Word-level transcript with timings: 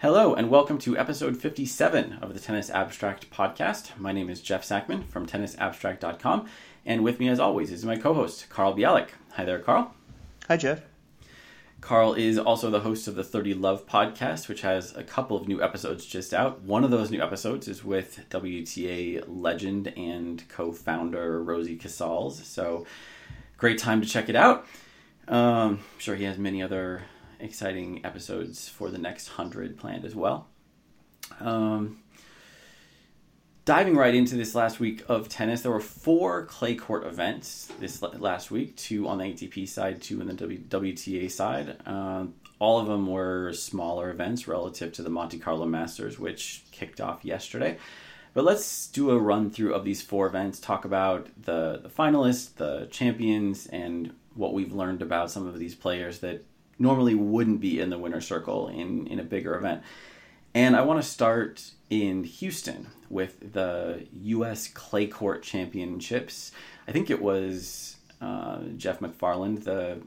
Hello, 0.00 0.32
and 0.32 0.48
welcome 0.48 0.78
to 0.78 0.96
episode 0.96 1.36
57 1.36 2.20
of 2.22 2.32
the 2.32 2.38
Tennis 2.38 2.70
Abstract 2.70 3.30
podcast. 3.30 3.98
My 3.98 4.12
name 4.12 4.30
is 4.30 4.40
Jeff 4.40 4.62
Sackmann 4.62 5.04
from 5.04 5.26
tennisabstract.com, 5.26 6.46
and 6.86 7.02
with 7.02 7.18
me, 7.18 7.28
as 7.28 7.40
always, 7.40 7.72
is 7.72 7.84
my 7.84 7.96
co 7.96 8.14
host, 8.14 8.48
Carl 8.48 8.76
Bialik. 8.76 9.08
Hi 9.32 9.44
there, 9.44 9.58
Carl. 9.58 9.92
Hi, 10.46 10.56
Jeff. 10.56 10.82
Carl 11.80 12.14
is 12.14 12.38
also 12.38 12.70
the 12.70 12.78
host 12.78 13.08
of 13.08 13.16
the 13.16 13.24
30 13.24 13.54
Love 13.54 13.88
podcast, 13.88 14.46
which 14.46 14.60
has 14.60 14.94
a 14.96 15.02
couple 15.02 15.36
of 15.36 15.48
new 15.48 15.60
episodes 15.60 16.06
just 16.06 16.32
out. 16.32 16.62
One 16.62 16.84
of 16.84 16.92
those 16.92 17.10
new 17.10 17.20
episodes 17.20 17.66
is 17.66 17.82
with 17.82 18.24
WTA 18.30 19.24
legend 19.26 19.88
and 19.96 20.48
co 20.48 20.70
founder 20.70 21.42
Rosie 21.42 21.74
Casals. 21.74 22.46
So, 22.46 22.86
great 23.56 23.78
time 23.78 24.00
to 24.00 24.06
check 24.06 24.28
it 24.28 24.36
out. 24.36 24.64
Um, 25.26 25.80
I'm 25.80 25.98
sure 25.98 26.14
he 26.14 26.22
has 26.22 26.38
many 26.38 26.62
other 26.62 27.02
exciting 27.40 28.04
episodes 28.04 28.68
for 28.68 28.90
the 28.90 28.98
next 28.98 29.28
hundred 29.28 29.78
planned 29.78 30.04
as 30.04 30.14
well. 30.14 30.48
Um, 31.40 31.98
diving 33.64 33.96
right 33.96 34.14
into 34.14 34.34
this 34.34 34.54
last 34.54 34.80
week 34.80 35.02
of 35.08 35.28
tennis, 35.28 35.62
there 35.62 35.72
were 35.72 35.80
four 35.80 36.46
clay 36.46 36.74
court 36.74 37.06
events 37.06 37.70
this 37.78 38.00
last 38.02 38.50
week 38.50 38.76
two 38.76 39.06
on 39.06 39.18
the 39.18 39.24
ATP 39.24 39.68
side, 39.68 40.00
two 40.00 40.20
on 40.20 40.26
the 40.26 40.34
WTA 40.34 41.30
side. 41.30 41.76
Uh, 41.84 42.26
all 42.58 42.80
of 42.80 42.86
them 42.86 43.06
were 43.06 43.52
smaller 43.52 44.10
events 44.10 44.48
relative 44.48 44.92
to 44.94 45.02
the 45.02 45.10
Monte 45.10 45.38
Carlo 45.38 45.66
Masters, 45.66 46.18
which 46.18 46.64
kicked 46.72 47.00
off 47.00 47.24
yesterday. 47.24 47.78
But 48.34 48.44
let's 48.44 48.86
do 48.88 49.10
a 49.10 49.18
run 49.18 49.50
through 49.50 49.74
of 49.74 49.84
these 49.84 50.02
four 50.02 50.26
events, 50.26 50.60
talk 50.60 50.84
about 50.84 51.28
the, 51.42 51.80
the 51.82 51.88
finalists, 51.88 52.54
the 52.54 52.88
champions, 52.90 53.66
and 53.66 54.12
what 54.34 54.54
we've 54.54 54.72
learned 54.72 55.02
about 55.02 55.30
some 55.30 55.46
of 55.46 55.58
these 55.58 55.74
players 55.74 56.20
that 56.20 56.44
normally 56.78 57.14
wouldn't 57.14 57.60
be 57.60 57.80
in 57.80 57.90
the 57.90 57.98
winner 57.98 58.20
circle 58.20 58.68
in, 58.68 59.06
in 59.06 59.18
a 59.18 59.24
bigger 59.24 59.54
event. 59.56 59.82
And 60.54 60.76
I 60.76 60.82
want 60.82 61.02
to 61.02 61.08
start 61.08 61.70
in 61.90 62.24
Houston 62.24 62.88
with 63.10 63.52
the 63.52 64.06
U.S. 64.12 64.68
Clay 64.68 65.06
Court 65.06 65.42
Championships. 65.42 66.52
I 66.86 66.92
think 66.92 67.10
it 67.10 67.20
was 67.20 67.96
uh, 68.20 68.60
Jeff 68.76 69.00
McFarland, 69.00 69.64
the 69.64 70.00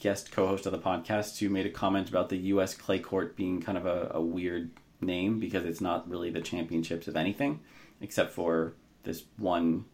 guest 0.00 0.32
co 0.32 0.46
host 0.46 0.66
of 0.66 0.72
the 0.72 0.78
podcast, 0.78 1.38
who 1.38 1.48
made 1.48 1.66
a 1.66 1.70
comment 1.70 2.08
about 2.08 2.28
the 2.28 2.36
U.S. 2.36 2.74
Clay 2.74 2.98
Court 2.98 3.36
being 3.36 3.60
kind 3.60 3.78
of 3.78 3.86
a, 3.86 4.10
a 4.14 4.20
weird 4.20 4.70
name 5.00 5.38
because 5.38 5.64
it's 5.64 5.80
not 5.80 6.08
really 6.08 6.30
the 6.30 6.40
championships 6.40 7.06
of 7.06 7.16
anything 7.16 7.60
except 8.00 8.32
for 8.32 8.74
this 9.04 9.24
one 9.36 9.84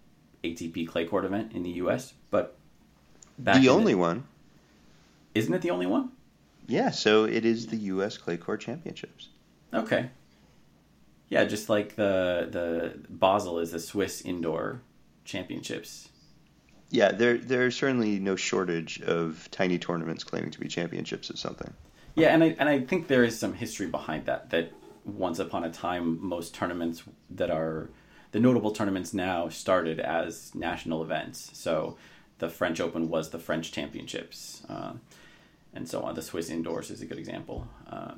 ATP 0.42 0.89
Clay 0.89 1.07
Court 1.07 1.25
event 1.25 1.53
in 1.53 1.62
the 1.62 1.70
U.S. 1.70 2.15
But 2.31 2.57
that's 3.39 3.61
the 3.61 3.69
only 3.69 3.92
the, 3.92 3.98
one. 3.98 4.25
Isn't 5.35 5.53
it 5.53 5.63
the 5.63 5.71
only 5.71 5.87
one? 5.87 6.11
Yeah, 6.67 6.91
so 6.91 7.25
it 7.25 7.45
is 7.45 7.67
the 7.67 7.77
U.S. 7.77 8.17
Clay 8.17 8.37
Court 8.37 8.61
Championships. 8.61 9.29
Okay. 9.73 10.11
Yeah, 11.29 11.45
just 11.45 11.69
like 11.69 11.97
the 11.97 12.49
the 12.51 12.95
Basel 13.09 13.59
is 13.59 13.73
the 13.73 13.81
Swiss 13.81 14.21
indoor 14.23 14.81
championships. 15.25 16.09
Yeah, 16.91 17.13
there 17.13 17.39
there's 17.39 17.77
certainly 17.77 18.19
no 18.21 18.37
shortage 18.37 19.01
of 19.03 19.49
tiny 19.51 19.79
tournaments 19.79 20.23
claiming 20.23 20.51
to 20.53 20.61
be 20.61 20.69
championships 20.69 21.31
of 21.31 21.39
something. 21.39 21.73
Yeah, 22.15 22.29
and 22.29 22.45
I 22.45 22.57
and 22.59 22.69
I 22.69 22.81
think 22.81 23.09
there 23.09 23.25
is 23.25 23.39
some 23.39 23.55
history 23.55 23.87
behind 23.87 24.27
that. 24.27 24.51
That 24.51 24.73
once 25.05 25.39
upon 25.39 25.65
a 25.65 25.73
time, 25.73 26.25
most 26.25 26.55
tournaments 26.55 27.03
that 27.31 27.51
are 27.51 27.91
the 28.33 28.41
notable 28.41 28.71
tournaments 28.71 29.13
now 29.13 29.48
started 29.48 30.01
as 30.01 30.55
national 30.55 31.03
events. 31.03 31.51
So 31.53 31.97
the 32.39 32.48
French 32.48 32.81
Open 32.81 33.09
was 33.09 33.31
the 33.31 33.39
French 33.39 33.73
Championships. 33.73 34.63
Uh, 34.69 34.95
and 35.75 35.89
so 35.89 36.03
on. 36.03 36.14
The 36.14 36.22
Swiss 36.22 36.50
indoors 36.50 36.91
is 36.91 37.03
a 37.03 37.06
good 37.06 37.19
example, 37.19 37.69
uh, 37.91 38.12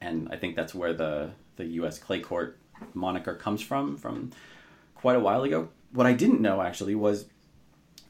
and 0.00 0.28
I 0.30 0.36
think 0.36 0.56
that's 0.56 0.74
where 0.74 0.92
the 0.92 1.30
the 1.56 1.64
U.S. 1.80 1.98
clay 1.98 2.20
court 2.20 2.58
moniker 2.94 3.34
comes 3.34 3.62
from 3.62 3.96
from 3.96 4.32
quite 4.94 5.16
a 5.16 5.20
while 5.20 5.42
ago. 5.42 5.68
What 5.92 6.06
I 6.06 6.12
didn't 6.12 6.40
know 6.40 6.60
actually 6.60 6.94
was 6.94 7.26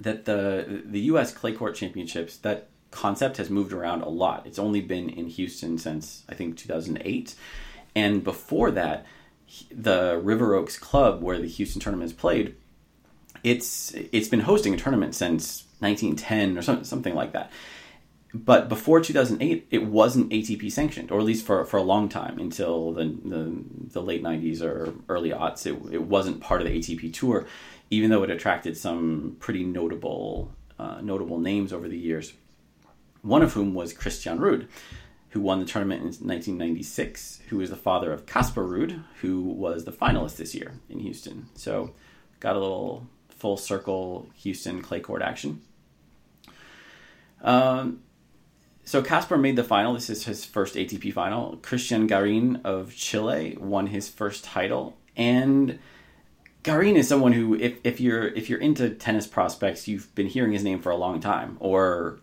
that 0.00 0.24
the 0.24 0.82
the 0.84 1.00
U.S. 1.00 1.32
clay 1.32 1.52
court 1.52 1.74
championships 1.74 2.36
that 2.38 2.68
concept 2.90 3.36
has 3.36 3.50
moved 3.50 3.72
around 3.72 4.02
a 4.02 4.08
lot. 4.08 4.46
It's 4.46 4.58
only 4.58 4.80
been 4.80 5.08
in 5.08 5.26
Houston 5.26 5.78
since 5.78 6.24
I 6.28 6.34
think 6.34 6.56
2008, 6.56 7.34
and 7.94 8.24
before 8.24 8.70
that, 8.72 9.04
the 9.70 10.20
River 10.22 10.54
Oaks 10.54 10.78
Club 10.78 11.22
where 11.22 11.38
the 11.38 11.48
Houston 11.48 11.80
tournament 11.80 12.10
is 12.10 12.16
played, 12.16 12.56
it's 13.44 13.92
it's 13.94 14.28
been 14.28 14.40
hosting 14.40 14.74
a 14.74 14.78
tournament 14.78 15.14
since 15.14 15.64
1910 15.80 16.56
or 16.56 16.62
something 16.62 16.84
something 16.84 17.14
like 17.14 17.32
that 17.32 17.50
but 18.44 18.68
before 18.68 19.00
2008 19.00 19.66
it 19.70 19.84
wasn't 19.86 20.30
atp 20.30 20.70
sanctioned 20.70 21.10
or 21.10 21.18
at 21.18 21.24
least 21.24 21.46
for, 21.46 21.64
for 21.64 21.76
a 21.76 21.82
long 21.82 22.08
time 22.08 22.38
until 22.38 22.92
the, 22.92 23.04
the, 23.24 23.64
the 23.92 24.02
late 24.02 24.22
90s 24.22 24.62
or 24.62 24.94
early 25.08 25.30
aughts 25.30 25.66
it, 25.66 25.94
it 25.94 26.02
wasn't 26.02 26.40
part 26.40 26.60
of 26.60 26.66
the 26.66 26.78
atp 26.78 27.12
tour 27.12 27.46
even 27.90 28.10
though 28.10 28.22
it 28.22 28.30
attracted 28.30 28.76
some 28.76 29.36
pretty 29.38 29.64
notable 29.64 30.50
uh, 30.78 31.00
notable 31.00 31.38
names 31.38 31.72
over 31.72 31.88
the 31.88 31.98
years 31.98 32.32
one 33.22 33.42
of 33.42 33.52
whom 33.54 33.74
was 33.74 33.92
christian 33.92 34.38
ruud 34.38 34.68
who 35.36 35.42
won 35.42 35.60
the 35.60 35.66
tournament 35.66 36.00
in 36.00 36.06
1996 36.06 37.40
who 37.48 37.60
is 37.60 37.68
the 37.68 37.76
father 37.76 38.10
of 38.10 38.24
casper 38.24 38.64
ruud 38.64 39.02
who 39.20 39.42
was 39.42 39.84
the 39.84 39.92
finalist 39.92 40.36
this 40.36 40.54
year 40.54 40.72
in 40.88 40.98
houston. 40.98 41.46
So 41.54 41.92
got 42.40 42.56
a 42.56 42.58
little 42.58 43.06
full 43.28 43.58
circle 43.58 44.30
houston 44.34 44.80
clay 44.80 45.00
court 45.00 45.20
action. 45.20 45.60
Um, 47.42 48.00
so 48.86 49.02
Casper 49.02 49.36
made 49.36 49.56
the 49.56 49.64
final. 49.64 49.92
This 49.94 50.08
is 50.08 50.24
his 50.24 50.44
first 50.44 50.76
ATP 50.76 51.12
final. 51.12 51.56
Christian 51.56 52.06
Garin 52.06 52.60
of 52.64 52.94
Chile 52.94 53.58
won 53.60 53.88
his 53.88 54.08
first 54.08 54.44
title, 54.44 54.96
and 55.16 55.78
Garin 56.62 56.96
is 56.96 57.08
someone 57.08 57.32
who, 57.32 57.54
if, 57.56 57.78
if 57.82 58.00
you're 58.00 58.28
if 58.28 58.48
you're 58.48 58.60
into 58.60 58.88
tennis 58.90 59.26
prospects, 59.26 59.88
you've 59.88 60.14
been 60.14 60.28
hearing 60.28 60.52
his 60.52 60.62
name 60.62 60.80
for 60.80 60.90
a 60.90 60.96
long 60.96 61.20
time, 61.20 61.56
or 61.58 62.20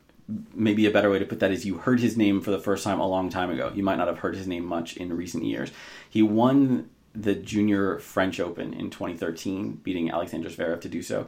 maybe 0.53 0.85
a 0.85 0.91
better 0.91 1.09
way 1.09 1.19
to 1.19 1.25
put 1.25 1.41
that 1.41 1.51
is 1.51 1.65
you 1.65 1.79
heard 1.79 1.99
his 1.99 2.15
name 2.15 2.39
for 2.39 2.51
the 2.51 2.59
first 2.59 2.85
time 2.85 2.99
a 2.99 3.07
long 3.07 3.29
time 3.29 3.51
ago. 3.51 3.69
You 3.75 3.83
might 3.83 3.97
not 3.97 4.07
have 4.07 4.19
heard 4.19 4.35
his 4.35 4.47
name 4.47 4.65
much 4.65 4.95
in 4.95 5.15
recent 5.15 5.43
years. 5.43 5.69
He 6.09 6.21
won 6.21 6.89
the 7.13 7.35
Junior 7.35 7.99
French 7.99 8.39
Open 8.39 8.73
in 8.73 8.89
2013, 8.89 9.81
beating 9.83 10.09
Alexander 10.09 10.49
Zverev 10.49 10.79
to 10.81 10.89
do 10.89 11.01
so. 11.01 11.27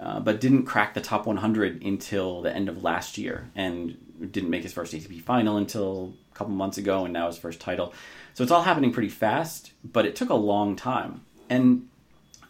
Uh, 0.00 0.18
but 0.18 0.40
didn't 0.40 0.64
crack 0.64 0.94
the 0.94 1.00
top 1.00 1.26
100 1.26 1.82
until 1.82 2.40
the 2.40 2.54
end 2.54 2.70
of 2.70 2.82
last 2.82 3.18
year 3.18 3.50
and 3.54 3.98
didn't 4.32 4.48
make 4.48 4.62
his 4.62 4.72
first 4.72 4.94
ATP 4.94 5.20
final 5.20 5.58
until 5.58 6.14
a 6.32 6.34
couple 6.34 6.54
months 6.54 6.78
ago 6.78 7.04
and 7.04 7.12
now 7.12 7.26
his 7.26 7.36
first 7.36 7.60
title. 7.60 7.92
So 8.32 8.42
it's 8.42 8.50
all 8.50 8.62
happening 8.62 8.92
pretty 8.92 9.10
fast, 9.10 9.72
but 9.84 10.06
it 10.06 10.16
took 10.16 10.30
a 10.30 10.34
long 10.34 10.74
time. 10.74 11.20
And 11.50 11.88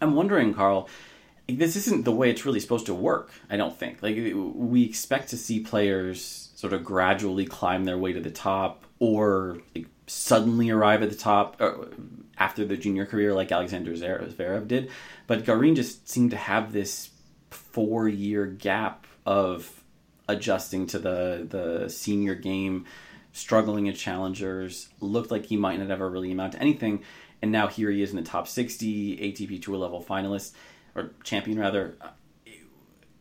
I'm 0.00 0.14
wondering, 0.14 0.54
Carl, 0.54 0.88
this 1.48 1.74
isn't 1.74 2.04
the 2.04 2.12
way 2.12 2.30
it's 2.30 2.46
really 2.46 2.60
supposed 2.60 2.86
to 2.86 2.94
work, 2.94 3.32
I 3.48 3.56
don't 3.56 3.76
think. 3.76 4.02
Like, 4.02 4.16
we 4.16 4.84
expect 4.84 5.30
to 5.30 5.36
see 5.36 5.58
players 5.58 6.50
sort 6.54 6.72
of 6.72 6.84
gradually 6.84 7.46
climb 7.46 7.84
their 7.84 7.98
way 7.98 8.12
to 8.12 8.20
the 8.20 8.30
top 8.30 8.84
or 9.00 9.58
like, 9.74 9.86
suddenly 10.06 10.70
arrive 10.70 11.02
at 11.02 11.10
the 11.10 11.16
top 11.16 11.56
uh, 11.60 11.72
after 12.38 12.64
the 12.64 12.76
junior 12.76 13.06
career 13.06 13.34
like 13.34 13.50
Alexander 13.50 13.92
Zverev 13.92 14.68
did. 14.68 14.90
But 15.26 15.44
Garin 15.44 15.74
just 15.74 16.08
seemed 16.08 16.30
to 16.30 16.36
have 16.36 16.72
this 16.72 17.09
four 17.50 18.08
year 18.08 18.46
gap 18.46 19.06
of 19.26 19.82
adjusting 20.28 20.86
to 20.88 20.98
the 20.98 21.46
the 21.48 21.88
senior 21.88 22.34
game, 22.34 22.86
struggling 23.32 23.88
at 23.88 23.96
challengers, 23.96 24.88
looked 25.00 25.30
like 25.30 25.46
he 25.46 25.56
might 25.56 25.78
not 25.78 25.90
ever 25.90 26.08
really 26.08 26.32
amount 26.32 26.52
to 26.52 26.60
anything, 26.60 27.02
and 27.42 27.52
now 27.52 27.66
here 27.66 27.90
he 27.90 28.02
is 28.02 28.10
in 28.10 28.16
the 28.16 28.22
top 28.22 28.48
sixty 28.48 29.16
ATP 29.16 29.62
Tour 29.62 29.76
level 29.76 30.02
finalist 30.02 30.52
or 30.94 31.10
champion 31.24 31.58
rather. 31.58 31.96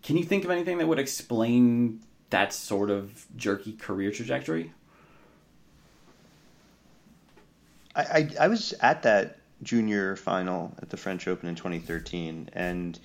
Can 0.02 0.18
you 0.18 0.24
think 0.24 0.46
of 0.46 0.52
anything 0.52 0.78
that 0.78 0.88
would 0.88 1.00
explain 1.00 2.02
that 2.30 2.54
sort 2.54 2.90
of 2.90 3.26
jerky 3.36 3.74
career 3.74 4.12
trajectory? 4.12 4.72
I, 7.96 8.02
I, 8.02 8.30
I 8.42 8.48
was 8.48 8.74
at 8.82 9.04
that 9.04 9.40
junior 9.62 10.16
final 10.16 10.74
at 10.82 10.90
the 10.90 10.98
French 10.98 11.28
Open 11.28 11.50
in 11.50 11.56
2013, 11.56 12.50
and 12.54 13.00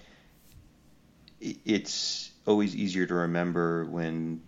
it's 1.64 2.31
always 2.46 2.75
easier 2.75 3.06
to 3.06 3.14
remember 3.14 3.85
when 3.85 4.43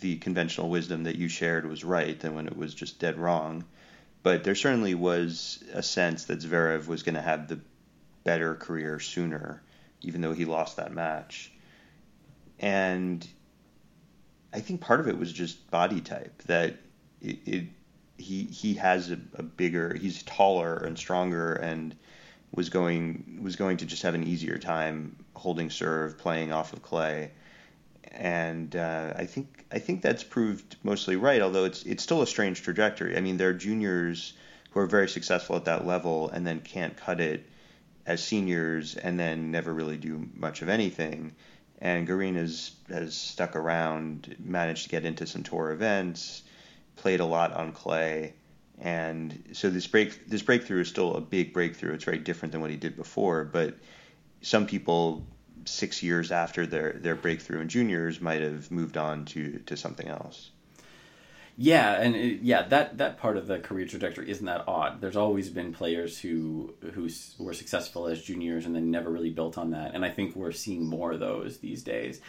the 0.00 0.16
conventional 0.16 0.68
wisdom 0.68 1.04
that 1.04 1.16
you 1.16 1.28
shared 1.28 1.66
was 1.66 1.84
right 1.84 2.18
than 2.18 2.34
when 2.34 2.46
it 2.46 2.56
was 2.56 2.74
just 2.74 2.98
dead 2.98 3.16
wrong. 3.16 3.64
But 4.22 4.44
there 4.44 4.54
certainly 4.54 4.94
was 4.94 5.62
a 5.72 5.82
sense 5.82 6.24
that 6.24 6.40
Zverev 6.40 6.88
was 6.88 7.02
going 7.02 7.14
to 7.14 7.22
have 7.22 7.48
the 7.48 7.60
better 8.24 8.56
career 8.56 8.98
sooner, 8.98 9.62
even 10.02 10.20
though 10.20 10.32
he 10.32 10.44
lost 10.44 10.76
that 10.76 10.92
match. 10.92 11.52
And 12.58 13.26
I 14.52 14.60
think 14.60 14.80
part 14.80 15.00
of 15.00 15.08
it 15.08 15.18
was 15.18 15.32
just 15.32 15.70
body 15.70 16.00
type 16.00 16.42
that 16.44 16.76
it, 17.20 17.38
it 17.46 17.64
he 18.18 18.44
he 18.44 18.74
has 18.74 19.10
a, 19.10 19.18
a 19.34 19.42
bigger 19.42 19.94
he's 19.94 20.22
taller 20.22 20.76
and 20.76 20.98
stronger 20.98 21.52
and 21.52 21.94
was 22.52 22.68
going 22.70 23.40
was 23.42 23.56
going 23.56 23.78
to 23.78 23.86
just 23.86 24.02
have 24.02 24.14
an 24.14 24.24
easier 24.24 24.58
time 24.58 25.16
holding 25.34 25.70
serve, 25.70 26.18
playing 26.18 26.52
off 26.52 26.72
of 26.72 26.82
clay, 26.82 27.30
and 28.12 28.74
uh, 28.74 29.12
I 29.16 29.26
think 29.26 29.64
I 29.70 29.78
think 29.78 30.02
that's 30.02 30.24
proved 30.24 30.76
mostly 30.82 31.16
right. 31.16 31.42
Although 31.42 31.64
it's 31.64 31.82
it's 31.84 32.02
still 32.02 32.22
a 32.22 32.26
strange 32.26 32.62
trajectory. 32.62 33.16
I 33.16 33.20
mean, 33.20 33.36
there 33.36 33.50
are 33.50 33.54
juniors 33.54 34.32
who 34.70 34.80
are 34.80 34.86
very 34.86 35.08
successful 35.08 35.56
at 35.56 35.64
that 35.66 35.86
level 35.86 36.28
and 36.30 36.46
then 36.46 36.60
can't 36.60 36.96
cut 36.96 37.20
it 37.20 37.46
as 38.06 38.22
seniors 38.22 38.96
and 38.96 39.18
then 39.18 39.50
never 39.50 39.72
really 39.72 39.96
do 39.96 40.28
much 40.34 40.62
of 40.62 40.68
anything. 40.68 41.34
And 41.80 42.06
Garin 42.06 42.36
has 42.36 42.72
has 42.88 43.14
stuck 43.14 43.56
around, 43.56 44.34
managed 44.38 44.84
to 44.84 44.88
get 44.88 45.04
into 45.04 45.26
some 45.26 45.42
tour 45.42 45.72
events, 45.72 46.42
played 46.96 47.20
a 47.20 47.24
lot 47.24 47.52
on 47.52 47.72
clay, 47.72 48.32
and 48.80 49.50
so 49.52 49.70
this 49.70 49.86
break 49.86 50.28
this 50.28 50.42
breakthrough 50.42 50.80
is 50.80 50.88
still 50.88 51.16
a 51.16 51.20
big 51.20 51.52
breakthrough. 51.52 51.94
It's 51.94 52.04
very 52.04 52.18
different 52.18 52.52
than 52.52 52.60
what 52.60 52.70
he 52.70 52.76
did 52.76 52.96
before, 52.96 53.44
but 53.44 53.74
some 54.42 54.66
people 54.66 55.26
six 55.68 56.02
years 56.02 56.30
after 56.30 56.66
their, 56.66 56.92
their 56.92 57.16
breakthrough 57.16 57.60
in 57.60 57.68
juniors 57.68 58.20
might 58.20 58.40
have 58.40 58.70
moved 58.70 58.96
on 58.96 59.24
to, 59.26 59.58
to 59.66 59.76
something 59.76 60.06
else. 60.06 60.50
Yeah, 61.58 62.00
and 62.00 62.14
it, 62.14 62.42
yeah, 62.42 62.68
that 62.68 62.98
that 62.98 63.16
part 63.16 63.38
of 63.38 63.46
the 63.46 63.58
career 63.58 63.86
trajectory 63.86 64.30
isn't 64.30 64.44
that 64.44 64.64
odd. 64.68 65.00
There's 65.00 65.16
always 65.16 65.48
been 65.48 65.72
players 65.72 66.18
who 66.18 66.74
who 66.92 67.08
were 67.38 67.54
successful 67.54 68.08
as 68.08 68.22
juniors 68.22 68.66
and 68.66 68.74
then 68.76 68.90
never 68.90 69.08
really 69.10 69.30
built 69.30 69.56
on 69.56 69.70
that, 69.70 69.94
and 69.94 70.04
I 70.04 70.10
think 70.10 70.36
we're 70.36 70.52
seeing 70.52 70.84
more 70.84 71.12
of 71.12 71.20
those 71.20 71.56
these 71.58 71.82
days. 71.82 72.20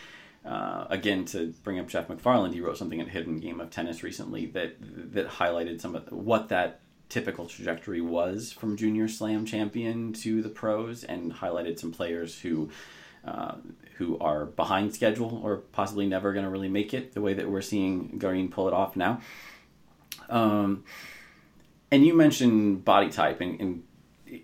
Uh, 0.47 0.87
again, 0.89 1.25
to 1.25 1.53
bring 1.63 1.77
up 1.77 1.87
Jeff 1.89 2.07
McFarland, 2.07 2.53
he 2.53 2.61
wrote 2.61 2.77
something 2.77 3.01
at 3.01 3.09
Hidden 3.09 3.39
Game 3.39 3.59
of 3.59 3.69
Tennis 3.69 4.01
recently 4.01 4.45
that 4.47 4.75
that 5.13 5.27
highlighted 5.27 5.81
some 5.81 5.95
of 5.95 6.09
what 6.11 6.47
that 6.49 6.79
typical 7.09 7.47
trajectory 7.47 8.01
was 8.01 8.51
from 8.51 8.77
junior 8.77 9.07
slam 9.07 9.45
champion 9.45 10.13
to 10.13 10.41
the 10.41 10.49
pros, 10.49 11.03
and 11.03 11.33
highlighted 11.33 11.77
some 11.77 11.91
players 11.91 12.39
who 12.39 12.69
uh, 13.25 13.55
who 13.97 14.17
are 14.19 14.45
behind 14.45 14.95
schedule 14.95 15.41
or 15.43 15.57
possibly 15.57 16.05
never 16.05 16.31
going 16.31 16.45
to 16.45 16.51
really 16.51 16.69
make 16.69 16.93
it 16.93 17.13
the 17.13 17.21
way 17.21 17.33
that 17.33 17.49
we're 17.49 17.61
seeing 17.61 18.17
Garin 18.17 18.49
pull 18.49 18.69
it 18.69 18.73
off 18.73 18.95
now. 18.95 19.19
Um, 20.29 20.85
and 21.91 22.05
you 22.05 22.13
mentioned 22.13 22.85
body 22.85 23.09
type, 23.09 23.41
and, 23.41 23.59
and, 23.59 23.83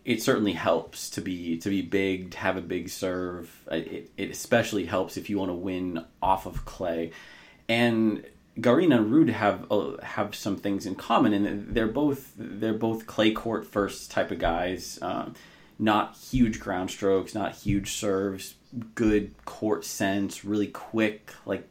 it 0.06 0.22
certainly 0.22 0.54
helps 0.54 1.10
to 1.12 1.22
be 1.22 1.58
to 1.60 1.70
be 1.70 1.82
big, 1.82 2.32
to 2.32 2.38
have 2.38 2.58
a 2.58 2.62
big 2.62 2.90
serve. 2.90 3.52
It, 3.72 4.12
it 4.18 4.30
especially 4.30 4.86
helps 4.86 5.18
if 5.18 5.30
you 5.30 5.38
want 5.38 5.50
to 5.50 5.56
win 5.56 6.06
off 6.22 6.46
of 6.46 6.66
clay. 6.66 7.12
And 7.68 8.26
Garin 8.60 8.92
and 8.92 9.12
Ruud 9.12 9.30
have 9.30 9.72
uh, 9.72 9.98
have 10.04 10.36
some 10.36 10.58
things 10.58 10.86
in 10.86 10.96
common, 10.96 11.34
and 11.34 11.74
they're 11.74 11.88
both 11.88 12.32
they're 12.38 12.74
both 12.74 13.08
clay 13.08 13.32
court 13.32 13.66
first 13.66 14.12
type 14.12 14.32
of 14.32 14.40
guys. 14.40 15.00
Um, 15.02 15.36
not 15.80 16.16
huge 16.16 16.60
ground 16.60 16.92
strokes, 16.92 17.34
not 17.34 17.54
huge 17.54 17.94
serves, 17.94 18.56
good 18.96 19.34
court 19.46 19.84
sense, 19.84 20.46
really 20.46 20.68
quick, 20.68 21.34
like 21.46 21.68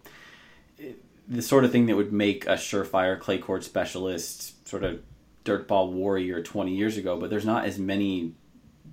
the 1.29 1.43
sort 1.43 1.65
of 1.65 1.71
thing 1.71 1.87
that 1.87 1.97
would 1.97 2.13
make 2.13 2.47
a 2.47 2.55
surefire 2.55 3.19
clay 3.19 3.39
court 3.39 3.65
specialist, 3.65 4.69
sort 4.69 4.83
of 4.83 5.01
dirtball 5.45 5.91
warrior 5.93 6.43
20 6.43 6.75
years 6.75 6.97
ago. 6.97 7.19
But 7.19 7.31
there's 7.31 7.47
not 7.47 7.65
as 7.65 7.79
many 7.79 8.35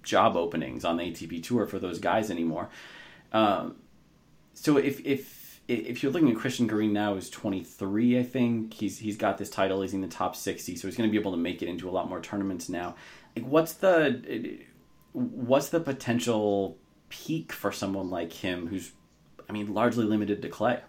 job 0.04 0.36
openings 0.36 0.86
on 0.86 0.98
the 0.98 1.04
ATP 1.04 1.44
tour 1.44 1.66
for 1.66 1.80
those 1.80 2.00
guys 2.00 2.32
anymore. 2.32 2.70
Um, 3.32 3.76
so 4.54 4.78
if 4.78 5.06
if 5.06 5.62
if 5.68 6.02
you're 6.02 6.12
looking 6.12 6.32
at 6.32 6.36
Christian 6.36 6.66
Garin 6.66 6.94
now, 6.94 7.14
is 7.14 7.30
23, 7.30 8.20
I 8.20 8.24
think 8.24 8.74
he's 8.74 8.98
he's 8.98 9.18
got 9.18 9.38
this 9.38 9.50
title. 9.50 9.82
He's 9.82 9.94
in 9.94 10.02
the 10.02 10.08
top 10.08 10.36
60, 10.36 10.76
so 10.76 10.88
he's 10.88 10.98
going 10.98 11.08
to 11.08 11.12
be 11.12 11.20
able 11.20 11.32
to 11.32 11.38
make 11.38 11.62
it 11.62 11.68
into 11.68 11.88
a 11.88 11.92
lot 11.92 12.10
more 12.10 12.20
tournaments 12.20 12.70
now. 12.70 12.96
Like, 13.36 13.46
what's 13.46 13.74
the 13.74 14.60
what's 15.14 15.70
the 15.70 15.80
potential 15.80 16.78
peak 17.10 17.52
for 17.52 17.72
someone 17.72 18.10
like 18.10 18.34
him 18.34 18.68
who's, 18.68 18.92
I 19.48 19.54
mean, 19.54 19.74
largely 19.74 20.06
limited 20.06 20.42
to 20.42 20.50
clay? 20.50 20.80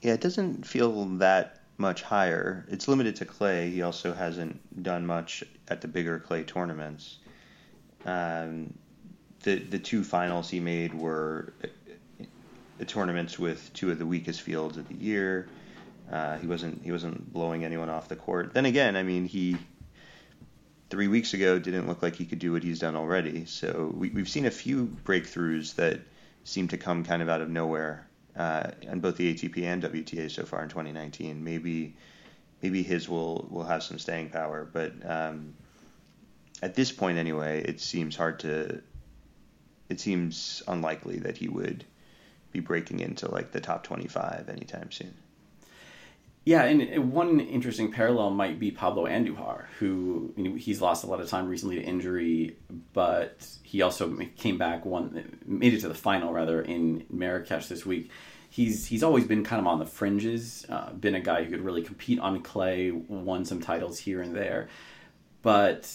Yeah, 0.00 0.12
it 0.14 0.20
doesn't 0.20 0.66
feel 0.66 1.04
that 1.16 1.60
much 1.76 2.02
higher. 2.02 2.64
It's 2.68 2.88
limited 2.88 3.16
to 3.16 3.24
clay. 3.24 3.70
He 3.70 3.82
also 3.82 4.12
hasn't 4.12 4.82
done 4.82 5.06
much 5.06 5.44
at 5.68 5.80
the 5.80 5.88
bigger 5.88 6.18
clay 6.18 6.44
tournaments. 6.44 7.18
Um, 8.04 8.74
the 9.42 9.58
the 9.58 9.78
two 9.78 10.04
finals 10.04 10.48
he 10.50 10.60
made 10.60 10.94
were 10.94 11.52
the 12.78 12.84
tournaments 12.84 13.38
with 13.38 13.72
two 13.72 13.90
of 13.90 13.98
the 13.98 14.06
weakest 14.06 14.42
fields 14.42 14.76
of 14.76 14.88
the 14.88 14.94
year. 14.94 15.48
Uh, 16.10 16.36
he 16.38 16.46
wasn't 16.46 16.82
he 16.84 16.92
wasn't 16.92 17.32
blowing 17.32 17.64
anyone 17.64 17.88
off 17.88 18.08
the 18.08 18.16
court. 18.16 18.54
Then 18.54 18.66
again, 18.66 18.96
I 18.96 19.02
mean 19.02 19.26
he 19.26 19.56
three 20.90 21.08
weeks 21.08 21.34
ago 21.34 21.58
didn't 21.58 21.88
look 21.88 22.02
like 22.02 22.14
he 22.14 22.24
could 22.24 22.38
do 22.38 22.52
what 22.52 22.62
he's 22.62 22.78
done 22.78 22.94
already. 22.94 23.46
So 23.46 23.92
we, 23.96 24.10
have 24.10 24.28
seen 24.28 24.46
a 24.46 24.50
few 24.50 24.86
breakthroughs 25.04 25.74
that 25.76 26.00
seem 26.44 26.68
to 26.68 26.76
come 26.76 27.04
kind 27.04 27.22
of 27.22 27.28
out 27.28 27.40
of 27.40 27.48
nowhere 27.48 28.06
uh, 28.36 28.70
on 28.90 29.00
both 29.00 29.16
the 29.16 29.34
ATP 29.34 29.62
and 29.64 29.82
WTA 29.82 30.30
so 30.30 30.44
far 30.44 30.62
in 30.62 30.68
2019. 30.68 31.42
Maybe 31.42 31.96
maybe 32.62 32.82
his 32.82 33.08
will 33.08 33.46
will 33.50 33.64
have 33.64 33.82
some 33.82 33.98
staying 33.98 34.30
power, 34.30 34.68
but 34.70 34.92
um, 35.04 35.54
at 36.62 36.74
this 36.74 36.92
point 36.92 37.18
anyway, 37.18 37.62
it 37.62 37.80
seems 37.80 38.16
hard 38.16 38.40
to. 38.40 38.82
It 39.88 40.00
seems 40.00 40.62
unlikely 40.66 41.18
that 41.20 41.36
he 41.36 41.48
would 41.48 41.84
be 42.52 42.60
breaking 42.60 43.00
into 43.00 43.30
like 43.30 43.52
the 43.52 43.60
top 43.60 43.84
25 43.84 44.48
anytime 44.48 44.90
soon. 44.90 45.14
Yeah, 46.46 46.64
and 46.64 47.10
one 47.10 47.40
interesting 47.40 47.90
parallel 47.90 48.30
might 48.30 48.58
be 48.58 48.70
Pablo 48.70 49.06
Andujar, 49.06 49.64
who 49.78 50.34
you 50.36 50.44
know, 50.44 50.56
he's 50.56 50.82
lost 50.82 51.02
a 51.02 51.06
lot 51.06 51.20
of 51.20 51.28
time 51.28 51.48
recently 51.48 51.76
to 51.76 51.82
injury, 51.82 52.58
but 52.92 53.46
he 53.62 53.80
also 53.80 54.14
came 54.36 54.58
back, 54.58 54.84
one 54.84 55.38
made 55.46 55.72
it 55.72 55.80
to 55.80 55.88
the 55.88 55.94
final 55.94 56.34
rather 56.34 56.60
in 56.60 57.06
Marrakesh 57.08 57.68
this 57.68 57.86
week. 57.86 58.10
He's 58.50 58.86
he's 58.86 59.02
always 59.02 59.24
been 59.24 59.42
kind 59.42 59.58
of 59.58 59.66
on 59.66 59.78
the 59.78 59.86
fringes, 59.86 60.66
uh, 60.68 60.92
been 60.92 61.14
a 61.14 61.20
guy 61.20 61.42
who 61.44 61.50
could 61.50 61.64
really 61.64 61.82
compete 61.82 62.20
on 62.20 62.42
clay, 62.42 62.90
won 62.90 63.46
some 63.46 63.60
titles 63.62 63.98
here 63.98 64.20
and 64.20 64.36
there, 64.36 64.68
but 65.40 65.90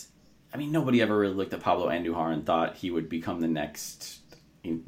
I 0.52 0.58
mean 0.58 0.72
nobody 0.72 1.00
ever 1.02 1.16
really 1.16 1.36
looked 1.36 1.54
at 1.54 1.60
Pablo 1.62 1.90
Andujar 1.90 2.34
and 2.34 2.44
thought 2.44 2.76
he 2.76 2.90
would 2.90 3.08
become 3.08 3.40
the 3.40 3.48
next. 3.48 4.22
You 4.64 4.74
know, 4.74 4.80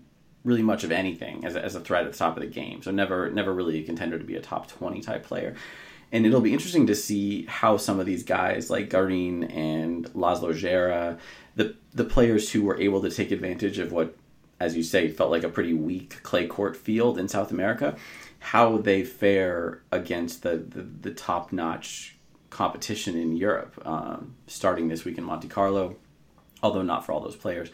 really 0.43 0.61
much 0.61 0.83
of 0.83 0.91
anything 0.91 1.45
as 1.45 1.55
a, 1.55 1.63
as 1.63 1.75
a 1.75 1.79
threat 1.79 2.05
at 2.05 2.11
the 2.11 2.17
top 2.17 2.35
of 2.35 2.41
the 2.41 2.49
game. 2.49 2.81
So 2.81 2.91
never 2.91 3.29
never 3.29 3.53
really 3.53 3.79
a 3.79 3.83
contender 3.83 4.17
to 4.17 4.23
be 4.23 4.35
a 4.35 4.41
top 4.41 4.67
20 4.67 5.01
type 5.01 5.23
player. 5.23 5.55
And 6.11 6.25
it'll 6.25 6.41
be 6.41 6.53
interesting 6.53 6.87
to 6.87 6.95
see 6.95 7.45
how 7.45 7.77
some 7.77 7.99
of 7.99 8.05
these 8.05 8.23
guys 8.23 8.69
like 8.69 8.89
Garin 8.89 9.45
and 9.45 10.11
Laslo 10.13 10.51
Djere, 10.53 11.17
the 11.55 11.75
the 11.93 12.03
players 12.03 12.51
who 12.51 12.63
were 12.63 12.79
able 12.79 13.01
to 13.01 13.09
take 13.09 13.31
advantage 13.31 13.77
of 13.77 13.91
what 13.91 14.15
as 14.59 14.77
you 14.77 14.83
say 14.83 15.07
felt 15.07 15.31
like 15.31 15.43
a 15.43 15.49
pretty 15.49 15.73
weak 15.73 16.21
clay 16.21 16.45
court 16.47 16.75
field 16.75 17.17
in 17.17 17.27
South 17.27 17.51
America, 17.51 17.95
how 18.39 18.77
they 18.77 19.03
fare 19.03 19.81
against 19.91 20.43
the 20.43 20.57
the, 20.57 20.81
the 20.81 21.11
top 21.11 21.51
notch 21.51 22.17
competition 22.49 23.17
in 23.17 23.37
Europe, 23.37 23.81
um, 23.85 24.35
starting 24.45 24.89
this 24.89 25.05
week 25.05 25.17
in 25.17 25.23
Monte 25.23 25.47
Carlo, 25.47 25.95
although 26.61 26.81
not 26.81 27.05
for 27.05 27.13
all 27.13 27.21
those 27.21 27.35
players. 27.35 27.69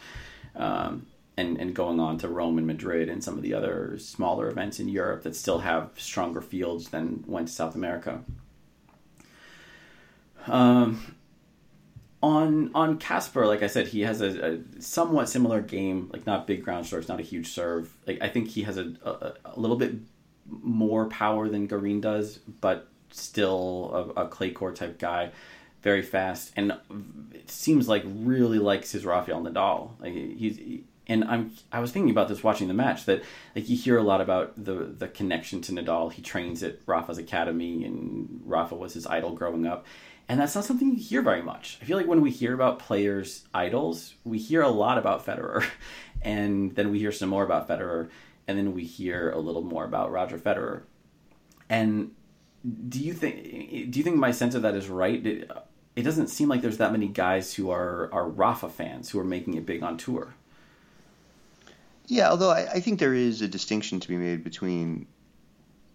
Um, 0.56 1.08
and, 1.38 1.58
and 1.60 1.74
going 1.74 2.00
on 2.00 2.17
to 2.17 2.27
Rome 2.27 2.58
and 2.58 2.65
Madrid 2.65 3.10
and 3.10 3.24
some 3.24 3.36
of 3.36 3.44
the 3.44 3.53
other 3.53 3.98
smaller 4.00 4.50
events 4.50 4.79
in 4.79 4.89
Europe 4.89 5.24
that 5.24 5.36
still 5.36 5.60
have 5.60 5.91
stronger 5.96 6.41
fields 6.41 6.89
than 6.89 7.24
went 7.27 7.48
to 7.48 7.53
South 7.53 7.75
America. 7.75 8.22
Um, 10.48 11.15
on 12.24 12.72
on 12.74 12.98
Casper, 12.98 13.46
like 13.46 13.62
I 13.62 13.67
said, 13.67 13.88
he 13.88 14.01
has 14.01 14.22
a, 14.22 14.53
a, 14.53 14.82
somewhat 14.82 15.29
similar 15.29 15.62
game, 15.62 16.10
like 16.12 16.25
not 16.25 16.48
big 16.48 16.63
ground 16.63 16.86
strokes, 16.86 17.08
not 17.08 17.20
a 17.20 17.24
huge 17.24 17.50
serve. 17.50 17.96
Like 18.08 18.20
I 18.22 18.29
think 18.29 18.48
he 18.48 18.63
has 18.63 18.77
a, 18.77 18.94
a, 19.03 19.34
a 19.53 19.60
little 19.60 19.77
bit 19.77 19.94
more 20.50 21.06
power 21.06 21.48
than 21.50 21.67
Garin 21.67 22.01
does, 22.01 22.38
but 22.38 22.88
still 23.12 24.13
a, 24.15 24.27
clay 24.27 24.51
court 24.51 24.75
type 24.75 24.98
guy, 24.98 25.32
very 25.82 26.01
fast, 26.01 26.51
and 26.56 26.74
it 27.34 27.51
seems 27.51 27.88
like 27.88 28.03
really 28.06 28.60
likes 28.60 28.91
his 28.91 29.06
Rafael 29.06 29.41
Nadal. 29.44 29.91
Like 30.00 30.13
he's 30.13 30.58
and 31.08 31.24
I'm 31.24 31.52
I 31.72 31.80
was 31.80 31.92
thinking 31.92 32.12
about 32.12 32.28
this 32.28 32.44
watching 32.44 32.68
the 32.68 32.74
match 32.74 33.06
that 33.06 33.24
like 33.56 33.70
you 33.70 33.78
hear 33.78 33.98
a 33.98 34.04
lot 34.04 34.22
about 34.22 34.64
the 34.64 34.74
the 34.74 35.08
connection 35.08 35.62
to 35.62 35.72
Nadal. 35.72 36.12
He 36.12 36.22
trains 36.22 36.64
at 36.64 36.80
Rafa's 36.86 37.18
academy, 37.18 37.86
and 37.86 38.42
Rafa 38.46 38.76
was 38.76 38.94
his 38.94 39.08
idol 39.08 39.32
growing 39.32 39.66
up. 39.66 39.86
And 40.30 40.40
that's 40.40 40.56
not 40.56 40.66
something 40.66 40.90
you 40.90 40.98
hear 40.98 41.22
very 41.22 41.42
much. 41.42 41.80
I 41.82 41.86
feel 41.86 41.96
like 41.96 42.08
when 42.08 42.20
we 42.20 42.32
hear 42.32 42.54
about 42.54 42.80
players' 42.80 43.46
idols, 43.54 44.16
we 44.26 44.38
hear 44.38 44.62
a 44.62 44.68
lot 44.68 44.98
about 44.98 45.26
Federer, 45.26 45.66
and 46.22 46.76
then 46.76 46.92
we 46.92 47.00
hear 47.00 47.14
some 47.14 47.30
more 47.30 47.46
about 47.46 47.70
Federer, 47.70 48.10
and 48.46 48.58
then 48.58 48.74
we 48.74 48.84
hear 48.84 49.32
a 49.32 49.40
little 49.40 49.64
more 49.64 49.86
about 49.86 50.12
Roger 50.12 50.38
Federer. 50.38 50.82
And 51.70 52.12
do 52.90 53.00
you 53.00 53.14
think 53.14 53.92
do 53.92 54.00
you 54.00 54.04
think 54.04 54.18
my 54.18 54.32
sense 54.32 54.56
of 54.56 54.64
that 54.64 54.76
is 54.76 54.90
right? 54.90 55.26
It 55.26 56.04
doesn't 56.04 56.28
seem 56.28 56.50
like 56.50 56.62
there's 56.62 56.78
that 56.78 56.92
many 56.92 57.08
guys 57.08 57.54
who 57.54 57.72
are 57.72 58.10
are 58.12 58.28
Rafa 58.28 58.68
fans 58.68 59.10
who 59.10 59.20
are 59.20 59.24
making 59.24 59.54
it 59.54 59.66
big 59.66 59.84
on 59.84 59.98
tour. 59.98 60.36
Yeah, 62.08 62.30
although 62.30 62.52
I, 62.52 62.72
I 62.76 62.80
think 62.80 63.00
there 63.00 63.14
is 63.14 63.42
a 63.42 63.48
distinction 63.48 64.00
to 64.00 64.08
be 64.08 64.16
made 64.16 64.44
between 64.44 65.08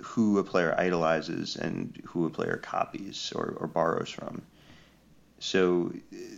who 0.02 0.38
a 0.38 0.44
player 0.44 0.74
idolizes 0.76 1.56
and 1.56 2.00
who 2.06 2.26
a 2.26 2.30
player 2.30 2.58
copies 2.62 3.32
or, 3.34 3.56
or 3.58 3.66
borrows 3.66 4.10
from. 4.10 4.42
So 5.38 5.92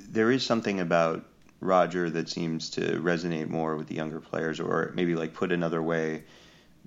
there 0.09 0.31
is 0.31 0.45
something 0.47 0.81
about 0.81 1.25
Roger 1.61 2.09
that 2.11 2.29
seems 2.29 2.71
to 2.71 2.81
resonate 3.01 3.49
more 3.49 3.77
with 3.77 3.89
the 3.89 3.95
younger 3.95 4.21
players, 4.21 4.61
or 4.61 4.93
maybe 4.95 5.15
like 5.15 5.35
put 5.35 5.51
another 5.51 5.83
way, 5.83 6.25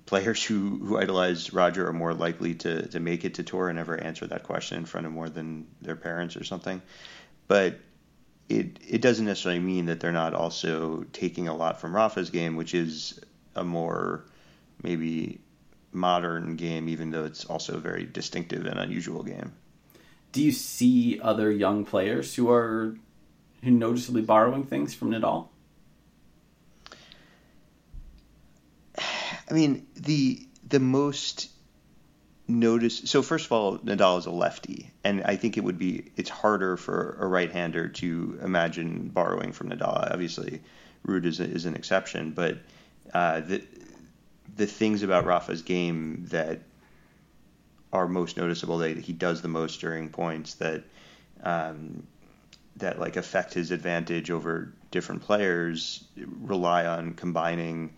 players 0.06 0.42
who, 0.42 0.78
who 0.78 0.98
idolize 0.98 1.52
Roger 1.52 1.86
are 1.88 1.92
more 1.92 2.14
likely 2.14 2.54
to, 2.54 2.88
to 2.88 3.00
make 3.00 3.24
it 3.24 3.34
to 3.34 3.42
tour 3.42 3.68
and 3.68 3.76
never 3.76 3.98
answer 3.98 4.26
that 4.28 4.44
question 4.44 4.78
in 4.78 4.86
front 4.86 5.06
of 5.06 5.12
more 5.12 5.28
than 5.28 5.66
their 5.82 5.96
parents 5.96 6.36
or 6.36 6.44
something. 6.44 6.80
But 7.48 7.78
it 8.48 8.78
it 8.86 9.00
doesn't 9.00 9.26
necessarily 9.26 9.60
mean 9.60 9.86
that 9.86 10.00
they're 10.00 10.12
not 10.12 10.34
also 10.34 11.04
taking 11.12 11.48
a 11.48 11.54
lot 11.54 11.80
from 11.80 11.94
Rafa's 11.94 12.30
game, 12.30 12.56
which 12.56 12.74
is 12.74 13.20
a 13.54 13.64
more 13.64 14.24
maybe 14.82 15.40
modern 15.92 16.56
game, 16.56 16.88
even 16.88 17.10
though 17.10 17.24
it's 17.24 17.44
also 17.44 17.74
a 17.76 17.80
very 17.80 18.04
distinctive 18.04 18.64
and 18.66 18.78
unusual 18.78 19.22
game. 19.22 19.52
Do 20.32 20.42
you 20.42 20.52
see 20.52 21.20
other 21.22 21.50
young 21.50 21.84
players 21.84 22.34
who 22.34 22.50
are 22.50 22.96
who 23.62 23.70
noticeably 23.70 24.22
borrowing 24.22 24.64
things 24.64 24.94
from 24.94 25.10
Nadal? 25.10 25.48
I 28.98 29.52
mean, 29.52 29.86
the 29.94 30.46
the 30.66 30.80
most 30.80 31.50
notice 32.48 33.02
so 33.04 33.20
first 33.20 33.44
of 33.44 33.52
all 33.52 33.78
Nadal 33.78 34.18
is 34.18 34.26
a 34.26 34.30
lefty 34.30 34.90
and 35.04 35.22
I 35.22 35.36
think 35.36 35.58
it 35.58 35.64
would 35.64 35.78
be 35.78 36.10
it's 36.16 36.30
harder 36.30 36.78
for 36.78 37.18
a 37.20 37.26
right-hander 37.26 37.88
to 37.88 38.38
imagine 38.42 39.08
borrowing 39.08 39.52
from 39.52 39.68
Nadal. 39.68 40.10
Obviously 40.10 40.62
Ruud 41.06 41.26
is, 41.26 41.40
is 41.40 41.66
an 41.66 41.74
exception 41.74 42.32
but 42.32 42.58
uh, 43.12 43.40
the 43.40 43.62
the 44.56 44.66
things 44.66 45.02
about 45.02 45.26
Rafa's 45.26 45.62
game 45.62 46.24
that 46.30 46.60
are 47.92 48.08
most 48.08 48.36
noticeable 48.36 48.78
that 48.78 48.98
he 48.98 49.12
does 49.12 49.42
the 49.42 49.48
most 49.48 49.80
during 49.80 50.08
points 50.08 50.54
that 50.54 50.82
um, 51.42 52.06
that 52.76 52.98
like 52.98 53.16
affect 53.16 53.54
his 53.54 53.70
advantage 53.70 54.30
over 54.30 54.72
different 54.90 55.22
players 55.22 56.04
rely 56.16 56.86
on 56.86 57.12
combining 57.12 57.92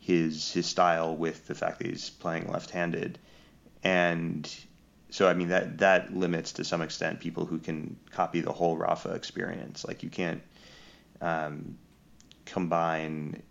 his 0.00 0.50
his 0.52 0.66
style 0.66 1.14
with 1.14 1.46
the 1.46 1.54
fact 1.54 1.78
that 1.78 1.86
he's 1.86 2.08
playing 2.08 2.50
left-handed 2.50 3.18
and 3.82 4.48
so 5.10 5.28
I 5.28 5.34
mean 5.34 5.48
that 5.48 5.78
that 5.78 6.14
limits 6.14 6.52
to 6.52 6.64
some 6.64 6.82
extent 6.82 7.20
people 7.20 7.44
who 7.44 7.58
can 7.58 7.96
copy 8.10 8.40
the 8.40 8.52
whole 8.52 8.76
Rafa 8.76 9.10
experience. 9.10 9.84
Like 9.84 10.02
you 10.02 10.10
can't 10.10 10.42
um, 11.20 11.76
combine, 12.46 13.42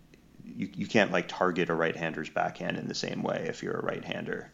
you, 0.44 0.68
you 0.74 0.86
can't 0.86 1.12
like 1.12 1.28
target 1.28 1.70
a 1.70 1.74
right-hander's 1.74 2.30
backhand 2.30 2.78
in 2.78 2.88
the 2.88 2.94
same 2.94 3.22
way 3.22 3.46
if 3.48 3.62
you're 3.62 3.78
a 3.78 3.84
right-hander. 3.84 4.50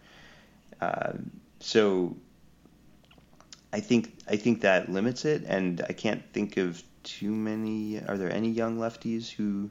Uh, 0.80 1.12
so 1.60 2.16
I 3.72 3.80
think 3.80 4.18
I 4.28 4.36
think 4.36 4.60
that 4.62 4.90
limits 4.90 5.24
it, 5.24 5.44
and 5.46 5.82
I 5.88 5.92
can't 5.92 6.22
think 6.32 6.56
of 6.56 6.82
too 7.02 7.32
many. 7.32 8.00
Are 8.00 8.16
there 8.16 8.32
any 8.32 8.50
young 8.50 8.78
lefties 8.78 9.30
who 9.30 9.70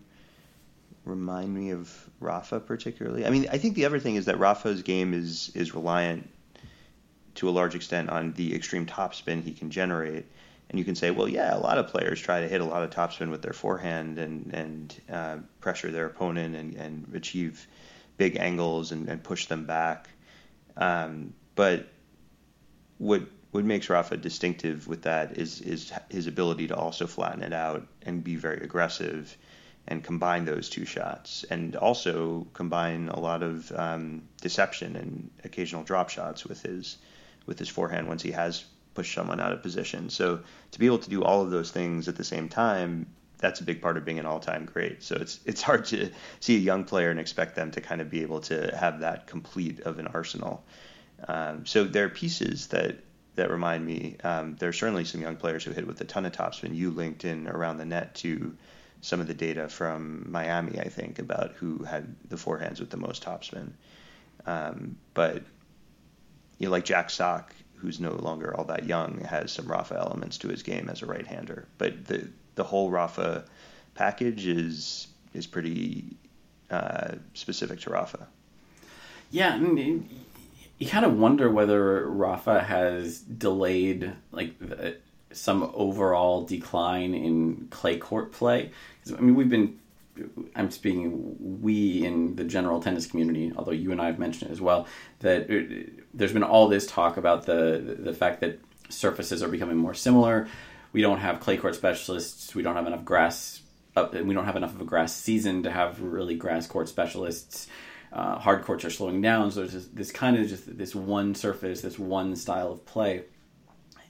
remind 1.07 1.53
me 1.53 1.71
of 1.71 2.09
Rafa 2.19 2.59
particularly. 2.59 3.25
I 3.25 3.29
mean, 3.29 3.47
I 3.51 3.57
think 3.57 3.75
the 3.75 3.85
other 3.85 3.99
thing 3.99 4.15
is 4.15 4.25
that 4.25 4.39
Rafa's 4.39 4.83
game 4.83 5.13
is 5.13 5.51
is 5.55 5.73
reliant 5.73 6.29
to 7.35 7.49
a 7.49 7.51
large 7.51 7.75
extent 7.75 8.09
on 8.09 8.33
the 8.33 8.55
extreme 8.55 8.85
topspin 8.85 9.43
he 9.43 9.53
can 9.53 9.69
generate. 9.69 10.25
And 10.69 10.77
you 10.77 10.83
can 10.83 10.95
say, 10.95 11.11
well, 11.11 11.29
yeah, 11.29 11.55
a 11.55 11.59
lot 11.59 11.77
of 11.77 11.87
players 11.87 12.19
try 12.19 12.41
to 12.41 12.47
hit 12.47 12.59
a 12.59 12.65
lot 12.65 12.83
of 12.83 12.89
topspin 12.89 13.29
with 13.29 13.41
their 13.41 13.53
forehand 13.53 14.19
and 14.19 14.53
and 14.53 15.01
uh, 15.09 15.37
pressure 15.61 15.91
their 15.91 16.07
opponent 16.07 16.55
and, 16.55 16.75
and 16.75 17.11
achieve 17.13 17.67
big 18.17 18.37
angles 18.37 18.91
and, 18.91 19.07
and 19.07 19.23
push 19.23 19.45
them 19.45 19.65
back. 19.65 20.09
Um, 20.75 21.33
but 21.55 21.87
what 22.97 23.23
what 23.51 23.63
makes 23.63 23.89
Rafa 23.89 24.17
distinctive 24.17 24.87
with 24.87 25.03
that 25.03 25.37
is 25.37 25.61
is 25.61 25.91
his 26.09 26.27
ability 26.27 26.67
to 26.67 26.75
also 26.75 27.07
flatten 27.07 27.43
it 27.43 27.53
out 27.53 27.87
and 28.01 28.23
be 28.23 28.35
very 28.35 28.61
aggressive 28.61 29.37
and 29.87 30.03
combine 30.03 30.45
those 30.45 30.69
two 30.69 30.85
shots, 30.85 31.45
and 31.49 31.75
also 31.75 32.47
combine 32.53 33.09
a 33.09 33.19
lot 33.19 33.43
of 33.43 33.71
um, 33.71 34.23
deception 34.41 34.95
and 34.95 35.29
occasional 35.43 35.83
drop 35.83 36.09
shots 36.09 36.45
with 36.45 36.61
his 36.61 36.97
with 37.45 37.59
his 37.59 37.69
forehand 37.69 38.07
once 38.07 38.21
he 38.21 38.31
has 38.31 38.65
pushed 38.93 39.13
someone 39.13 39.39
out 39.39 39.53
of 39.53 39.61
position. 39.61 40.09
So 40.09 40.39
to 40.71 40.79
be 40.79 40.85
able 40.87 40.99
to 40.99 41.09
do 41.09 41.23
all 41.23 41.41
of 41.41 41.51
those 41.51 41.71
things 41.71 42.07
at 42.07 42.15
the 42.15 42.23
same 42.23 42.49
time, 42.49 43.05
that's 43.37 43.61
a 43.61 43.63
big 43.63 43.81
part 43.81 43.95
of 43.95 44.03
being 44.03 44.19
an 44.19 44.25
all-time 44.25 44.65
great. 44.65 45.03
So 45.03 45.15
it's 45.15 45.39
it's 45.45 45.61
hard 45.61 45.85
to 45.85 46.09
see 46.39 46.55
a 46.55 46.59
young 46.59 46.83
player 46.83 47.11
and 47.11 47.19
expect 47.19 47.55
them 47.55 47.71
to 47.71 47.81
kind 47.81 48.01
of 48.01 48.09
be 48.09 48.23
able 48.23 48.41
to 48.41 48.75
have 48.75 48.99
that 49.01 49.27
complete 49.27 49.81
of 49.81 49.99
an 49.99 50.07
arsenal. 50.07 50.63
Um, 51.27 51.65
so 51.65 51.83
there 51.83 52.05
are 52.05 52.09
pieces 52.09 52.67
that 52.67 52.97
that 53.35 53.51
remind 53.51 53.85
me. 53.85 54.17
Um, 54.23 54.55
there 54.59 54.69
are 54.69 54.73
certainly 54.73 55.05
some 55.05 55.21
young 55.21 55.35
players 55.35 55.63
who 55.63 55.71
hit 55.71 55.87
with 55.87 56.01
a 56.01 56.05
ton 56.05 56.25
of 56.25 56.33
topspin. 56.33 56.75
You 56.75 56.89
linked 56.89 57.23
in 57.23 57.47
around 57.47 57.77
the 57.77 57.85
net 57.85 58.15
to 58.15 58.57
some 59.07 59.21
of 59.21 59.27
the 59.27 59.33
data 59.33 59.69
from 59.69 60.29
Miami, 60.29 60.77
I 60.81 60.89
think, 60.89 61.17
about 61.17 61.53
who 61.53 61.77
had 61.85 62.13
the 62.27 62.35
forehands 62.35 62.81
with 62.81 62.89
the 62.89 62.97
most 62.97 63.23
topspin. 63.23 63.69
Um, 64.45 64.97
but 65.13 65.43
you 66.57 66.67
know, 66.67 66.71
like 66.71 66.83
Jack 66.83 67.09
Sock, 67.09 67.55
who's 67.75 68.01
no 68.01 68.11
longer 68.11 68.53
all 68.53 68.65
that 68.65 68.85
young, 68.85 69.21
has 69.21 69.53
some 69.53 69.65
Rafa 69.65 69.95
elements 69.97 70.37
to 70.39 70.49
his 70.49 70.61
game 70.61 70.89
as 70.89 71.01
a 71.01 71.05
right-hander. 71.05 71.69
But 71.77 72.05
the 72.05 72.27
the 72.55 72.65
whole 72.65 72.89
Rafa 72.89 73.45
package 73.95 74.45
is 74.45 75.07
is 75.33 75.47
pretty 75.47 76.17
uh, 76.69 77.13
specific 77.33 77.79
to 77.81 77.91
Rafa. 77.91 78.27
Yeah, 79.31 79.53
I 79.53 79.59
mean, 79.59 80.09
you 80.79 80.89
kind 80.89 81.05
of 81.05 81.17
wonder 81.17 81.49
whether 81.49 82.05
Rafa 82.09 82.61
has 82.61 83.19
delayed 83.21 84.11
like 84.33 84.53
some 85.37 85.71
overall 85.73 86.43
decline 86.43 87.13
in 87.13 87.67
clay 87.69 87.97
court 87.97 88.31
play. 88.31 88.71
I 89.15 89.21
mean, 89.21 89.35
we've 89.35 89.49
been, 89.49 89.79
I'm 90.55 90.71
speaking 90.71 91.35
we 91.61 92.05
in 92.05 92.35
the 92.35 92.43
general 92.43 92.81
tennis 92.81 93.05
community, 93.05 93.53
although 93.55 93.71
you 93.71 93.91
and 93.91 94.01
I 94.01 94.07
have 94.07 94.19
mentioned 94.19 94.49
it 94.49 94.53
as 94.53 94.61
well, 94.61 94.87
that 95.19 95.49
it, 95.49 96.17
there's 96.17 96.33
been 96.33 96.43
all 96.43 96.67
this 96.67 96.87
talk 96.87 97.17
about 97.17 97.45
the 97.45 97.97
the 97.99 98.13
fact 98.13 98.41
that 98.41 98.59
surfaces 98.89 99.43
are 99.43 99.47
becoming 99.47 99.77
more 99.77 99.93
similar. 99.93 100.47
We 100.93 101.01
don't 101.01 101.19
have 101.19 101.39
clay 101.39 101.57
court 101.57 101.75
specialists. 101.75 102.55
We 102.55 102.63
don't 102.63 102.75
have 102.75 102.87
enough 102.87 103.05
grass. 103.05 103.61
Up, 103.95 104.13
we 104.13 104.33
don't 104.33 104.45
have 104.45 104.55
enough 104.55 104.75
of 104.75 104.81
a 104.81 104.85
grass 104.85 105.15
season 105.15 105.63
to 105.63 105.71
have 105.71 106.01
really 106.01 106.35
grass 106.35 106.67
court 106.67 106.87
specialists. 106.87 107.67
Uh, 108.13 108.37
hard 108.39 108.63
courts 108.63 108.85
are 108.85 108.89
slowing 108.89 109.21
down, 109.21 109.51
so 109.51 109.61
there's 109.61 109.73
this, 109.73 109.87
this 109.87 110.11
kind 110.11 110.37
of 110.37 110.47
just 110.47 110.77
this 110.77 110.95
one 110.95 111.35
surface, 111.35 111.81
this 111.81 111.99
one 111.99 112.35
style 112.35 112.71
of 112.71 112.85
play, 112.85 113.23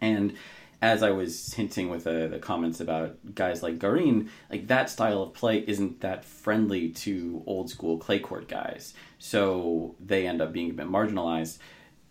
and 0.02 0.36
as 0.82 1.02
I 1.02 1.10
was 1.10 1.54
hinting 1.54 1.90
with 1.90 2.04
the, 2.04 2.28
the 2.28 2.40
comments 2.40 2.80
about 2.80 3.18
guys 3.34 3.64
like 3.64 3.80
Garin, 3.80 4.30
like 4.50 4.68
that 4.68 4.90
style 4.90 5.24
of 5.24 5.34
play 5.34 5.64
isn't 5.68 6.02
that 6.02 6.24
friendly 6.24 6.90
to 6.90 7.44
old 7.48 7.70
school 7.70 7.98
clay 7.98 8.20
court 8.20 8.48
guys. 8.48 8.94
So 9.18 9.96
they 10.00 10.28
end 10.28 10.42
up 10.42 10.54
being 10.54 10.70
a 10.70 10.74
bit 10.74 10.88
marginalized. 10.88 11.58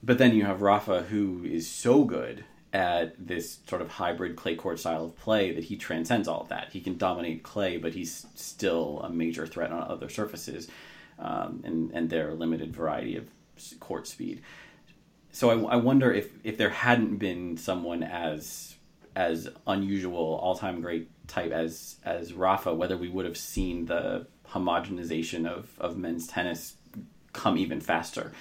But 0.02 0.18
then 0.18 0.34
you 0.34 0.44
have 0.44 0.62
Rafa, 0.62 1.02
who 1.02 1.44
is 1.44 1.68
so 1.68 2.04
good 2.04 2.44
at 2.72 3.14
this 3.24 3.58
sort 3.68 3.82
of 3.82 3.88
hybrid 3.88 4.36
clay 4.36 4.56
court 4.56 4.80
style 4.80 5.04
of 5.04 5.16
play 5.16 5.52
that 5.52 5.64
he 5.64 5.76
transcends 5.76 6.26
all 6.26 6.42
of 6.42 6.48
that. 6.48 6.68
He 6.72 6.80
can 6.80 6.98
dominate 6.98 7.42
clay, 7.42 7.76
but 7.76 7.94
he's 7.94 8.26
still 8.34 9.00
a 9.04 9.08
major 9.08 9.46
threat 9.46 9.72
on 9.72 9.82
other 9.82 10.08
surfaces 10.08 10.68
um, 11.18 11.62
and, 11.64 11.90
and 11.92 12.10
their 12.10 12.34
limited 12.34 12.74
variety 12.74 13.16
of 13.16 13.28
court 13.80 14.06
speed 14.06 14.42
so 15.32 15.50
I, 15.50 15.74
I, 15.74 15.76
wonder 15.76 16.12
if 16.12 16.30
if 16.44 16.56
there 16.56 16.70
hadn't 16.70 17.16
been 17.16 17.56
someone 17.56 18.02
as 18.02 18.76
as 19.14 19.48
unusual 19.66 20.38
all 20.42 20.56
time 20.56 20.80
great 20.80 21.08
type 21.28 21.52
as 21.52 21.96
as 22.04 22.32
Rafa, 22.32 22.74
whether 22.74 22.96
we 22.96 23.08
would 23.08 23.24
have 23.24 23.36
seen 23.36 23.86
the 23.86 24.26
homogenization 24.50 25.46
of 25.46 25.70
of 25.78 25.96
men's 25.96 26.26
tennis 26.26 26.74
come 27.32 27.58
even 27.58 27.80
faster. 27.80 28.32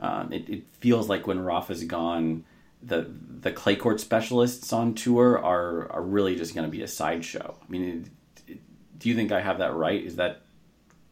Um, 0.00 0.32
it, 0.32 0.48
it 0.48 0.64
feels 0.80 1.08
like 1.08 1.26
when 1.26 1.40
Rafa's 1.40 1.84
gone, 1.84 2.44
the 2.82 3.10
the 3.40 3.52
clay 3.52 3.76
court 3.76 4.00
specialists 4.00 4.72
on 4.72 4.94
tour 4.94 5.38
are 5.38 5.90
are 5.90 6.02
really 6.02 6.36
just 6.36 6.54
going 6.54 6.66
to 6.66 6.70
be 6.70 6.82
a 6.82 6.88
sideshow. 6.88 7.56
I 7.60 7.70
mean, 7.70 8.10
it, 8.46 8.52
it, 8.52 8.60
do 8.98 9.08
you 9.08 9.14
think 9.14 9.32
I 9.32 9.40
have 9.40 9.58
that 9.58 9.74
right? 9.74 10.02
Is 10.02 10.16
that 10.16 10.42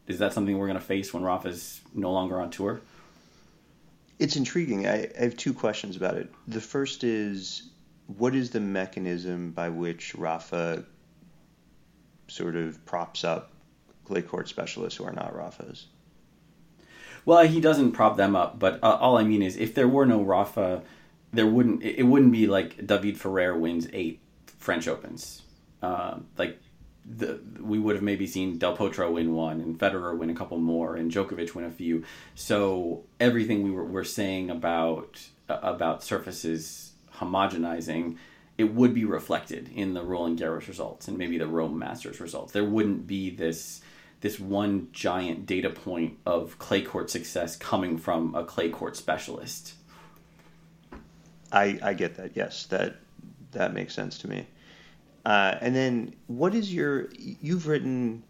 is 0.06 0.18
that 0.18 0.32
something 0.32 0.58
we're 0.58 0.66
going 0.66 0.78
to 0.78 0.84
face 0.84 1.14
when 1.14 1.22
Rafa's 1.22 1.80
no 1.94 2.12
longer 2.12 2.40
on 2.40 2.50
tour? 2.50 2.80
It's 4.18 4.36
intriguing. 4.36 4.86
I, 4.86 5.10
I 5.18 5.24
have 5.24 5.36
two 5.36 5.52
questions 5.52 5.96
about 5.96 6.16
it. 6.16 6.32
The 6.46 6.60
first 6.60 7.04
is 7.04 7.70
what 8.06 8.34
is 8.34 8.50
the 8.50 8.60
mechanism 8.60 9.52
by 9.52 9.68
which 9.68 10.14
Rafa 10.14 10.84
sort 12.28 12.56
of 12.56 12.84
props 12.86 13.24
up 13.24 13.50
clay 14.04 14.22
court 14.22 14.48
specialists 14.48 14.98
who 14.98 15.04
are 15.04 15.12
not 15.12 15.34
Rafas? 15.34 15.84
Well, 17.24 17.46
he 17.46 17.60
doesn't 17.60 17.92
prop 17.92 18.16
them 18.16 18.34
up, 18.34 18.58
but 18.58 18.82
uh, 18.82 18.96
all 19.00 19.16
I 19.16 19.22
mean 19.22 19.42
is 19.42 19.56
if 19.56 19.74
there 19.74 19.88
were 19.88 20.06
no 20.06 20.22
Rafa, 20.22 20.82
there 21.32 21.46
wouldn't 21.46 21.82
it 21.82 22.02
wouldn't 22.04 22.32
be 22.32 22.46
like 22.46 22.86
David 22.86 23.18
Ferrer 23.18 23.56
wins 23.56 23.86
eight 23.92 24.20
French 24.58 24.88
Opens. 24.88 25.42
Uh, 25.82 26.18
like 26.36 26.58
the, 27.04 27.40
we 27.60 27.78
would 27.78 27.96
have 27.96 28.02
maybe 28.02 28.26
seen 28.26 28.58
Del 28.58 28.76
Potro 28.76 29.12
win 29.12 29.34
one 29.34 29.60
and 29.60 29.78
Federer 29.78 30.16
win 30.16 30.30
a 30.30 30.34
couple 30.34 30.58
more 30.58 30.94
and 30.96 31.10
Djokovic 31.10 31.54
win 31.54 31.64
a 31.64 31.70
few. 31.70 32.04
So 32.34 33.04
everything 33.18 33.62
we 33.62 33.70
were, 33.70 33.84
were 33.84 34.04
saying 34.04 34.50
about 34.50 35.20
about 35.48 36.02
surfaces 36.02 36.92
homogenizing, 37.16 38.16
it 38.56 38.72
would 38.72 38.94
be 38.94 39.04
reflected 39.04 39.68
in 39.74 39.94
the 39.94 40.02
Roland 40.02 40.38
Garros 40.38 40.68
results 40.68 41.08
and 41.08 41.18
maybe 41.18 41.36
the 41.36 41.46
Rome 41.46 41.78
Masters 41.78 42.20
results. 42.20 42.52
There 42.52 42.64
wouldn't 42.64 43.06
be 43.06 43.30
this 43.30 43.82
this 44.20 44.38
one 44.38 44.88
giant 44.92 45.46
data 45.46 45.68
point 45.68 46.18
of 46.24 46.58
clay 46.58 46.82
court 46.82 47.10
success 47.10 47.56
coming 47.56 47.98
from 47.98 48.34
a 48.36 48.44
clay 48.44 48.68
court 48.68 48.96
specialist. 48.96 49.74
I 51.50 51.78
I 51.82 51.94
get 51.94 52.14
that. 52.16 52.36
Yes, 52.36 52.66
that 52.66 52.96
that 53.50 53.74
makes 53.74 53.94
sense 53.94 54.18
to 54.18 54.28
me. 54.28 54.46
Uh, 55.24 55.56
and 55.60 55.74
then, 55.74 56.14
what 56.26 56.54
is 56.54 56.72
your? 56.72 57.08
You've 57.16 57.66
written 57.66 58.24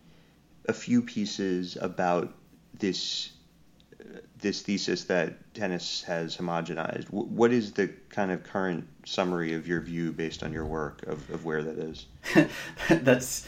a 0.66 0.72
few 0.72 1.02
pieces 1.02 1.76
about 1.80 2.32
this 2.78 3.32
this 4.40 4.60
thesis 4.60 5.04
that 5.04 5.54
tennis 5.54 6.02
has 6.02 6.36
homogenized. 6.36 7.08
What 7.10 7.52
is 7.52 7.72
the 7.72 7.88
kind 8.10 8.30
of 8.30 8.42
current 8.42 8.86
summary 9.06 9.54
of 9.54 9.66
your 9.66 9.80
view 9.80 10.12
based 10.12 10.42
on 10.42 10.52
your 10.52 10.66
work 10.66 11.02
of, 11.04 11.30
of 11.30 11.44
where 11.44 11.62
that 11.62 11.78
is? 11.78 12.06
That's 12.88 13.46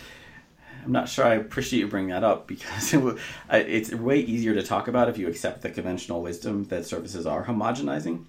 I'm 0.84 0.92
not 0.92 1.08
sure 1.08 1.24
I 1.24 1.34
appreciate 1.34 1.80
you 1.80 1.88
bringing 1.88 2.10
that 2.10 2.24
up 2.24 2.46
because 2.46 2.92
it, 2.94 3.18
it's 3.50 3.92
way 3.92 4.20
easier 4.20 4.54
to 4.54 4.62
talk 4.62 4.88
about 4.88 5.08
if 5.08 5.18
you 5.18 5.28
accept 5.28 5.62
the 5.62 5.70
conventional 5.70 6.22
wisdom 6.22 6.64
that 6.64 6.86
surfaces 6.86 7.26
are 7.26 7.44
homogenizing. 7.44 8.24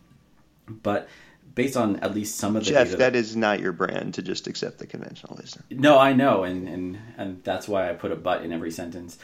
But 0.68 1.08
based 1.56 1.78
on 1.78 1.96
at 1.98 2.14
least 2.14 2.38
some 2.38 2.56
of 2.56 2.66
the 2.66 2.72
Jeff, 2.72 2.88
data, 2.88 2.98
that 2.98 3.16
is 3.16 3.36
not 3.36 3.62
your 3.62 3.72
brand 3.72 4.14
to 4.16 4.22
just 4.22 4.46
accept 4.48 4.78
the 4.78 4.86
conventional 4.86 5.36
wisdom. 5.38 5.64
No, 5.72 5.98
I 5.98 6.14
know, 6.14 6.44
and 6.44 6.68
and 6.68 7.00
and 7.18 7.44
that's 7.44 7.68
why 7.68 7.90
I 7.90 7.94
put 7.94 8.12
a 8.12 8.16
but 8.16 8.44
in 8.44 8.52
every 8.54 8.72
sentence. 8.72 9.18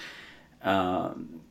Um, 0.63 1.41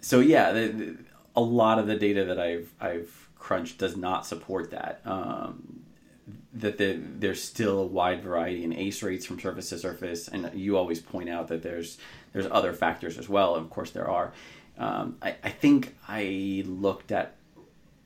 so 0.00 0.20
yeah, 0.20 0.52
the, 0.52 0.68
the, 0.68 0.96
a 1.36 1.40
lot 1.40 1.78
of 1.78 1.86
the 1.86 1.96
data 1.96 2.24
that 2.24 2.38
I've 2.38 2.72
I've 2.80 3.28
crunched 3.36 3.78
does 3.78 3.96
not 3.96 4.26
support 4.26 4.70
that. 4.70 5.00
Um, 5.04 5.84
that 6.52 6.78
the, 6.78 7.00
there's 7.18 7.42
still 7.42 7.80
a 7.80 7.86
wide 7.86 8.22
variety 8.22 8.64
in 8.64 8.72
ace 8.72 9.02
rates 9.02 9.24
from 9.26 9.40
surface 9.40 9.70
to 9.70 9.78
surface, 9.78 10.28
and 10.28 10.50
you 10.54 10.76
always 10.76 11.00
point 11.00 11.28
out 11.28 11.48
that 11.48 11.62
there's 11.62 11.98
there's 12.32 12.46
other 12.50 12.72
factors 12.72 13.18
as 13.18 13.28
well. 13.28 13.54
Of 13.54 13.70
course, 13.70 13.90
there 13.90 14.08
are. 14.08 14.32
Um, 14.76 15.16
I, 15.20 15.34
I 15.42 15.50
think 15.50 15.96
I 16.06 16.62
looked 16.66 17.10
at 17.10 17.37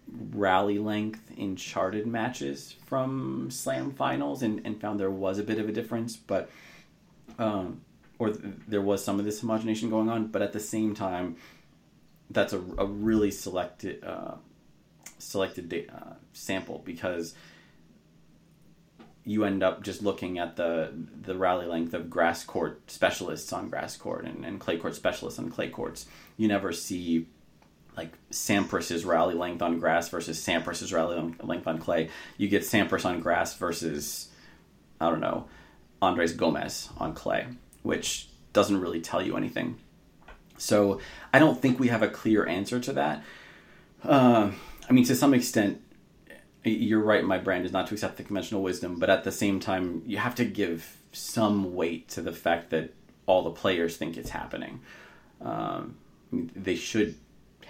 rally 0.08 0.78
length 0.78 1.30
in 1.36 1.56
charted 1.56 2.06
matches 2.06 2.74
from 2.86 3.50
slam 3.50 3.90
finals 3.92 4.42
and, 4.42 4.60
and 4.64 4.80
found 4.80 5.00
there 5.00 5.10
was 5.10 5.38
a 5.38 5.42
bit 5.42 5.58
of 5.58 5.68
a 5.68 5.72
difference 5.72 6.16
but 6.16 6.50
um, 7.38 7.80
or 8.18 8.30
th- 8.30 8.54
there 8.68 8.82
was 8.82 9.04
some 9.04 9.18
of 9.18 9.24
this 9.24 9.40
homogenation 9.40 9.90
going 9.90 10.08
on 10.08 10.26
but 10.26 10.42
at 10.42 10.52
the 10.52 10.60
same 10.60 10.94
time 10.94 11.36
that's 12.30 12.52
a, 12.52 12.60
a 12.78 12.86
really 12.86 13.30
selected 13.30 14.02
uh, 14.04 14.34
selected 15.18 15.68
da- 15.68 15.88
uh, 15.88 16.14
sample 16.32 16.82
because 16.84 17.34
you 19.24 19.44
end 19.44 19.62
up 19.62 19.82
just 19.82 20.02
looking 20.02 20.38
at 20.38 20.56
the 20.56 20.92
the 21.22 21.36
rally 21.36 21.66
length 21.66 21.94
of 21.94 22.10
grass 22.10 22.44
court 22.44 22.90
specialists 22.90 23.52
on 23.52 23.68
grass 23.68 23.96
court 23.96 24.24
and, 24.24 24.44
and 24.44 24.60
clay 24.60 24.76
court 24.76 24.94
specialists 24.94 25.38
on 25.38 25.48
clay 25.48 25.68
courts. 25.68 26.06
You 26.36 26.48
never 26.48 26.72
see 26.72 27.26
like 27.96 28.12
Sampras's 28.30 29.04
rally 29.04 29.34
length 29.34 29.62
on 29.62 29.78
grass 29.78 30.08
versus 30.08 30.44
Sampras's 30.44 30.92
rally 30.92 31.34
length 31.42 31.66
on 31.66 31.78
clay. 31.78 32.08
You 32.38 32.48
get 32.48 32.62
Sampras 32.62 33.04
on 33.04 33.20
grass 33.20 33.54
versus 33.56 34.28
I 35.00 35.10
don't 35.10 35.20
know 35.20 35.48
Andres 36.00 36.32
Gomez 36.32 36.88
on 36.98 37.14
clay, 37.14 37.46
which 37.82 38.28
doesn't 38.52 38.80
really 38.80 39.00
tell 39.00 39.22
you 39.22 39.36
anything. 39.36 39.78
So 40.58 41.00
I 41.32 41.38
don't 41.38 41.60
think 41.60 41.78
we 41.78 41.88
have 41.88 42.02
a 42.02 42.08
clear 42.08 42.46
answer 42.46 42.78
to 42.80 42.92
that. 42.94 43.22
Uh, 44.04 44.50
I 44.88 44.92
mean, 44.92 45.04
to 45.04 45.14
some 45.14 45.34
extent, 45.34 45.80
you're 46.64 47.00
right. 47.00 47.24
My 47.24 47.38
brand 47.38 47.64
is 47.64 47.72
not 47.72 47.88
to 47.88 47.94
accept 47.94 48.16
the 48.16 48.22
conventional 48.22 48.62
wisdom, 48.62 48.98
but 48.98 49.10
at 49.10 49.24
the 49.24 49.32
same 49.32 49.58
time, 49.58 50.02
you 50.06 50.18
have 50.18 50.34
to 50.36 50.44
give 50.44 50.98
some 51.12 51.74
weight 51.74 52.08
to 52.10 52.22
the 52.22 52.32
fact 52.32 52.70
that 52.70 52.94
all 53.26 53.42
the 53.42 53.50
players 53.50 53.96
think 53.96 54.16
it's 54.16 54.30
happening. 54.30 54.80
Um, 55.40 55.96
they 56.32 56.76
should 56.76 57.16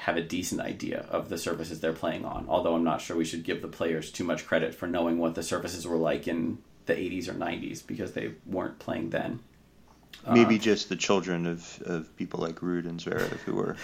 have 0.03 0.17
a 0.17 0.23
decent 0.23 0.61
idea 0.61 1.07
of 1.11 1.29
the 1.29 1.39
surfaces 1.39 1.79
they're 1.79 1.93
playing 1.93 2.25
on. 2.25 2.45
Although 2.49 2.75
I'm 2.75 2.83
not 2.83 3.01
sure 3.01 3.17
we 3.17 3.25
should 3.25 3.45
give 3.45 3.63
the 3.63 3.69
players 3.69 4.11
too 4.11 4.25
much 4.25 4.45
credit 4.49 4.75
for 4.75 4.89
knowing 4.89 5.19
what 5.19 5.37
the 5.37 5.45
surfaces 5.45 5.87
were 5.87 5.97
like 5.97 6.27
in 6.27 6.59
the 6.87 6.95
80s 6.95 7.29
or 7.29 7.35
90s 7.35 7.87
because 7.87 8.13
they 8.13 8.33
weren't 8.45 8.81
playing 8.81 9.11
then. 9.11 9.39
Maybe 10.29 10.57
uh, 10.57 10.59
just 10.59 10.89
the 10.89 10.97
children 10.97 11.47
of, 11.47 11.81
of 11.87 12.17
people 12.17 12.41
like 12.41 12.57
Ruud 12.57 12.89
and 12.89 12.99
Zverev 12.99 13.39
who 13.45 13.55
were. 13.55 13.77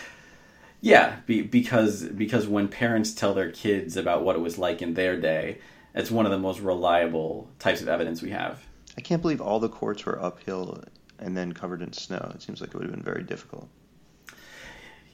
Yeah, 0.80 1.20
be, 1.26 1.42
because 1.42 2.02
because 2.02 2.48
when 2.48 2.66
parents 2.66 3.12
tell 3.12 3.32
their 3.32 3.52
kids 3.52 3.96
about 3.96 4.24
what 4.24 4.34
it 4.34 4.40
was 4.40 4.58
like 4.58 4.82
in 4.82 4.94
their 4.94 5.20
day, 5.20 5.58
it's 5.94 6.10
one 6.10 6.26
of 6.26 6.32
the 6.32 6.38
most 6.38 6.58
reliable 6.58 7.48
types 7.60 7.80
of 7.80 7.88
evidence 7.88 8.22
we 8.22 8.30
have. 8.30 8.60
I 8.96 9.02
can't 9.02 9.22
believe 9.22 9.40
all 9.40 9.60
the 9.60 9.68
courts 9.68 10.04
were 10.04 10.20
uphill 10.20 10.82
and 11.20 11.36
then 11.36 11.52
covered 11.52 11.80
in 11.80 11.92
snow. 11.92 12.32
It 12.34 12.42
seems 12.42 12.60
like 12.60 12.70
it 12.70 12.74
would 12.74 12.86
have 12.86 12.94
been 12.94 13.04
very 13.04 13.22
difficult. 13.22 13.68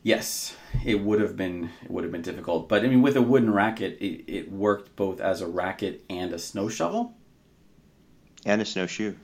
Yes, 0.05 0.55
it 0.85 1.01
would 1.01 1.23
have 1.23 1.35
been 1.35 1.71
it 1.83 1.91
would 1.91 2.05
have 2.05 2.13
been 2.13 2.21
difficult, 2.21 2.69
but 2.69 2.85
I 2.85 2.89
mean, 2.89 3.01
with 3.01 3.17
a 3.17 3.23
wooden 3.23 3.51
racket, 3.51 3.97
it, 4.03 4.31
it 4.31 4.53
worked 4.53 4.95
both 4.97 5.19
as 5.19 5.41
a 5.41 5.47
racket 5.47 6.05
and 6.11 6.31
a 6.35 6.39
snow 6.39 6.69
shovel, 6.69 7.15
and 8.45 8.61
a 8.61 8.67
snowshoe, 8.67 9.15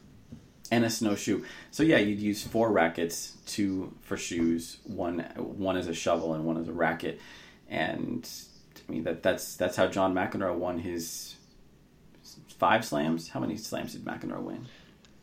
and 0.73 0.83
a 0.87 0.89
snowshoe. 0.89 1.45
So 1.71 1.83
yeah, 1.83 1.99
you'd 1.99 2.19
use 2.19 2.43
four 2.43 2.73
rackets, 2.73 3.37
two 3.45 3.95
for 4.01 4.17
shoes, 4.17 4.79
one 4.85 5.19
one 5.37 5.77
as 5.77 5.87
a 5.87 5.93
shovel, 5.93 6.33
and 6.33 6.47
one 6.47 6.57
as 6.57 6.67
a 6.67 6.73
racket, 6.73 7.21
and 7.69 8.27
I 8.89 8.91
mean 8.91 9.05
that 9.05 9.23
that's 9.23 9.57
that's 9.57 9.77
how 9.77 9.87
John 9.87 10.15
McEnroe 10.15 10.57
won 10.57 10.79
his 10.79 11.37
five 12.57 12.87
slams. 12.87 13.29
How 13.29 13.41
many 13.41 13.59
slams 13.59 13.93
did 13.93 14.07
McEnroe 14.07 14.41
win? 14.41 14.67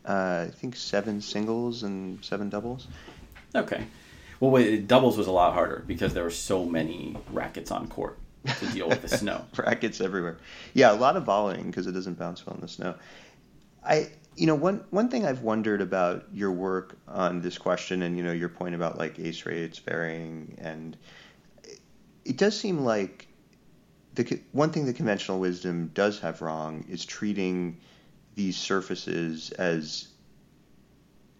Uh, 0.05 0.45
I 0.47 0.51
think 0.53 0.75
seven 0.75 1.19
singles 1.19 1.81
and 1.81 2.23
seven 2.23 2.47
doubles. 2.47 2.87
Okay. 3.55 3.87
Well, 4.39 4.51
wait, 4.51 4.87
doubles 4.87 5.17
was 5.17 5.27
a 5.27 5.31
lot 5.31 5.53
harder 5.53 5.83
because 5.87 6.13
there 6.13 6.23
were 6.23 6.29
so 6.29 6.65
many 6.65 7.17
rackets 7.31 7.71
on 7.71 7.87
court 7.87 8.19
to 8.59 8.65
deal 8.67 8.87
with 8.87 9.01
the 9.01 9.09
snow. 9.17 9.45
rackets 9.57 9.99
everywhere. 9.99 10.37
Yeah, 10.73 10.91
a 10.91 10.95
lot 10.95 11.17
of 11.17 11.25
volleying 11.25 11.65
because 11.67 11.87
it 11.87 11.93
doesn't 11.93 12.19
bounce 12.19 12.45
well 12.45 12.55
in 12.55 12.61
the 12.61 12.67
snow. 12.67 12.95
I, 13.83 14.11
you 14.35 14.45
know, 14.45 14.55
one 14.55 14.83
one 14.91 15.09
thing 15.09 15.25
I've 15.25 15.41
wondered 15.41 15.81
about 15.81 16.25
your 16.33 16.51
work 16.51 16.97
on 17.07 17.41
this 17.41 17.57
question, 17.57 18.03
and 18.03 18.15
you 18.17 18.23
know, 18.23 18.31
your 18.31 18.49
point 18.49 18.75
about 18.75 18.97
like 18.97 19.17
ace 19.19 19.45
rates 19.45 19.79
varying, 19.79 20.57
and 20.61 20.95
it 22.25 22.37
does 22.37 22.59
seem 22.59 22.83
like 22.83 23.27
the 24.15 24.39
one 24.51 24.71
thing 24.71 24.85
the 24.85 24.93
conventional 24.93 25.39
wisdom 25.39 25.91
does 25.93 26.19
have 26.19 26.41
wrong 26.41 26.85
is 26.89 27.05
treating 27.05 27.79
these 28.35 28.57
surfaces 28.57 29.51
as 29.51 30.09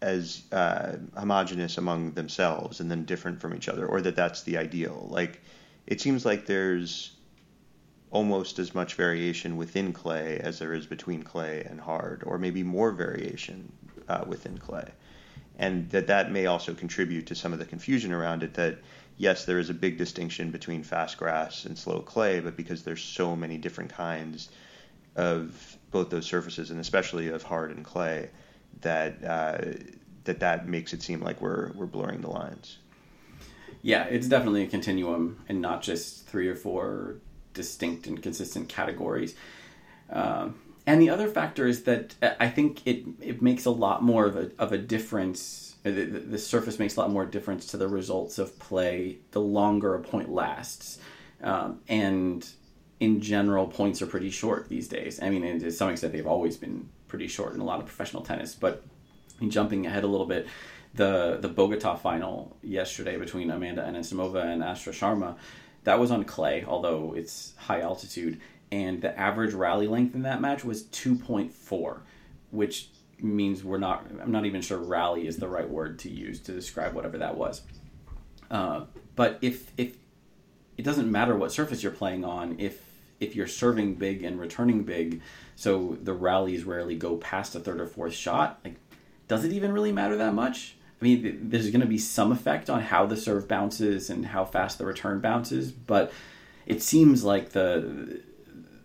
as 0.02 0.44
uh, 0.52 0.98
homogenous 1.18 1.78
among 1.78 2.12
themselves 2.12 2.80
and 2.80 2.90
then 2.92 3.06
different 3.06 3.42
from 3.42 3.56
each 3.56 3.68
other, 3.70 3.86
or 3.86 4.02
that 4.02 4.16
that's 4.16 4.44
the 4.44 4.58
ideal. 4.58 5.08
Like, 5.10 5.42
it 5.86 6.02
seems 6.02 6.26
like 6.26 6.46
there's 6.46 7.16
almost 8.10 8.60
as 8.60 8.74
much 8.74 8.96
variation 8.96 9.58
within 9.58 9.94
clay 9.94 10.40
as 10.40 10.60
there 10.60 10.74
is 10.74 10.86
between 10.86 11.24
clay 11.24 11.66
and 11.70 11.80
hard, 11.80 12.24
or 12.26 12.38
maybe 12.38 12.64
more 12.64 12.92
variation 12.92 13.72
uh, 14.08 14.24
within 14.28 14.58
clay. 14.58 14.88
And 15.60 15.90
that 15.90 16.08
that 16.08 16.32
may 16.32 16.46
also 16.46 16.74
contribute 16.74 17.28
to 17.28 17.36
some 17.36 17.52
of 17.52 17.60
the 17.60 17.66
confusion 17.66 18.14
around 18.14 18.44
it 18.44 18.54
that, 18.54 18.78
yes, 19.18 19.46
there 19.46 19.60
is 19.60 19.70
a 19.70 19.74
big 19.74 19.98
distinction 19.98 20.52
between 20.52 20.84
fast 20.84 21.18
grass 21.18 21.66
and 21.66 21.78
slow 21.78 22.00
clay, 22.00 22.40
but 22.40 22.56
because 22.56 22.84
there's 22.84 23.02
so 23.04 23.36
many 23.36 23.58
different 23.58 23.92
kinds 23.92 24.50
of 25.16 25.78
both 25.90 26.10
those 26.10 26.28
surfaces, 26.28 26.70
and 26.70 26.80
especially 26.80 27.30
of 27.30 27.42
hard 27.42 27.72
and 27.72 27.84
clay, 27.84 28.30
that 28.82 29.24
uh, 29.24 29.58
that 30.24 30.40
that 30.40 30.68
makes 30.68 30.94
it 30.94 31.02
seem 31.02 31.22
like 31.22 31.42
we're 31.42 31.72
we're 31.74 31.86
blurring 31.86 32.22
the 32.22 32.30
lines. 32.30 32.78
Yeah, 33.82 34.06
it's 34.06 34.28
definitely 34.28 34.64
a 34.64 34.68
continuum 34.68 35.44
and 35.48 35.62
not 35.62 35.82
just 35.82 36.28
three 36.28 36.48
or 36.48 36.56
four 36.56 37.16
distinct 37.54 38.08
and 38.08 38.22
consistent 38.22 38.70
categories. 38.70 39.36
Um, 40.10 40.60
and 40.86 41.02
the 41.02 41.10
other 41.10 41.28
factor 41.28 41.68
is 41.68 41.84
that 41.84 42.16
uh, 42.22 42.32
I 42.40 42.50
think 42.50 42.86
it 42.86 43.06
it 43.22 43.42
makes 43.42 43.66
a 43.66 43.72
lot 43.72 44.04
more 44.04 44.26
of 44.26 44.36
a 44.36 44.52
of 44.58 44.72
a 44.72 44.78
difference. 44.78 45.76
Uh, 45.86 45.92
the, 45.92 46.06
the 46.06 46.40
surface 46.40 46.80
makes 46.80 46.96
a 46.96 47.00
lot 47.00 47.12
more 47.12 47.26
difference 47.26 47.68
to 47.68 47.78
the 47.78 47.88
results 47.88 48.40
of 48.40 48.58
play 48.60 49.18
the 49.32 49.42
longer 49.42 49.96
a 49.96 50.00
point 50.00 50.30
lasts, 50.30 51.00
um, 51.44 51.80
and 51.88 52.50
in 53.00 53.22
general, 53.22 53.68
points 53.68 54.02
are 54.02 54.08
pretty 54.08 54.32
short 54.32 54.70
these 54.70 54.88
days. 54.88 55.22
I 55.22 55.30
mean, 55.30 55.60
to 55.60 55.72
some 55.72 55.90
extent, 55.90 56.14
they've 56.14 56.26
always 56.26 56.58
been 56.58 56.90
pretty 57.08 57.28
short 57.28 57.54
in 57.54 57.60
a 57.60 57.64
lot 57.64 57.80
of 57.80 57.86
professional 57.86 58.24
tennis. 58.24 58.56
But 58.56 58.84
jumping 59.48 59.86
ahead 59.86 60.04
a 60.04 60.08
little 60.08 60.26
bit, 60.26 60.48
the 60.94 61.38
the 61.42 61.50
Bogota 61.50 61.96
final 61.96 62.58
yesterday 62.62 63.18
between 63.18 63.52
Amanda 63.52 63.84
Anisimova 63.84 64.44
and 64.44 64.64
Astra 64.64 64.94
Sharma, 64.94 65.38
that 65.84 66.00
was 66.00 66.12
on 66.12 66.24
clay, 66.24 66.66
although 66.68 67.14
it's 67.16 67.54
high 67.58 67.82
altitude, 67.82 68.40
and 68.72 69.02
the 69.02 69.18
average 69.18 69.54
rally 69.54 69.88
length 69.88 70.16
in 70.16 70.24
that 70.24 70.42
match 70.42 70.66
was 70.66 70.84
two 70.84 71.16
point 71.16 71.54
four, 71.54 72.02
which 72.52 72.90
means 73.22 73.64
we're 73.64 73.78
not. 73.78 74.06
I'm 74.22 74.32
not 74.32 74.46
even 74.46 74.62
sure 74.62 74.78
rally 74.78 75.28
is 75.28 75.38
the 75.38 75.48
right 75.48 75.70
word 75.70 76.00
to 76.00 76.10
use 76.10 76.40
to 76.42 76.52
describe 76.52 76.94
whatever 76.94 77.18
that 77.20 77.38
was. 77.38 77.62
Uh, 78.50 78.86
but 79.16 79.40
if 79.42 79.72
if 79.78 79.98
it 80.78 80.84
doesn't 80.84 81.12
matter 81.12 81.36
what 81.36 81.52
surface 81.52 81.84
you're 81.84 81.92
playing 81.92 82.24
on, 82.24 82.60
if 82.60 82.87
if 83.20 83.36
you're 83.36 83.48
serving 83.48 83.96
big 83.96 84.24
and 84.24 84.40
returning 84.40 84.84
big, 84.84 85.22
so 85.56 85.98
the 86.02 86.14
rallies 86.14 86.64
rarely 86.64 86.96
go 86.96 87.18
past 87.18 87.56
a 87.56 87.60
third 87.60 87.82
or 87.82 87.88
fourth 87.88 88.14
shot. 88.14 88.60
Like, 88.64 88.76
does 89.28 89.44
it 89.44 89.52
even 89.54 89.72
really 89.72 89.92
matter 89.92 90.16
that 90.18 90.34
much? 90.34 90.76
I 91.02 91.06
mean, 91.06 91.50
there's 91.50 91.70
going 91.70 91.82
to 91.82 91.88
be 91.88 92.00
some 92.00 92.32
effect 92.32 92.70
on 92.70 92.82
how 92.82 93.06
the 93.06 93.18
serve 93.18 93.48
bounces 93.48 94.10
and 94.10 94.26
how 94.26 94.46
fast 94.46 94.78
the 94.78 94.86
return 94.86 95.20
bounces, 95.20 95.72
but 95.72 96.12
it 96.66 96.82
seems 96.82 97.24
like 97.24 97.50
the 97.50 98.22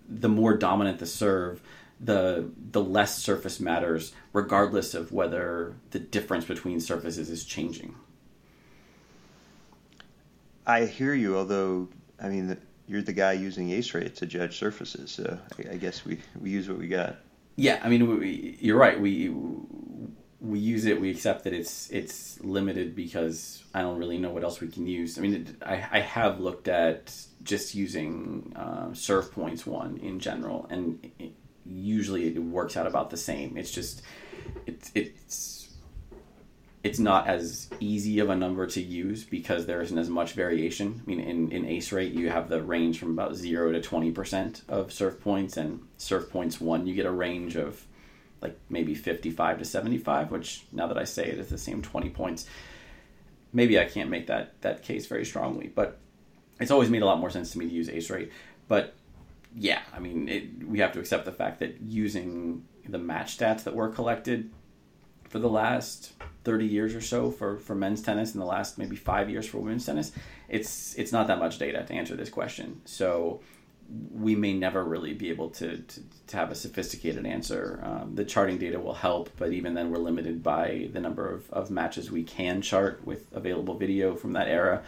the 0.09 0.29
more 0.29 0.55
dominant 0.57 0.99
the 0.99 1.07
serve, 1.07 1.63
the 1.99 2.51
the 2.71 2.83
less 2.83 3.17
surface 3.17 3.61
matters, 3.61 4.13
regardless 4.33 4.95
of 4.95 5.13
whether 5.13 5.75
the 5.91 5.99
difference 5.99 6.45
between 6.45 6.81
surfaces 6.81 7.31
is 7.31 7.45
changing. 7.45 7.95
I 10.67 10.85
hear 10.85 11.15
you, 11.15 11.37
although 11.37 11.89
I 12.21 12.29
mean 12.29 12.59
you're 12.87 13.03
the 13.03 13.13
guy 13.13 13.33
using 13.33 13.71
ace 13.71 13.95
rate 13.95 14.17
to 14.17 14.27
judge 14.27 14.59
surfaces, 14.59 15.11
so 15.11 15.39
I, 15.59 15.73
I 15.73 15.77
guess 15.77 16.05
we, 16.05 16.19
we 16.41 16.51
use 16.51 16.69
what 16.69 16.79
we 16.79 16.89
got. 16.89 17.17
Yeah, 17.57 17.81
I 17.83 17.89
mean 17.89 18.19
we, 18.19 18.57
you're 18.61 18.79
right. 18.79 18.99
We 19.01 19.33
we 20.43 20.59
use 20.59 20.87
it. 20.87 21.01
We 21.01 21.11
accept 21.11 21.45
that 21.45 21.53
it's 21.53 21.91
it's 21.91 22.41
limited 22.41 22.97
because 22.97 23.63
I 23.73 23.83
don't 23.83 23.99
really 23.99 24.19
know 24.19 24.31
what 24.31 24.43
else 24.43 24.61
we 24.61 24.69
can 24.69 24.87
use. 24.87 25.17
I 25.17 25.21
mean, 25.21 25.35
it, 25.35 25.63
I 25.65 25.87
I 25.91 26.01
have 26.01 26.41
looked 26.41 26.69
at 26.69 27.15
just 27.43 27.75
using 27.75 28.53
uh, 28.57 28.93
serve 28.93 29.33
points 29.33 29.65
won 29.67 29.99
in 29.99 30.19
general, 30.19 30.67
and 30.69 31.11
it, 31.19 31.33
usually 31.65 32.27
it 32.27 32.39
works 32.39 32.77
out 32.77 32.87
about 32.87 33.11
the 33.11 33.17
same. 33.17 33.57
It's 33.57 33.71
just 33.71 34.03
it's 34.67 34.91
it's 34.95 35.62
it's 36.85 36.99
not 36.99 37.29
as 37.29 37.69
easy 37.79 38.19
of 38.19 38.29
a 38.29 38.35
number 38.35 38.67
to 38.67 38.83
use 38.83 39.23
because 39.23 39.67
there 39.67 39.83
isn't 39.83 39.99
as 39.99 40.11
much 40.11 40.33
variation. 40.33 41.01
I 41.05 41.09
mean, 41.09 41.21
in, 41.21 41.53
in 41.53 41.65
ace 41.65 41.93
rate, 41.93 42.13
you 42.13 42.29
have 42.29 42.49
the 42.49 42.61
range 42.61 42.99
from 42.99 43.13
about 43.13 43.37
0 43.37 43.73
to 43.73 43.81
20% 43.81 44.69
of 44.69 44.93
serve 44.93 45.21
points, 45.21 45.57
and 45.57 45.87
serve 45.97 46.31
points 46.31 46.61
1, 46.61 46.87
you 46.87 46.95
get 46.95 47.07
a 47.07 47.11
range 47.11 47.57
of 47.57 47.87
like 48.41 48.59
maybe 48.69 48.95
55 48.95 49.59
to 49.59 49.65
75, 49.65 50.33
which 50.33 50.65
now 50.73 50.89
that 50.89 50.99
I 50.99 51.05
say 51.05 51.27
it 51.29 51.39
is 51.39 51.49
the 51.49 51.59
same 51.59 51.83
20 51.83 52.11
points. 52.11 52.47
Maybe 53.53 53.79
I 53.79 53.85
can't 53.85 54.11
make 54.11 54.27
that, 54.27 54.61
that 54.63 54.83
case 54.83 55.07
very 55.07 55.25
strongly, 55.25 55.69
but 55.69 55.99
it's 56.59 56.73
always 56.73 56.91
made 56.91 57.03
a 57.03 57.07
lot 57.07 57.21
more 57.21 57.31
sense 57.31 57.53
to 57.53 57.59
me 57.59 57.69
to 57.69 57.73
use 57.73 57.89
ace 57.89 58.11
rate. 58.11 58.33
But 58.67 58.95
yeah, 59.55 59.83
I 59.95 60.01
mean, 60.01 60.29
it, 60.29 60.67
we 60.67 60.81
have 60.81 60.93
to 60.93 60.99
accept 60.99 61.27
the 61.27 61.33
fact 61.33 61.61
that 61.61 61.81
using 61.81 62.65
the 62.89 62.99
match 62.99 63.39
stats 63.39 63.63
that 63.65 63.75
were 63.75 63.89
collected 63.89 64.51
for 65.29 65.39
the 65.39 65.49
last 65.49 66.13
30 66.45 66.67
years 66.67 66.95
or 66.95 67.01
so 67.01 67.31
for, 67.31 67.59
for 67.59 67.75
men's 67.75 68.03
tennis 68.03 68.33
and 68.33 68.41
the 68.41 68.47
last 68.47 68.79
maybe 68.79 68.97
five 68.97 69.31
years 69.31 69.47
for 69.47 69.59
women's 69.59 69.87
tennis, 69.87 70.13
it's 70.49 70.95
it's 70.97 71.13
not 71.13 71.27
that 71.29 71.39
much 71.39 71.59
data 71.59 71.85
to 71.85 71.95
answer 71.95 72.17
this 72.17 72.31
question. 72.31 72.81
So 72.85 73.41
we 74.13 74.35
may 74.35 74.55
never 74.55 74.85
really 74.85 75.13
be 75.13 75.29
able 75.31 75.51
to, 75.51 75.77
to, 75.79 76.01
to 76.29 76.37
have 76.37 76.51
a 76.51 76.55
sophisticated 76.55 77.27
answer. 77.27 77.81
Um, 77.83 78.15
the 78.15 78.25
charting 78.25 78.59
data 78.59 78.79
will 78.81 78.95
help, 78.95 79.31
but 79.37 79.53
even 79.53 79.75
then, 79.75 79.91
we're 79.91 79.99
limited 79.99 80.43
by 80.43 80.89
the 80.93 81.01
number 81.01 81.31
of, 81.31 81.51
of 81.51 81.71
matches 81.71 82.11
we 82.11 82.23
can 82.23 82.63
chart 82.63 83.05
with 83.05 83.27
available 83.33 83.75
video 83.75 84.15
from 84.15 84.33
that 84.33 84.49
era. 84.49 84.83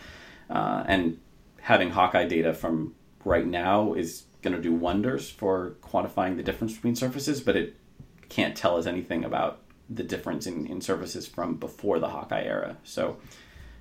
Uh, 0.48 0.84
and 0.86 1.18
having 1.60 1.90
Hawkeye 1.90 2.26
data 2.26 2.54
from 2.54 2.94
right 3.24 3.46
now 3.46 3.94
is 3.94 4.24
going 4.42 4.54
to 4.54 4.62
do 4.62 4.72
wonders 4.72 5.30
for 5.30 5.74
quantifying 5.82 6.36
the 6.36 6.42
difference 6.42 6.74
between 6.74 6.94
surfaces, 6.94 7.40
but 7.40 7.56
it 7.56 7.76
can't 8.28 8.56
tell 8.56 8.76
us 8.76 8.86
anything 8.86 9.24
about 9.24 9.60
the 9.90 10.02
difference 10.02 10.46
in, 10.46 10.66
in 10.66 10.80
services 10.80 11.26
from 11.26 11.56
before 11.56 11.98
the 11.98 12.08
Hawkeye 12.08 12.44
era. 12.44 12.76
So, 12.84 13.18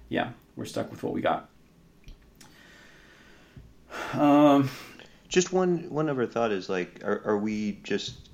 yeah, 0.09 0.31
we're 0.55 0.65
stuck 0.65 0.91
with 0.91 1.03
what 1.03 1.13
we 1.13 1.21
got. 1.21 1.49
Um, 4.13 4.69
just 5.27 5.53
one 5.53 5.89
one 5.89 6.09
other 6.09 6.25
thought 6.25 6.51
is 6.51 6.69
like, 6.69 7.01
are, 7.03 7.21
are 7.25 7.37
we 7.37 7.79
just 7.83 8.29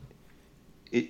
it? 0.92 1.10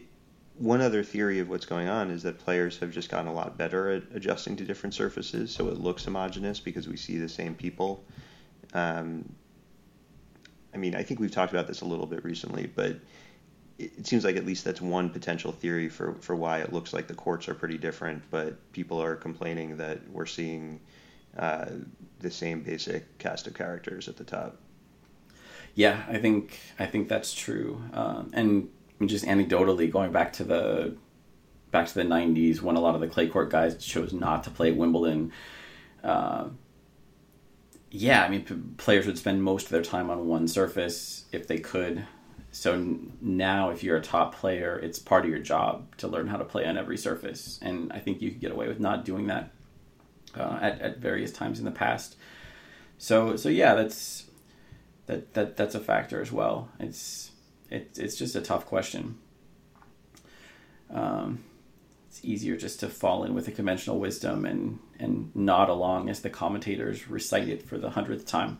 One 0.58 0.82
other 0.82 1.04
theory 1.04 1.39
of 1.39 1.50
what's 1.50 1.65
going 1.65 1.88
on 1.88 2.12
is 2.12 2.24
that 2.24 2.38
players 2.39 2.78
have 2.80 2.91
just 2.91 3.10
gotten 3.10 3.28
a 3.28 3.34
lot 3.34 3.58
better 3.58 3.91
at 3.91 4.04
adjusting 4.13 4.56
to 4.58 4.65
different 4.65 4.93
surfaces, 4.93 5.52
so 5.52 5.67
it 5.69 5.80
looks 5.80 6.04
homogenous 6.04 6.60
because 6.60 6.88
we 6.88 6.98
see 6.98 7.17
the 7.17 7.30
same 7.30 7.56
people. 7.56 8.04
Um, 8.74 9.32
I 10.74 10.78
mean, 10.78 10.95
I 10.95 11.04
think 11.04 11.19
we've 11.19 11.32
talked 11.32 11.54
about 11.54 11.67
this 11.67 11.82
a 11.82 11.86
little 11.86 12.06
bit 12.06 12.24
recently, 12.24 12.67
but 12.67 12.98
it 13.80 14.06
seems 14.06 14.26
like 14.26 14.36
at 14.36 14.46
least 14.46 14.65
that's 14.65 14.82
one 14.82 15.10
potential 15.10 15.54
theory 15.54 15.88
for, 15.88 16.13
for 16.15 16.36
why 16.36 16.60
it 16.60 16.74
looks 16.74 16.94
like 16.94 17.08
the 17.08 17.13
courts 17.13 17.48
are 17.48 17.54
pretty 17.54 17.78
different, 17.78 18.22
but 18.30 18.72
people 18.74 19.02
are 19.02 19.15
complaining 19.15 19.78
that 19.78 20.08
we're 20.10 20.26
seeing 20.26 20.82
uh, 21.38 21.65
the 22.20 22.30
same 22.30 22.62
basic 22.62 23.18
cast 23.20 23.48
of 23.48 23.54
characters 23.54 24.10
at 24.10 24.18
the 24.18 24.26
top. 24.26 24.58
Yeah, 25.76 26.04
I 26.10 26.18
think 26.18 26.60
I 26.78 26.88
think 26.88 27.08
that's 27.08 27.34
true, 27.34 27.82
um, 27.94 28.32
and 28.34 28.70
just 29.06 29.24
anecdotally 29.24 29.89
going 29.89 30.12
back 30.12 30.34
to 30.34 30.44
the 30.44 30.98
back 31.72 31.88
to 31.88 31.94
the 31.94 32.04
'90s 32.04 32.62
when 32.62 32.76
a 32.76 32.82
lot 32.82 32.96
of 32.96 33.02
the 33.02 33.08
clay 33.08 33.28
court 33.28 33.50
guys 33.50 33.78
chose 33.78 34.12
not 34.12 34.44
to 34.44 34.50
play 34.50 34.72
Wimbledon. 34.72 35.32
Uh, 36.04 36.50
yeah, 37.92 38.24
I 38.24 38.30
mean, 38.30 38.44
p- 38.44 38.56
players 38.78 39.06
would 39.06 39.18
spend 39.18 39.42
most 39.42 39.65
of 39.65 39.70
their 39.70 39.82
time 39.82 40.10
on 40.10 40.28
one 40.28 40.48
surface 40.48 41.26
if 41.32 41.48
they 41.48 41.60
could 41.60 42.06
so 42.51 42.97
now 43.21 43.69
if 43.69 43.83
you're 43.83 43.97
a 43.97 44.01
top 44.01 44.35
player 44.35 44.79
it's 44.79 44.97
part 44.97 45.23
of 45.23 45.29
your 45.29 45.39
job 45.39 45.95
to 45.97 46.07
learn 46.07 46.27
how 46.27 46.38
to 46.38 46.45
play 46.45 46.65
on 46.65 46.77
every 46.77 46.97
surface. 46.97 47.59
And 47.62 47.91
i 47.93 47.99
think 47.99 48.21
you 48.21 48.31
could 48.31 48.41
get 48.41 48.51
away 48.51 48.67
with 48.67 48.79
not 48.79 49.05
doing 49.05 49.27
that 49.27 49.51
uh, 50.38 50.59
at, 50.62 50.81
at 50.81 50.97
various 50.97 51.31
times 51.31 51.59
in 51.59 51.65
the 51.65 51.71
past. 51.71 52.15
So 52.97 53.35
so 53.35 53.49
yeah 53.49 53.75
that's 53.75 54.25
that, 55.05 55.33
that 55.33 55.57
that's 55.57 55.73
a 55.73 55.79
factor 55.79 56.21
as 56.21 56.31
well. 56.31 56.69
It's 56.79 57.31
it, 57.69 57.97
it's 57.97 58.15
just 58.15 58.35
a 58.35 58.41
tough 58.41 58.65
question. 58.65 59.17
Um, 60.91 61.43
it's 62.07 62.23
easier 62.23 62.57
just 62.57 62.79
to 62.79 62.89
fall 62.89 63.23
in 63.23 63.33
with 63.33 63.45
the 63.45 63.51
conventional 63.51 63.99
wisdom 63.99 64.45
and 64.45 64.79
and 64.99 65.35
nod 65.35 65.69
along 65.69 66.09
as 66.09 66.21
the 66.21 66.29
commentators 66.29 67.09
recite 67.09 67.47
it 67.47 67.63
for 67.63 67.77
the 67.77 67.91
hundredth 67.91 68.25
time. 68.25 68.59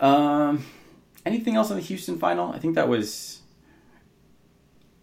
Um 0.00 0.64
anything 1.26 1.56
else 1.56 1.70
on 1.70 1.76
the 1.76 1.82
Houston 1.82 2.18
final? 2.18 2.52
I 2.52 2.58
think 2.58 2.76
that 2.76 2.88
was 2.88 3.42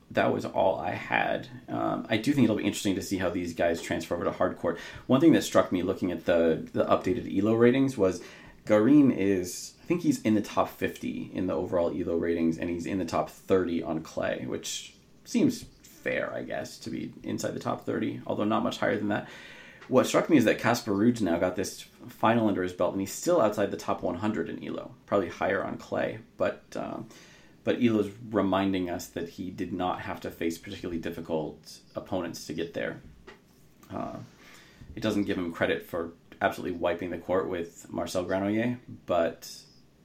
that 0.09 0.33
was 0.33 0.45
all 0.45 0.79
I 0.79 0.91
had. 0.91 1.47
Um, 1.67 2.05
I 2.09 2.17
do 2.17 2.33
think 2.33 2.45
it'll 2.45 2.55
be 2.55 2.63
interesting 2.63 2.95
to 2.95 3.01
see 3.01 3.17
how 3.17 3.29
these 3.29 3.53
guys 3.53 3.81
transfer 3.81 4.15
over 4.15 4.23
to 4.23 4.31
hard 4.31 4.57
court. 4.57 4.79
One 5.07 5.19
thing 5.19 5.33
that 5.33 5.43
struck 5.43 5.71
me 5.71 5.83
looking 5.83 6.11
at 6.11 6.25
the 6.25 6.67
the 6.73 6.85
updated 6.85 7.37
Elo 7.37 7.53
ratings 7.53 7.97
was 7.97 8.21
Garin 8.65 9.11
is 9.11 9.73
I 9.83 9.85
think 9.85 10.01
he's 10.01 10.21
in 10.21 10.35
the 10.35 10.41
top 10.41 10.69
50 10.69 11.31
in 11.33 11.47
the 11.47 11.53
overall 11.53 11.91
Elo 11.95 12.15
ratings, 12.15 12.57
and 12.57 12.69
he's 12.69 12.85
in 12.85 12.99
the 12.99 13.05
top 13.05 13.29
30 13.29 13.83
on 13.83 14.01
clay, 14.01 14.45
which 14.47 14.93
seems 15.25 15.65
fair, 15.83 16.33
I 16.33 16.43
guess, 16.43 16.77
to 16.79 16.89
be 16.89 17.13
inside 17.23 17.53
the 17.53 17.59
top 17.59 17.85
30, 17.85 18.21
although 18.25 18.43
not 18.43 18.63
much 18.63 18.77
higher 18.77 18.97
than 18.97 19.09
that 19.09 19.27
what 19.87 20.07
struck 20.07 20.29
me 20.29 20.37
is 20.37 20.45
that 20.45 20.59
Casper 20.59 20.91
Ruud 20.91 21.21
now 21.21 21.37
got 21.37 21.55
this 21.55 21.85
final 22.07 22.47
under 22.47 22.63
his 22.63 22.73
belt, 22.73 22.93
and 22.93 23.01
he's 23.01 23.11
still 23.11 23.41
outside 23.41 23.71
the 23.71 23.77
top 23.77 24.01
100 24.01 24.49
in 24.49 24.65
Elo, 24.65 24.91
probably 25.05 25.29
higher 25.29 25.63
on 25.63 25.77
clay. 25.77 26.19
But 26.37 26.63
um, 26.75 27.07
but 27.63 27.81
Elo's 27.81 28.11
reminding 28.29 28.89
us 28.89 29.07
that 29.07 29.29
he 29.29 29.49
did 29.49 29.71
not 29.71 30.01
have 30.01 30.19
to 30.21 30.31
face 30.31 30.57
particularly 30.57 30.99
difficult 30.99 31.79
opponents 31.95 32.45
to 32.47 32.53
get 32.53 32.73
there. 32.73 33.01
Uh, 33.93 34.17
it 34.95 35.01
doesn't 35.01 35.23
give 35.23 35.37
him 35.37 35.51
credit 35.51 35.85
for 35.85 36.11
absolutely 36.41 36.77
wiping 36.77 37.09
the 37.09 37.17
court 37.17 37.47
with 37.47 37.87
Marcel 37.89 38.25
Granollers, 38.25 38.77
but 39.05 39.49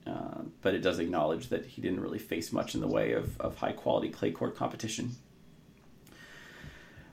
uh, 0.06 0.42
but 0.62 0.74
it 0.74 0.80
does 0.80 0.98
acknowledge 0.98 1.48
that 1.48 1.66
he 1.66 1.82
didn't 1.82 2.00
really 2.00 2.18
face 2.18 2.52
much 2.52 2.74
in 2.74 2.80
the 2.80 2.88
way 2.88 3.12
of, 3.12 3.38
of 3.40 3.56
high 3.56 3.72
quality 3.72 4.08
clay 4.08 4.30
court 4.30 4.56
competition. 4.56 5.16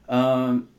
Um, 0.08 0.69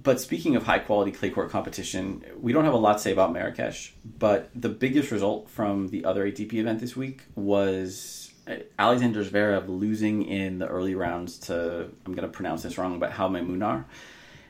but 0.00 0.20
speaking 0.20 0.54
of 0.54 0.62
high 0.62 0.78
quality 0.78 1.10
clay 1.10 1.30
court 1.30 1.50
competition, 1.50 2.24
we 2.40 2.52
don't 2.52 2.64
have 2.64 2.74
a 2.74 2.78
lot 2.78 2.94
to 2.94 2.98
say 3.00 3.12
about 3.12 3.32
Marrakesh. 3.32 3.94
But 4.18 4.48
the 4.54 4.68
biggest 4.68 5.10
result 5.10 5.50
from 5.50 5.88
the 5.88 6.04
other 6.04 6.30
ATP 6.30 6.54
event 6.54 6.78
this 6.78 6.96
week 6.96 7.22
was 7.34 8.32
uh, 8.46 8.56
Alexander 8.78 9.24
Zverev 9.24 9.68
losing 9.68 10.22
in 10.22 10.60
the 10.60 10.68
early 10.68 10.94
rounds 10.94 11.38
to 11.40 11.90
I'm 12.06 12.14
going 12.14 12.28
to 12.28 12.28
pronounce 12.28 12.62
this 12.62 12.78
wrong, 12.78 13.00
but 13.00 13.10
Jaume 13.10 13.44
Munar. 13.44 13.84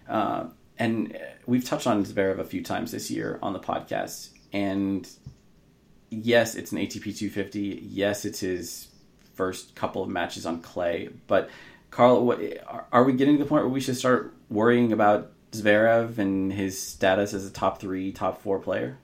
Uh, 0.06 0.48
and 0.78 1.18
we've 1.46 1.64
touched 1.64 1.86
on 1.86 2.04
Zverev 2.04 2.38
a 2.38 2.44
few 2.44 2.62
times 2.62 2.92
this 2.92 3.10
year 3.10 3.38
on 3.42 3.54
the 3.54 3.60
podcast. 3.60 4.30
And 4.52 5.08
yes, 6.10 6.56
it's 6.56 6.72
an 6.72 6.78
ATP 6.78 7.04
250. 7.16 7.80
Yes, 7.88 8.26
it's 8.26 8.40
his 8.40 8.88
first 9.34 9.74
couple 9.74 10.02
of 10.02 10.10
matches 10.10 10.44
on 10.44 10.60
clay. 10.60 11.08
But 11.26 11.48
Carl, 11.90 12.26
what, 12.26 12.40
are 12.92 13.02
we 13.02 13.14
getting 13.14 13.38
to 13.38 13.44
the 13.44 13.48
point 13.48 13.64
where 13.64 13.72
we 13.72 13.80
should 13.80 13.96
start 13.96 14.34
worrying 14.50 14.92
about 14.92 15.32
Zverev 15.52 16.18
and 16.18 16.52
his 16.52 16.80
status 16.80 17.34
as 17.34 17.46
a 17.46 17.50
top 17.50 17.80
three, 17.80 18.12
top 18.12 18.42
four 18.42 18.58
player? 18.58 18.98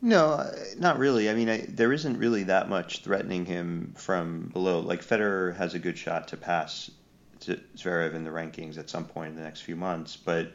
No, 0.00 0.30
uh, 0.30 0.52
not 0.78 0.98
really. 0.98 1.30
I 1.30 1.34
mean, 1.34 1.48
I, 1.48 1.58
there 1.68 1.92
isn't 1.92 2.18
really 2.18 2.44
that 2.44 2.68
much 2.68 3.02
threatening 3.02 3.44
him 3.46 3.94
from 3.96 4.50
below. 4.52 4.80
Like 4.80 5.04
Federer 5.04 5.54
has 5.56 5.74
a 5.74 5.78
good 5.78 5.96
shot 5.96 6.28
to 6.28 6.36
pass 6.36 6.90
Zverev 7.40 8.14
in 8.14 8.24
the 8.24 8.30
rankings 8.30 8.78
at 8.78 8.90
some 8.90 9.04
point 9.04 9.30
in 9.30 9.36
the 9.36 9.42
next 9.42 9.60
few 9.60 9.76
months, 9.76 10.16
but 10.16 10.52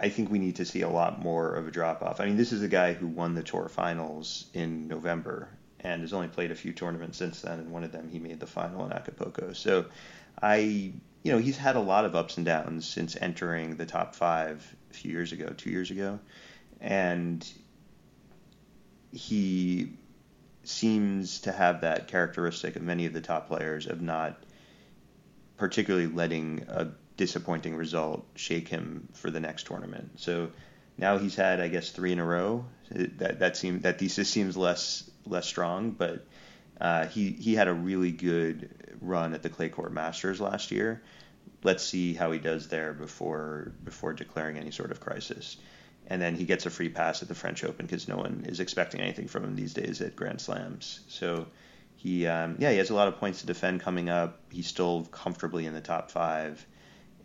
I 0.00 0.08
think 0.08 0.30
we 0.30 0.38
need 0.38 0.56
to 0.56 0.64
see 0.64 0.80
a 0.80 0.88
lot 0.88 1.22
more 1.22 1.54
of 1.54 1.68
a 1.68 1.70
drop 1.70 2.02
off. 2.02 2.20
I 2.20 2.26
mean, 2.26 2.36
this 2.36 2.52
is 2.52 2.62
a 2.62 2.68
guy 2.68 2.94
who 2.94 3.06
won 3.06 3.34
the 3.34 3.42
tour 3.42 3.68
finals 3.68 4.46
in 4.54 4.88
November, 4.88 5.50
and 5.80 6.02
has 6.02 6.12
only 6.12 6.28
played 6.28 6.50
a 6.50 6.54
few 6.54 6.72
tournaments 6.72 7.18
since 7.18 7.42
then. 7.42 7.58
And 7.58 7.70
one 7.70 7.84
of 7.84 7.92
them, 7.92 8.08
he 8.10 8.18
made 8.18 8.40
the 8.40 8.46
final 8.46 8.84
in 8.86 8.92
Acapulco. 8.92 9.52
So, 9.52 9.86
I, 10.40 10.56
you 11.22 11.32
know, 11.32 11.38
he's 11.38 11.56
had 11.56 11.76
a 11.76 11.80
lot 11.80 12.04
of 12.04 12.14
ups 12.14 12.36
and 12.36 12.46
downs 12.46 12.86
since 12.86 13.16
entering 13.20 13.76
the 13.76 13.86
top 13.86 14.14
five 14.14 14.74
a 14.90 14.94
few 14.94 15.10
years 15.10 15.32
ago, 15.32 15.52
two 15.56 15.70
years 15.70 15.90
ago, 15.90 16.18
and 16.80 17.46
he 19.12 19.92
seems 20.64 21.40
to 21.40 21.52
have 21.52 21.80
that 21.80 22.08
characteristic 22.08 22.76
of 22.76 22.82
many 22.82 23.06
of 23.06 23.12
the 23.12 23.20
top 23.20 23.48
players 23.48 23.86
of 23.86 24.00
not 24.00 24.42
particularly 25.56 26.06
letting 26.06 26.64
a 26.68 26.88
disappointing 27.16 27.76
result 27.76 28.26
shake 28.34 28.68
him 28.68 29.08
for 29.12 29.30
the 29.30 29.40
next 29.40 29.66
tournament. 29.66 30.12
So 30.16 30.50
now 30.96 31.18
he's 31.18 31.34
had, 31.34 31.60
I 31.60 31.68
guess, 31.68 31.90
three 31.90 32.12
in 32.12 32.18
a 32.18 32.24
row. 32.24 32.64
That 32.90 33.40
that 33.40 33.56
seems 33.56 33.82
that 33.82 33.98
thesis 33.98 34.28
seems 34.28 34.56
less 34.56 35.08
less 35.26 35.46
strong, 35.46 35.90
but 35.92 36.26
uh, 36.80 37.06
he 37.06 37.30
he 37.32 37.54
had 37.54 37.68
a 37.68 37.74
really 37.74 38.10
good 38.10 38.96
run 39.00 39.34
at 39.34 39.42
the 39.42 39.48
clay 39.48 39.68
court 39.68 39.92
Masters 39.92 40.40
last 40.40 40.70
year. 40.70 41.02
Let's 41.62 41.84
see 41.84 42.14
how 42.14 42.32
he 42.32 42.38
does 42.38 42.68
there 42.68 42.94
before 42.94 43.72
before 43.84 44.12
declaring 44.14 44.56
any 44.56 44.70
sort 44.70 44.90
of 44.90 45.00
crisis. 45.00 45.56
And 46.06 46.20
then 46.20 46.34
he 46.34 46.44
gets 46.44 46.66
a 46.66 46.70
free 46.70 46.88
pass 46.88 47.22
at 47.22 47.28
the 47.28 47.34
French 47.34 47.62
Open 47.62 47.86
because 47.86 48.08
no 48.08 48.16
one 48.16 48.44
is 48.48 48.58
expecting 48.58 49.00
anything 49.00 49.28
from 49.28 49.44
him 49.44 49.54
these 49.54 49.74
days 49.74 50.00
at 50.00 50.16
Grand 50.16 50.40
Slams. 50.40 51.00
So 51.06 51.46
he 51.96 52.26
um, 52.26 52.56
yeah 52.58 52.70
he 52.70 52.78
has 52.78 52.90
a 52.90 52.94
lot 52.94 53.08
of 53.08 53.18
points 53.18 53.40
to 53.40 53.46
defend 53.46 53.80
coming 53.80 54.08
up. 54.08 54.40
He's 54.50 54.66
still 54.66 55.04
comfortably 55.10 55.66
in 55.66 55.74
the 55.74 55.82
top 55.82 56.10
five, 56.10 56.66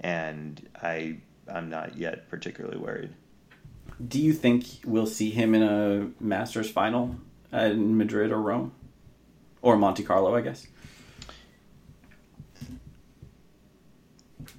and 0.02 0.62
I 0.82 1.18
I'm 1.48 1.70
not 1.70 1.98
yet 1.98 2.30
particularly 2.30 2.78
worried. 2.78 3.13
Do 4.06 4.20
you 4.20 4.34
think 4.34 4.65
we'll 4.84 5.06
see 5.06 5.30
him 5.30 5.56
in 5.56 5.63
a 5.63 6.10
Masters 6.20 6.70
final 6.70 7.15
in 7.54 7.98
Madrid 7.98 8.34
or 8.34 8.41
Rome, 8.41 8.74
or 9.65 9.75
Monte 9.75 10.04
Carlo? 10.04 10.36
I 10.36 10.41
guess. 10.41 10.67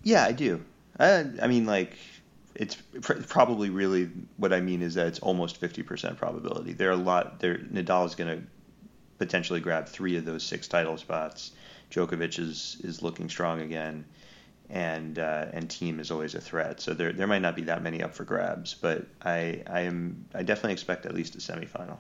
Yeah, 0.03 0.25
I 0.25 0.33
do. 0.33 0.63
I, 0.99 1.25
I 1.41 1.47
mean, 1.47 1.65
like, 1.65 1.97
it's 2.55 2.75
pr- 2.75 3.23
probably 3.29 3.71
really 3.71 4.11
what 4.37 4.53
I 4.53 4.61
mean 4.61 4.83
is 4.83 4.95
that 4.95 5.07
it's 5.07 5.21
almost 5.21 5.61
50% 5.61 6.17
probability. 6.17 6.73
There 6.73 6.89
are 6.89 6.93
a 6.93 6.97
lot. 6.97 7.39
There, 7.39 7.59
Nadal 7.59 8.07
is 8.07 8.15
going 8.17 8.37
to 8.37 8.47
potentially 9.19 9.61
grab 9.61 9.87
three 9.87 10.17
of 10.17 10.25
those 10.25 10.43
six 10.43 10.67
title 10.67 10.97
spots. 10.97 11.53
Djokovic 11.91 12.39
is 12.39 12.79
is 12.83 13.01
looking 13.01 13.29
strong 13.29 13.61
again, 13.61 14.05
and 14.69 15.21
uh, 15.21 15.47
and 15.53 15.69
Thiem 15.69 16.01
is 16.01 16.11
always 16.11 16.35
a 16.35 16.41
threat. 16.41 16.81
So 16.81 16.95
there 16.95 17.13
there 17.13 17.29
might 17.29 17.43
not 17.43 17.55
be 17.55 17.63
that 17.63 17.81
many 17.81 18.03
up 18.03 18.13
for 18.13 18.25
grabs, 18.25 18.75
but 18.75 19.07
I 19.23 19.63
I 19.69 19.83
am 19.83 20.27
I 20.35 20.43
definitely 20.43 20.73
expect 20.73 21.07
at 21.07 21.15
least 21.15 21.37
a 21.37 21.39
semifinal. 21.39 21.99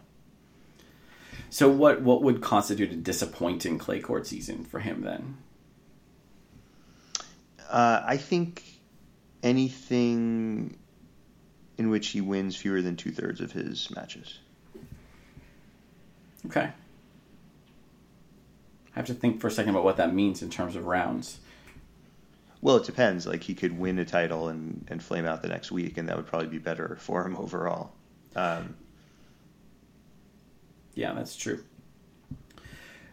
So 1.50 1.68
what 1.68 2.02
what 2.02 2.22
would 2.22 2.42
constitute 2.42 2.92
a 2.92 2.96
disappointing 2.96 3.78
clay 3.78 4.00
court 4.00 4.26
season 4.26 4.64
for 4.64 4.80
him 4.80 5.02
then? 5.02 5.38
Uh, 7.68 8.02
I 8.04 8.16
think 8.16 8.62
anything 9.42 10.78
in 11.78 11.90
which 11.90 12.09
he 12.09 12.20
wins 12.20 12.56
fewer 12.56 12.82
than 12.82 12.96
two 12.96 13.11
thirds 13.11 13.40
of 13.40 13.52
his 13.52 13.90
matches. 13.94 14.38
Okay. 16.46 16.70
I 18.94 18.98
have 18.98 19.06
to 19.06 19.14
think 19.14 19.40
for 19.40 19.48
a 19.48 19.50
second 19.50 19.70
about 19.70 19.85
what 19.85 19.98
that 19.98 20.14
means 20.14 20.42
in 20.42 20.48
terms 20.48 20.74
of 20.74 20.87
rounds. 20.87 21.38
Well, 22.62 22.76
it 22.76 22.85
depends. 22.85 23.26
Like 23.26 23.42
he 23.42 23.54
could 23.54 23.78
win 23.78 23.98
a 23.98 24.04
title 24.04 24.48
and, 24.48 24.87
and 24.88 25.02
flame 25.02 25.26
out 25.26 25.42
the 25.42 25.48
next 25.48 25.70
week, 25.70 25.98
and 25.98 26.09
that 26.09 26.16
would 26.16 26.26
probably 26.26 26.48
be 26.48 26.59
better 26.59 26.96
for 27.00 27.24
him 27.24 27.37
overall. 27.37 27.92
Um, 28.35 28.74
yeah, 30.96 31.12
that's 31.12 31.37
true. 31.37 31.62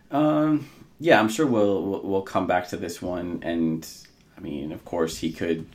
Um, 0.10 0.68
yeah, 1.00 1.20
I'm 1.20 1.30
sure 1.30 1.46
we'll, 1.46 1.84
we'll, 1.84 2.02
we'll 2.02 2.22
come 2.22 2.48
back 2.48 2.70
to 2.70 2.78
this 2.78 3.02
one, 3.02 3.42
and 3.44 3.88
I 4.36 4.42
mean, 4.42 4.72
of 4.72 4.84
course, 4.86 5.18
he 5.18 5.32
could. 5.32 5.68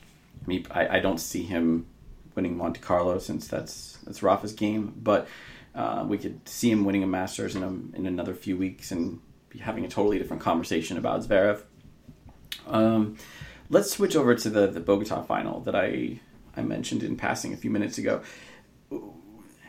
Me, 0.46 0.64
I, 0.70 0.96
I 0.96 1.00
don't 1.00 1.18
see 1.18 1.42
him 1.42 1.86
winning 2.34 2.56
Monte 2.56 2.80
Carlo 2.80 3.18
since 3.18 3.46
that's 3.46 3.98
that's 4.04 4.22
Rafa's 4.22 4.52
game, 4.52 4.94
but 4.96 5.28
uh, 5.74 6.04
we 6.08 6.16
could 6.16 6.48
see 6.48 6.70
him 6.70 6.84
winning 6.84 7.02
a 7.02 7.06
Masters 7.06 7.54
in 7.54 7.62
a, 7.62 7.68
in 7.96 8.06
another 8.06 8.34
few 8.34 8.56
weeks 8.56 8.90
and 8.90 9.20
be 9.50 9.58
having 9.58 9.84
a 9.84 9.88
totally 9.88 10.18
different 10.18 10.42
conversation 10.42 10.96
about 10.96 11.22
Zverev. 11.22 11.62
Um, 12.66 13.16
let's 13.68 13.90
switch 13.90 14.16
over 14.16 14.34
to 14.34 14.48
the 14.48 14.66
the 14.66 14.80
Bogota 14.80 15.22
final 15.22 15.60
that 15.60 15.74
I 15.74 16.20
I 16.56 16.62
mentioned 16.62 17.02
in 17.02 17.16
passing 17.16 17.52
a 17.52 17.56
few 17.56 17.70
minutes 17.70 17.98
ago. 17.98 18.22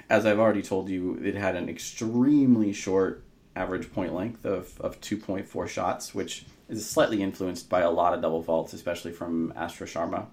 As 0.10 0.26
I've 0.26 0.39
already 0.39 0.63
told 0.63 0.89
you, 0.89 1.19
it 1.24 1.36
had 1.36 1.56
an 1.56 1.69
extremely 1.69 2.74
short 2.74 3.24
average 3.56 3.91
point 3.93 4.13
length 4.13 4.45
of, 4.45 4.80
of 4.82 5.00
2.4 5.02 5.67
shots, 5.67 6.15
which 6.15 6.45
is 6.67 6.88
slightly 6.88 7.22
influenced 7.22 7.69
by 7.69 7.82
a 7.82 7.91
lot 7.91 8.13
of 8.13 8.22
double 8.22 8.41
faults, 8.41 8.74
especially 8.74 9.12
from 9.12 9.54
Astra 9.56 9.86
Sharma. 9.86 10.28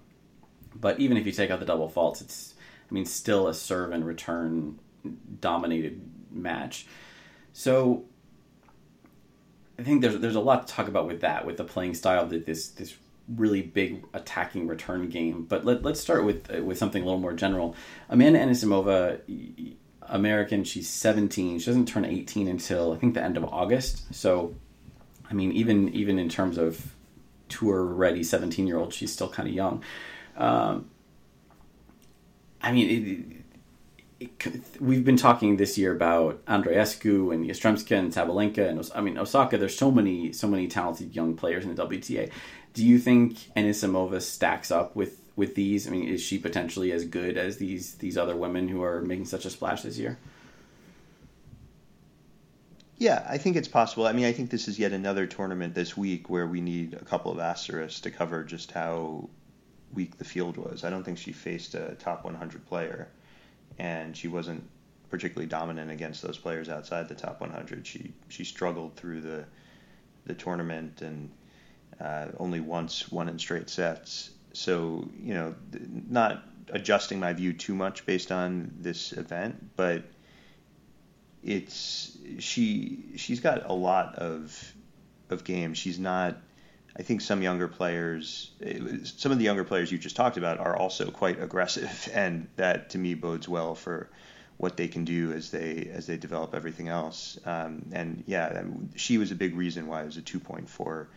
But 0.75 0.99
even 0.99 1.17
if 1.17 1.25
you 1.25 1.31
take 1.31 1.51
out 1.51 1.59
the 1.59 1.65
double 1.65 1.89
faults, 1.89 2.21
it's 2.21 2.55
I 2.89 2.93
mean 2.93 3.05
still 3.05 3.47
a 3.47 3.53
serve 3.53 3.91
and 3.91 4.05
return 4.05 4.79
dominated 5.41 6.01
match. 6.31 6.87
So 7.53 8.05
I 9.79 9.83
think 9.83 10.01
there's 10.01 10.19
there's 10.19 10.35
a 10.35 10.41
lot 10.41 10.67
to 10.67 10.73
talk 10.73 10.87
about 10.87 11.07
with 11.07 11.21
that, 11.21 11.45
with 11.45 11.57
the 11.57 11.63
playing 11.63 11.95
style 11.95 12.25
that 12.27 12.45
this 12.45 12.69
this 12.69 12.95
really 13.35 13.61
big 13.61 14.05
attacking 14.13 14.67
return 14.67 15.09
game. 15.09 15.43
But 15.43 15.65
let, 15.65 15.83
let's 15.83 15.99
start 15.99 16.23
with 16.23 16.53
uh, 16.53 16.63
with 16.63 16.77
something 16.77 17.01
a 17.01 17.05
little 17.05 17.19
more 17.19 17.33
general. 17.33 17.75
Amanda 18.09 18.39
Anisimova, 18.39 19.75
American, 20.03 20.63
she's 20.63 20.89
17. 20.89 21.59
She 21.59 21.65
doesn't 21.65 21.87
turn 21.87 22.05
18 22.05 22.47
until 22.47 22.93
I 22.93 22.97
think 22.97 23.13
the 23.13 23.23
end 23.23 23.37
of 23.37 23.45
August. 23.45 24.13
So 24.13 24.55
I 25.29 25.33
mean, 25.33 25.51
even 25.51 25.89
even 25.89 26.19
in 26.19 26.29
terms 26.29 26.57
of 26.57 26.95
tour 27.49 27.83
ready 27.83 28.23
17 28.23 28.67
year 28.67 28.77
old, 28.77 28.93
she's 28.93 29.11
still 29.11 29.29
kind 29.29 29.47
of 29.47 29.55
young. 29.55 29.83
Um, 30.35 30.89
I 32.61 32.71
mean, 32.71 32.89
it, 34.19 34.27
it, 34.45 34.63
we've 34.79 35.05
been 35.05 35.17
talking 35.17 35.57
this 35.57 35.77
year 35.77 35.93
about 35.93 36.43
Andreescu 36.45 37.33
and 37.33 37.45
Yastremska 37.45 37.97
and 37.97 38.11
Sabalenka 38.11 38.67
and 38.67 38.89
I 38.95 39.01
mean 39.01 39.17
Osaka. 39.17 39.57
There's 39.57 39.77
so 39.77 39.91
many 39.91 40.33
so 40.33 40.47
many 40.47 40.67
talented 40.67 41.15
young 41.15 41.35
players 41.35 41.65
in 41.65 41.75
the 41.75 41.85
WTA. 41.85 42.31
Do 42.77 42.85
you 42.85 42.99
think 42.99 43.39
Anisimova 43.55 44.21
stacks 44.21 44.69
up 44.69 44.95
with 44.95 45.19
with 45.35 45.55
these? 45.55 45.87
I 45.87 45.89
mean, 45.89 46.07
is 46.07 46.21
she 46.21 46.37
potentially 46.37 46.91
as 46.91 47.05
good 47.05 47.35
as 47.35 47.57
these 47.57 47.95
these 47.95 48.19
other 48.19 48.35
women 48.35 48.67
who 48.67 48.83
are 48.83 49.01
making 49.01 49.25
such 49.25 49.45
a 49.45 49.49
splash 49.49 49.81
this 49.81 49.97
year? 49.97 50.19
Yeah, 52.99 53.25
I 53.27 53.39
think 53.39 53.55
it's 53.55 53.67
possible. 53.67 54.05
I 54.05 54.13
mean, 54.13 54.25
I 54.25 54.31
think 54.31 54.51
this 54.51 54.67
is 54.67 54.77
yet 54.77 54.91
another 54.91 55.25
tournament 55.25 55.73
this 55.73 55.97
week 55.97 56.29
where 56.29 56.45
we 56.45 56.61
need 56.61 56.93
a 56.93 57.03
couple 57.03 57.31
of 57.31 57.39
asterisks 57.39 57.99
to 58.01 58.11
cover 58.11 58.43
just 58.43 58.71
how 58.73 59.27
weak 59.91 60.19
the 60.19 60.23
field 60.23 60.57
was. 60.57 60.83
I 60.83 60.91
don't 60.91 61.03
think 61.03 61.17
she 61.17 61.31
faced 61.31 61.73
a 61.73 61.95
top 61.95 62.25
100 62.25 62.63
player, 62.67 63.07
and 63.79 64.15
she 64.15 64.27
wasn't 64.27 64.63
particularly 65.09 65.47
dominant 65.47 65.89
against 65.89 66.21
those 66.21 66.37
players 66.37 66.69
outside 66.69 67.09
the 67.09 67.15
top 67.15 67.41
100. 67.41 67.87
She 67.87 68.13
she 68.27 68.43
struggled 68.43 68.95
through 68.95 69.21
the 69.21 69.45
the 70.25 70.35
tournament 70.35 71.01
and 71.01 71.31
uh, 71.99 72.27
only 72.37 72.59
once 72.59 73.11
won 73.11 73.29
in 73.29 73.39
straight 73.39 73.69
sets. 73.69 74.31
So 74.53 75.09
you 75.21 75.33
know, 75.33 75.55
not 76.09 76.43
adjusting 76.69 77.19
my 77.19 77.33
view 77.33 77.53
too 77.53 77.75
much 77.75 78.05
based 78.05 78.31
on 78.31 78.71
this 78.79 79.13
event, 79.13 79.75
but 79.75 80.03
it's 81.43 82.17
she 82.39 83.13
she's 83.15 83.39
got 83.39 83.69
a 83.69 83.73
lot 83.73 84.15
of 84.15 84.73
of 85.29 85.43
games. 85.43 85.77
She's 85.77 85.99
not. 85.99 86.37
I 86.99 87.03
think 87.03 87.21
some 87.21 87.43
younger 87.43 87.67
players, 87.67 88.51
some 89.03 89.31
of 89.31 89.37
the 89.37 89.45
younger 89.45 89.63
players 89.63 89.91
you 89.91 89.99
just 89.99 90.15
talked 90.15 90.37
about, 90.37 90.57
are 90.57 90.75
also 90.75 91.11
quite 91.11 91.39
aggressive, 91.39 92.09
and 92.13 92.47
that 92.55 92.91
to 92.91 92.97
me 92.97 93.13
bodes 93.13 93.47
well 93.47 93.75
for 93.75 94.09
what 94.57 94.75
they 94.75 94.87
can 94.87 95.05
do 95.05 95.31
as 95.31 95.51
they 95.51 95.89
as 95.93 96.07
they 96.07 96.17
develop 96.17 96.55
everything 96.55 96.87
else. 96.87 97.37
Um, 97.45 97.85
and 97.91 98.23
yeah, 98.25 98.63
she 98.95 99.17
was 99.17 99.31
a 99.31 99.35
big 99.35 99.55
reason 99.55 99.87
why 99.87 100.01
it 100.01 100.05
was 100.05 100.17
a 100.17 100.21
2.4 100.21 101.07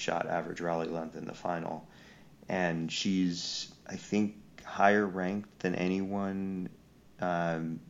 shot 0.00 0.26
average 0.26 0.60
rally 0.60 0.88
length 0.88 1.16
in 1.16 1.26
the 1.26 1.34
final, 1.34 1.86
and 2.48 2.90
she's 2.90 3.72
I 3.86 3.96
think 3.96 4.34
higher 4.64 5.06
ranked 5.06 5.60
than 5.60 5.74
anyone 5.74 6.68
um, 7.20 7.80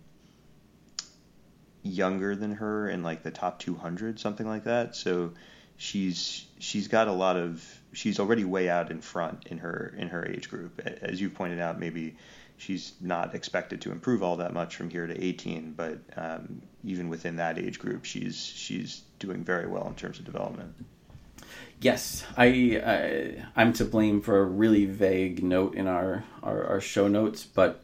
younger 1.83 2.35
than 2.35 2.53
her 2.53 2.88
in 2.88 3.03
like 3.03 3.23
the 3.23 3.31
top 3.31 3.59
200 3.61 4.18
something 4.18 4.46
like 4.46 4.64
that. 4.64 4.96
So 4.96 5.33
she's 5.77 6.46
she's 6.59 6.88
got 6.88 7.09
a 7.09 7.12
lot 7.12 7.37
of 7.37 7.64
she's 7.92 8.18
already 8.20 8.44
way 8.44 8.68
out 8.68 8.90
in 8.90 9.01
front 9.01 9.46
in 9.46 9.59
her 9.59 9.94
in 9.96 10.09
her 10.09 10.27
age 10.27 10.51
group. 10.51 10.81
As 10.81 11.20
you 11.20 11.31
pointed 11.31 11.61
out 11.61 11.79
maybe 11.79 12.16
she's 12.57 12.92
not 13.01 13.35
expected 13.35 13.81
to 13.83 13.92
improve 13.92 14.23
all 14.23 14.37
that 14.37 14.53
much 14.53 14.77
from 14.77 14.90
here 14.90 15.07
to 15.07 15.25
18 15.25 15.73
but 15.73 15.99
um, 16.16 16.61
even 16.85 17.09
within 17.09 17.37
that 17.37 17.59
age 17.59 17.79
group 17.79 18.05
she's 18.05 18.37
she's 18.44 19.03
doing 19.18 19.42
very 19.42 19.66
well 19.66 19.87
in 19.87 19.94
terms 19.94 20.18
of 20.18 20.27
development 20.27 20.75
Yes, 21.81 22.25
I, 22.37 23.43
I 23.57 23.63
am 23.63 23.73
to 23.75 23.85
blame 23.85 24.21
for 24.21 24.41
a 24.41 24.45
really 24.45 24.85
vague 24.85 25.43
note 25.43 25.75
in 25.75 25.87
our, 25.87 26.25
our, 26.43 26.65
our 26.65 26.81
show 26.81 27.09
notes, 27.09 27.45
but 27.45 27.83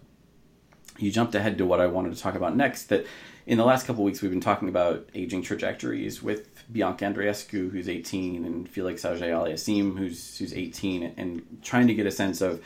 you 0.99 1.11
jumped 1.11 1.35
ahead 1.35 1.59
to 1.59 1.67
what 1.67 1.81
I 1.81 1.87
wanted 1.87 2.15
to 2.15 2.21
talk 2.21 2.35
about 2.35 2.57
next. 2.57 2.85
That 2.85 3.07
in 3.47 3.59
the 3.59 3.65
last 3.65 3.87
couple 3.87 4.05
weeks, 4.05 4.21
we've 4.21 4.31
been 4.31 4.41
talking 4.41 4.69
about 4.69 5.09
aging 5.15 5.43
trajectories 5.43 6.23
with 6.23 6.49
Bianca 6.71 7.05
Andreescu, 7.05 7.71
who's 7.71 7.89
18, 7.89 8.45
and 8.45 8.69
Felix 8.69 9.05
Auger-Aliassime, 9.05 9.97
who's 9.97 10.37
who's 10.39 10.53
18, 10.53 11.15
and 11.17 11.59
trying 11.63 11.87
to 11.87 11.95
get 11.95 12.07
a 12.07 12.11
sense 12.11 12.41
of 12.41 12.63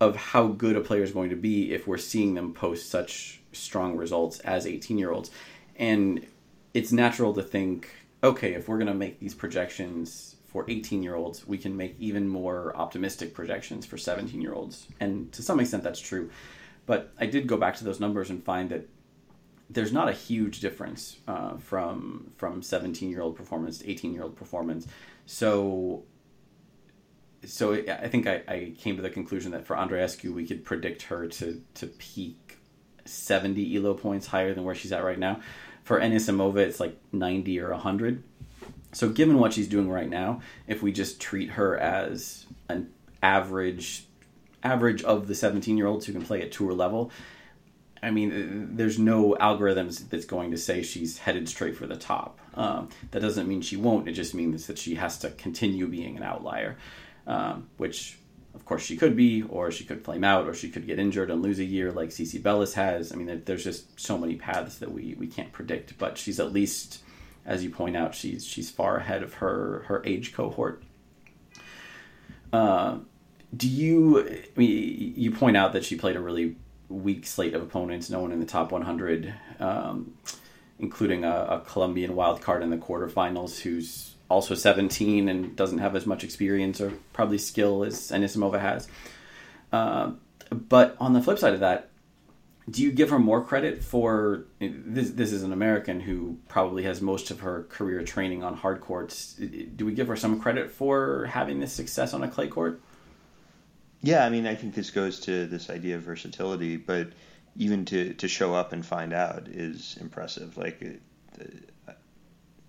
of 0.00 0.16
how 0.16 0.48
good 0.48 0.76
a 0.76 0.80
player 0.80 1.02
is 1.02 1.12
going 1.12 1.30
to 1.30 1.36
be 1.36 1.72
if 1.72 1.86
we're 1.86 1.98
seeing 1.98 2.34
them 2.34 2.52
post 2.52 2.90
such 2.90 3.40
strong 3.52 3.96
results 3.96 4.40
as 4.40 4.66
18 4.66 4.98
year 4.98 5.12
olds. 5.12 5.30
And 5.76 6.26
it's 6.72 6.92
natural 6.92 7.32
to 7.34 7.42
think, 7.42 7.90
okay, 8.22 8.54
if 8.54 8.68
we're 8.68 8.78
going 8.78 8.88
to 8.88 8.94
make 8.94 9.20
these 9.20 9.34
projections 9.34 10.33
for 10.54 10.64
18 10.68 11.02
year 11.02 11.16
olds, 11.16 11.48
we 11.48 11.58
can 11.58 11.76
make 11.76 11.96
even 11.98 12.28
more 12.28 12.74
optimistic 12.76 13.34
projections 13.34 13.84
for 13.84 13.98
17 13.98 14.40
year 14.40 14.54
olds. 14.54 14.86
And 15.00 15.32
to 15.32 15.42
some 15.42 15.58
extent, 15.58 15.82
that's 15.82 15.98
true. 15.98 16.30
But 16.86 17.12
I 17.18 17.26
did 17.26 17.48
go 17.48 17.56
back 17.56 17.74
to 17.78 17.84
those 17.84 17.98
numbers 17.98 18.30
and 18.30 18.42
find 18.42 18.70
that 18.70 18.88
there's 19.68 19.92
not 19.92 20.08
a 20.08 20.12
huge 20.12 20.60
difference 20.60 21.16
uh, 21.26 21.56
from 21.56 22.30
from 22.36 22.62
17 22.62 23.10
year 23.10 23.20
old 23.20 23.34
performance 23.34 23.78
to 23.78 23.90
18 23.90 24.14
year 24.14 24.22
old 24.22 24.36
performance. 24.36 24.86
So 25.26 26.04
so 27.44 27.74
I 27.74 28.06
think 28.08 28.28
I, 28.28 28.42
I, 28.46 28.74
came 28.78 28.94
to 28.94 29.02
the 29.02 29.10
conclusion 29.10 29.50
that 29.52 29.66
for 29.66 29.74
Andreescu, 29.74 30.32
we 30.32 30.46
could 30.46 30.64
predict 30.64 31.02
her 31.02 31.26
to 31.26 31.60
to 31.74 31.86
peak 31.88 32.58
70 33.06 33.76
elo 33.76 33.94
points 33.94 34.28
higher 34.28 34.54
than 34.54 34.62
where 34.62 34.76
she's 34.76 34.92
at 34.92 35.02
right 35.02 35.18
now. 35.18 35.40
For 35.82 35.98
Anisimova, 35.98 36.58
it's 36.58 36.78
like 36.78 36.96
90 37.12 37.58
or 37.58 37.70
100. 37.70 38.22
So 38.94 39.08
given 39.08 39.38
what 39.38 39.52
she's 39.52 39.68
doing 39.68 39.90
right 39.90 40.08
now, 40.08 40.40
if 40.66 40.82
we 40.82 40.92
just 40.92 41.20
treat 41.20 41.50
her 41.50 41.76
as 41.76 42.46
an 42.68 42.92
average 43.22 44.06
average 44.62 45.02
of 45.02 45.28
the 45.28 45.34
17 45.34 45.76
year 45.76 45.86
olds 45.86 46.06
who 46.06 46.12
can 46.12 46.22
play 46.22 46.40
at 46.40 46.50
tour 46.50 46.72
level, 46.72 47.10
I 48.04 48.10
mean, 48.10 48.76
there's 48.76 48.98
no 48.98 49.36
algorithms 49.40 50.08
that's 50.10 50.26
going 50.26 50.50
to 50.50 50.58
say 50.58 50.82
she's 50.82 51.18
headed 51.18 51.48
straight 51.48 51.76
for 51.76 51.86
the 51.86 51.96
top. 51.96 52.38
Um, 52.54 52.90
that 53.12 53.20
doesn't 53.20 53.48
mean 53.48 53.62
she 53.62 53.76
won't. 53.76 54.08
It 54.08 54.12
just 54.12 54.34
means 54.34 54.66
that 54.66 54.78
she 54.78 54.96
has 54.96 55.18
to 55.20 55.30
continue 55.30 55.86
being 55.88 56.18
an 56.18 56.22
outlier, 56.22 56.76
um, 57.26 57.68
which, 57.78 58.18
of 58.54 58.66
course, 58.66 58.82
she 58.82 58.98
could 58.98 59.16
be, 59.16 59.42
or 59.42 59.70
she 59.70 59.84
could 59.84 60.04
flame 60.04 60.22
out, 60.22 60.46
or 60.46 60.52
she 60.52 60.68
could 60.68 60.86
get 60.86 60.98
injured 60.98 61.30
and 61.30 61.42
lose 61.42 61.58
a 61.58 61.64
year 61.64 61.92
like 61.92 62.10
CiCi 62.10 62.42
Bellis 62.42 62.74
has. 62.74 63.10
I 63.10 63.16
mean, 63.16 63.42
there's 63.46 63.64
just 63.64 63.98
so 63.98 64.18
many 64.18 64.36
paths 64.36 64.78
that 64.78 64.92
we, 64.92 65.14
we 65.18 65.26
can't 65.26 65.50
predict. 65.50 65.96
But 65.96 66.18
she's 66.18 66.38
at 66.38 66.52
least, 66.52 67.02
as 67.46 67.62
you 67.62 67.70
point 67.70 67.96
out, 67.96 68.14
she's 68.14 68.46
she's 68.46 68.70
far 68.70 68.96
ahead 68.96 69.22
of 69.22 69.34
her 69.34 69.84
her 69.86 70.02
age 70.04 70.32
cohort. 70.32 70.82
Uh, 72.52 72.98
do 73.56 73.68
you? 73.68 74.20
I 74.28 74.58
mean, 74.58 75.14
you 75.16 75.30
point 75.30 75.56
out 75.56 75.72
that 75.72 75.84
she 75.84 75.96
played 75.96 76.16
a 76.16 76.20
really 76.20 76.56
weak 76.88 77.26
slate 77.26 77.54
of 77.54 77.62
opponents, 77.62 78.10
no 78.10 78.20
one 78.20 78.32
in 78.32 78.40
the 78.40 78.46
top 78.46 78.70
100, 78.70 79.34
um, 79.58 80.14
including 80.78 81.24
a, 81.24 81.28
a, 81.28 81.60
Colombian 81.66 82.14
wild 82.14 82.40
card 82.40 82.62
in 82.62 82.70
the 82.70 82.76
quarterfinals 82.76 83.60
who's 83.60 84.14
also 84.28 84.54
17 84.54 85.28
and 85.28 85.56
doesn't 85.56 85.78
have 85.78 85.96
as 85.96 86.06
much 86.06 86.24
experience 86.24 86.80
or 86.80 86.92
probably 87.12 87.38
skill 87.38 87.84
as 87.84 88.10
Anisimova 88.10 88.60
has. 88.60 88.88
Uh, 89.72 90.12
but 90.50 90.96
on 91.00 91.12
the 91.12 91.22
flip 91.22 91.38
side 91.38 91.54
of 91.54 91.60
that, 91.60 91.90
do 92.70 92.82
you 92.82 92.92
give 92.92 93.10
her 93.10 93.18
more 93.18 93.44
credit 93.44 93.84
for 93.84 94.44
this? 94.58 95.10
This 95.10 95.32
is 95.32 95.42
an 95.42 95.52
American 95.52 96.00
who 96.00 96.38
probably 96.48 96.84
has 96.84 97.02
most 97.02 97.30
of 97.30 97.40
her 97.40 97.64
career 97.64 98.02
training 98.02 98.42
on 98.42 98.54
hard 98.54 98.80
courts. 98.80 99.34
Do 99.34 99.84
we 99.84 99.92
give 99.92 100.08
her 100.08 100.16
some 100.16 100.40
credit 100.40 100.70
for 100.70 101.26
having 101.26 101.60
this 101.60 101.72
success 101.72 102.14
on 102.14 102.22
a 102.22 102.28
clay 102.28 102.48
court? 102.48 102.80
Yeah, 104.00 104.24
I 104.24 104.30
mean, 104.30 104.46
I 104.46 104.54
think 104.54 104.74
this 104.74 104.90
goes 104.90 105.20
to 105.20 105.46
this 105.46 105.68
idea 105.68 105.96
of 105.96 106.02
versatility, 106.02 106.76
but 106.76 107.08
even 107.56 107.84
to, 107.86 108.14
to 108.14 108.28
show 108.28 108.54
up 108.54 108.72
and 108.72 108.84
find 108.84 109.12
out 109.12 109.48
is 109.48 109.96
impressive. 110.00 110.56
Like, 110.56 111.00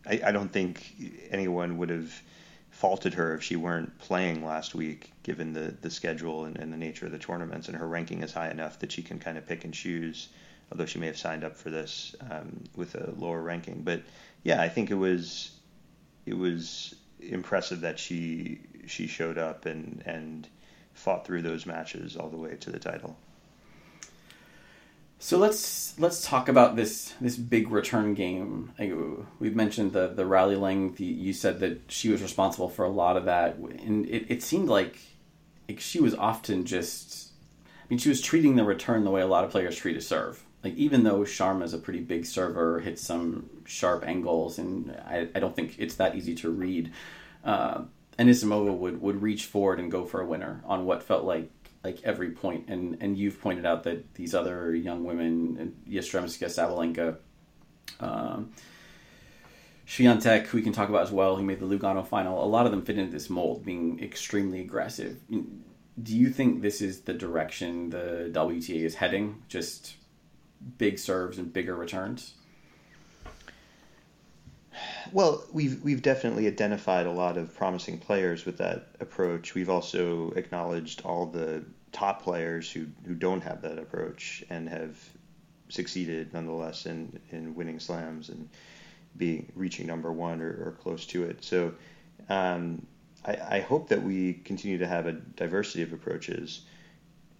I, 0.06 0.22
I 0.26 0.32
don't 0.32 0.52
think 0.52 0.94
anyone 1.32 1.78
would 1.78 1.90
have 1.90 2.22
faulted 2.70 3.14
her 3.14 3.34
if 3.36 3.44
she 3.44 3.56
weren't 3.56 3.98
playing 4.00 4.46
last 4.46 4.76
week, 4.76 5.12
given 5.26 5.54
the, 5.54 5.76
the 5.82 5.90
schedule 5.90 6.46
and, 6.46 6.56
and 6.58 6.72
the 6.72 6.78
nature 6.78 7.08
of 7.08 7.12
the 7.12 7.18
tournaments, 7.18 7.68
and 7.68 7.76
her 7.76 7.88
ranking 7.88 8.24
is 8.24 8.32
high 8.32 8.52
enough 8.52 8.78
that 8.80 8.92
she 8.92 9.02
can 9.02 9.18
kind 9.20 9.38
of 9.38 9.46
pick 9.48 9.66
and 9.66 9.74
choose. 9.74 10.30
Although 10.72 10.86
she 10.86 11.00
may 11.00 11.08
have 11.08 11.18
signed 11.18 11.44
up 11.44 11.56
for 11.56 11.70
this 11.70 12.16
um, 12.32 12.64
with 12.76 12.96
a 12.96 13.14
lower 13.18 13.42
ranking, 13.42 13.82
but 13.84 14.02
yeah, 14.44 14.62
I 14.62 14.70
think 14.70 14.90
it 14.92 14.96
was 14.96 15.52
it 16.26 16.38
was 16.38 16.96
impressive 17.20 17.82
that 17.82 18.00
she 18.00 18.62
she 18.88 19.08
showed 19.08 19.38
up 19.38 19.66
and 19.66 20.02
and 20.06 20.48
fought 20.94 21.26
through 21.26 21.42
those 21.42 21.66
matches 21.66 22.16
all 22.16 22.30
the 22.30 22.38
way 22.38 22.56
to 22.56 22.72
the 22.72 22.80
title. 22.80 23.18
So 25.20 25.38
let's 25.38 25.98
let's 26.00 26.28
talk 26.28 26.50
about 26.50 26.76
this 26.76 27.14
this 27.22 27.38
big 27.38 27.72
return 27.72 28.14
game. 28.14 28.72
We've 29.40 29.56
mentioned 29.56 29.94
the 29.94 30.08
the 30.08 30.26
rally 30.26 30.56
length. 30.56 31.00
You 31.00 31.34
said 31.34 31.60
that 31.62 31.82
she 31.88 32.10
was 32.10 32.22
responsible 32.22 32.70
for 32.70 32.86
a 32.86 32.90
lot 32.90 33.18
of 33.18 33.26
that, 33.26 33.56
and 33.58 34.06
it, 34.08 34.26
it 34.30 34.44
seemed 34.44 34.68
like, 34.68 34.98
like 35.68 35.80
she 35.80 36.00
was 36.00 36.14
often 36.16 36.66
just. 36.66 37.32
I 37.66 37.88
mean, 37.90 38.00
she 38.00 38.10
was 38.10 38.22
treating 38.22 38.56
the 38.56 38.64
return 38.64 39.04
the 39.04 39.12
way 39.12 39.22
a 39.22 39.28
lot 39.28 39.44
of 39.44 39.52
players 39.52 39.78
treat 39.78 39.96
a 39.96 40.02
serve. 40.02 40.44
Like 40.64 40.74
even 40.76 41.04
though 41.04 41.20
Sharma 41.20 41.64
is 41.64 41.74
a 41.74 41.78
pretty 41.78 42.00
big 42.00 42.26
server, 42.26 42.80
hits 42.80 43.04
some 43.04 43.50
sharp 43.66 44.04
angles, 44.04 44.58
and 44.58 44.92
I, 45.06 45.28
I 45.36 45.40
don't 45.40 45.56
think 45.56 45.76
it's 45.78 45.96
that 45.96 46.16
easy 46.16 46.34
to 46.36 46.50
read. 46.50 46.92
Uh, 47.44 47.84
Anisimova 48.18 48.76
would 48.76 49.02
would 49.02 49.22
reach 49.22 49.46
forward 49.46 49.80
and 49.80 49.92
go 49.92 50.06
for 50.06 50.22
a 50.22 50.26
winner 50.26 50.64
on 50.66 50.86
what 50.86 51.04
felt 51.04 51.24
like 51.24 51.52
like 51.84 52.02
every 52.04 52.32
point. 52.32 52.68
And 52.68 52.98
and 53.02 53.16
you've 53.18 53.40
pointed 53.40 53.66
out 53.66 53.84
that 53.84 54.16
these 54.16 54.34
other 54.34 54.76
young 54.76 55.04
women, 55.04 55.76
Yastremska, 55.88 56.48
Sabalenka, 56.48 57.18
um, 58.00 58.52
Swiatek, 59.88 60.48
who 60.48 60.58
we 60.58 60.64
can 60.64 60.74
talk 60.74 60.90
about 60.90 61.04
as 61.04 61.12
well, 61.12 61.36
who 61.36 61.44
made 61.44 61.60
the 61.60 61.66
Lugano 61.66 62.06
final, 62.06 62.44
a 62.44 62.48
lot 62.48 62.66
of 62.66 62.72
them 62.72 62.84
fit 62.84 62.98
into 62.98 63.12
this 63.12 63.30
mold, 63.30 63.64
being 63.64 64.02
extremely 64.04 64.62
aggressive. 64.62 65.18
Mm, 65.32 65.60
do 66.02 66.16
you 66.16 66.30
think 66.30 66.62
this 66.62 66.82
is 66.82 67.02
the 67.02 67.14
direction 67.14 67.92
the 67.92 68.30
WTA 68.34 68.84
is 68.84 68.96
heading? 68.96 69.44
Just 69.48 69.96
big 70.78 70.98
serves 70.98 71.38
and 71.38 71.54
bigger 71.54 71.76
returns? 71.76 72.34
Well, 75.14 75.46
we've 75.54 75.82
we've 75.84 76.02
definitely 76.02 76.48
identified 76.48 77.06
a 77.06 77.12
lot 77.12 77.38
of 77.38 77.56
promising 77.56 78.00
players 78.00 78.46
with 78.46 78.58
that 78.58 78.88
approach. 79.00 79.56
We've 79.56 79.70
also 79.70 80.32
acknowledged 80.32 81.04
all 81.06 81.28
the 81.28 81.64
top 81.92 82.24
players 82.24 82.70
who, 82.70 82.88
who 83.06 83.16
don't 83.16 83.42
have 83.42 83.62
that 83.62 83.78
approach 83.78 84.44
and 84.50 84.68
have 84.68 84.98
succeeded 85.70 86.34
nonetheless 86.34 86.86
in, 86.86 87.20
in 87.32 87.56
winning 87.56 87.80
slams 87.80 88.28
and 88.30 88.50
being 89.18 89.52
reaching 89.56 89.88
number 89.88 90.12
one 90.12 90.42
or, 90.42 90.50
or 90.50 90.78
close 90.82 91.06
to 91.08 91.24
it. 91.24 91.44
So 91.44 91.74
um, 92.30 92.86
I, 93.26 93.38
I, 93.58 93.60
hope 93.62 93.90
that 93.90 94.04
we 94.04 94.34
continue 94.34 94.80
to 94.80 94.88
have 94.88 95.08
a 95.08 95.14
diversity 95.14 95.84
of 95.84 95.94
approaches. 95.94 96.62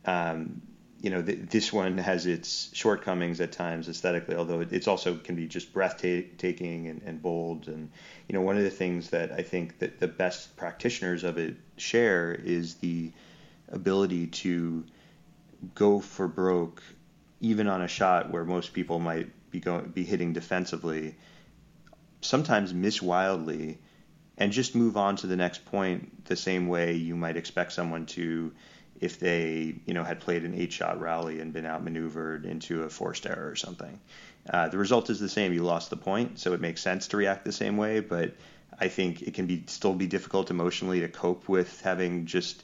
Um, 0.06 0.62
you 1.02 1.10
know, 1.10 1.22
th- 1.22 1.50
this 1.50 1.74
one 1.74 1.98
has 1.98 2.26
its 2.26 2.70
shortcomings 2.74 3.42
at 3.42 3.52
times 3.52 3.90
aesthetically, 3.90 4.36
although 4.36 4.62
it, 4.62 4.72
it's 4.72 4.88
also 4.88 5.16
can 5.18 5.36
be 5.36 5.48
just 5.48 5.74
breathtaking 5.74 6.88
and, 6.88 7.02
and 7.04 7.22
bold. 7.22 7.68
And 7.68 7.92
you 8.28 8.34
know, 8.34 8.42
one 8.42 8.58
of 8.58 8.64
the 8.64 8.70
things 8.70 9.10
that 9.10 9.32
I 9.32 9.42
think 9.42 9.80
that 9.80 10.00
the 10.00 10.08
best 10.08 10.56
practitioners 10.56 11.24
of 11.24 11.38
it 11.38 11.56
share 11.78 12.34
is 12.34 12.76
the 12.76 13.12
ability 13.70 14.28
to 14.28 14.86
go 15.74 16.00
for 16.00 16.28
broke, 16.28 16.82
even 17.42 17.68
on 17.68 17.82
a 17.82 17.88
shot 17.88 18.32
where 18.32 18.46
most 18.46 18.74
people 18.74 19.00
might 19.00 19.30
be 19.52 19.60
going 19.60 19.86
be 19.86 20.04
hitting 20.04 20.34
defensively. 20.34 21.16
Sometimes 22.26 22.74
miss 22.74 23.02
wildly, 23.02 23.80
and 24.38 24.52
just 24.52 24.76
move 24.76 24.98
on 24.98 25.16
to 25.18 25.28
the 25.28 25.36
next 25.36 25.66
point 25.66 26.26
the 26.26 26.36
same 26.36 26.68
way 26.68 26.94
you 26.94 27.16
might 27.16 27.38
expect 27.38 27.72
someone 27.72 28.06
to 28.06 28.52
if 29.00 29.20
they 29.20 29.76
you 29.86 29.94
know 29.94 30.04
had 30.04 30.20
played 30.20 30.44
an 30.44 30.54
eight 30.54 30.72
shot 30.72 31.00
rally 31.00 31.40
and 31.40 31.54
been 31.54 31.66
outmaneuvered 31.66 32.46
into 32.46 32.84
a 32.84 32.90
forced 32.90 33.26
error 33.26 33.50
or 33.50 33.56
something. 33.56 34.00
Uh, 34.50 34.70
the 34.70 34.78
result 34.78 35.10
is 35.10 35.20
the 35.20 35.30
same. 35.30 35.54
You 35.54 35.64
lost 35.64 35.90
the 35.90 35.98
point, 35.98 36.40
so 36.40 36.54
it 36.54 36.62
makes 36.62 36.82
sense 36.82 37.08
to 37.10 37.18
react 37.18 37.46
the 37.46 37.52
same 37.52 37.78
way. 37.78 38.00
But 38.00 38.36
I 38.80 38.88
think 38.88 39.22
it 39.22 39.34
can 39.34 39.48
be 39.48 39.64
still 39.68 39.94
be 39.94 40.08
difficult 40.08 40.52
emotionally 40.52 41.02
to 41.02 41.08
cope 41.08 41.50
with 41.50 41.82
having 41.82 42.26
just 42.26 42.64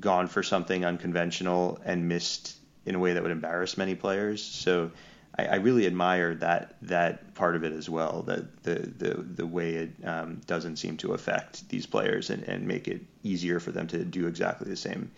gone 0.00 0.26
for 0.26 0.42
something 0.42 0.84
unconventional 0.84 1.80
and 1.84 2.08
missed 2.08 2.56
in 2.84 2.94
a 2.94 2.98
way 2.98 3.12
that 3.12 3.22
would 3.22 3.32
embarrass 3.32 3.76
many 3.76 3.94
players. 3.94 4.42
So 4.42 4.90
I, 5.38 5.44
I 5.46 5.54
really 5.56 5.86
admire 5.86 6.34
that 6.36 6.76
that 6.82 7.34
part 7.34 7.56
of 7.56 7.64
it 7.64 7.72
as 7.72 7.88
well. 7.88 8.22
That 8.22 8.62
the 8.62 8.74
the 8.74 9.14
the 9.22 9.46
way 9.46 9.74
it 9.74 9.90
um, 10.04 10.40
doesn't 10.46 10.76
seem 10.76 10.96
to 10.98 11.14
affect 11.14 11.68
these 11.68 11.86
players 11.86 12.30
and, 12.30 12.42
and 12.44 12.66
make 12.66 12.88
it 12.88 13.02
easier 13.22 13.60
for 13.60 13.72
them 13.72 13.86
to 13.88 14.04
do 14.04 14.26
exactly 14.26 14.68
the 14.68 14.76
same 14.76 15.10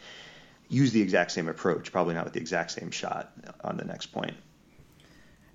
use 0.68 0.92
the 0.92 1.02
exact 1.02 1.30
same 1.30 1.48
approach, 1.48 1.92
probably 1.92 2.14
not 2.14 2.24
with 2.24 2.32
the 2.32 2.40
exact 2.40 2.70
same 2.70 2.90
shot 2.90 3.32
on 3.62 3.76
the 3.76 3.84
next 3.84 4.06
point. 4.06 4.34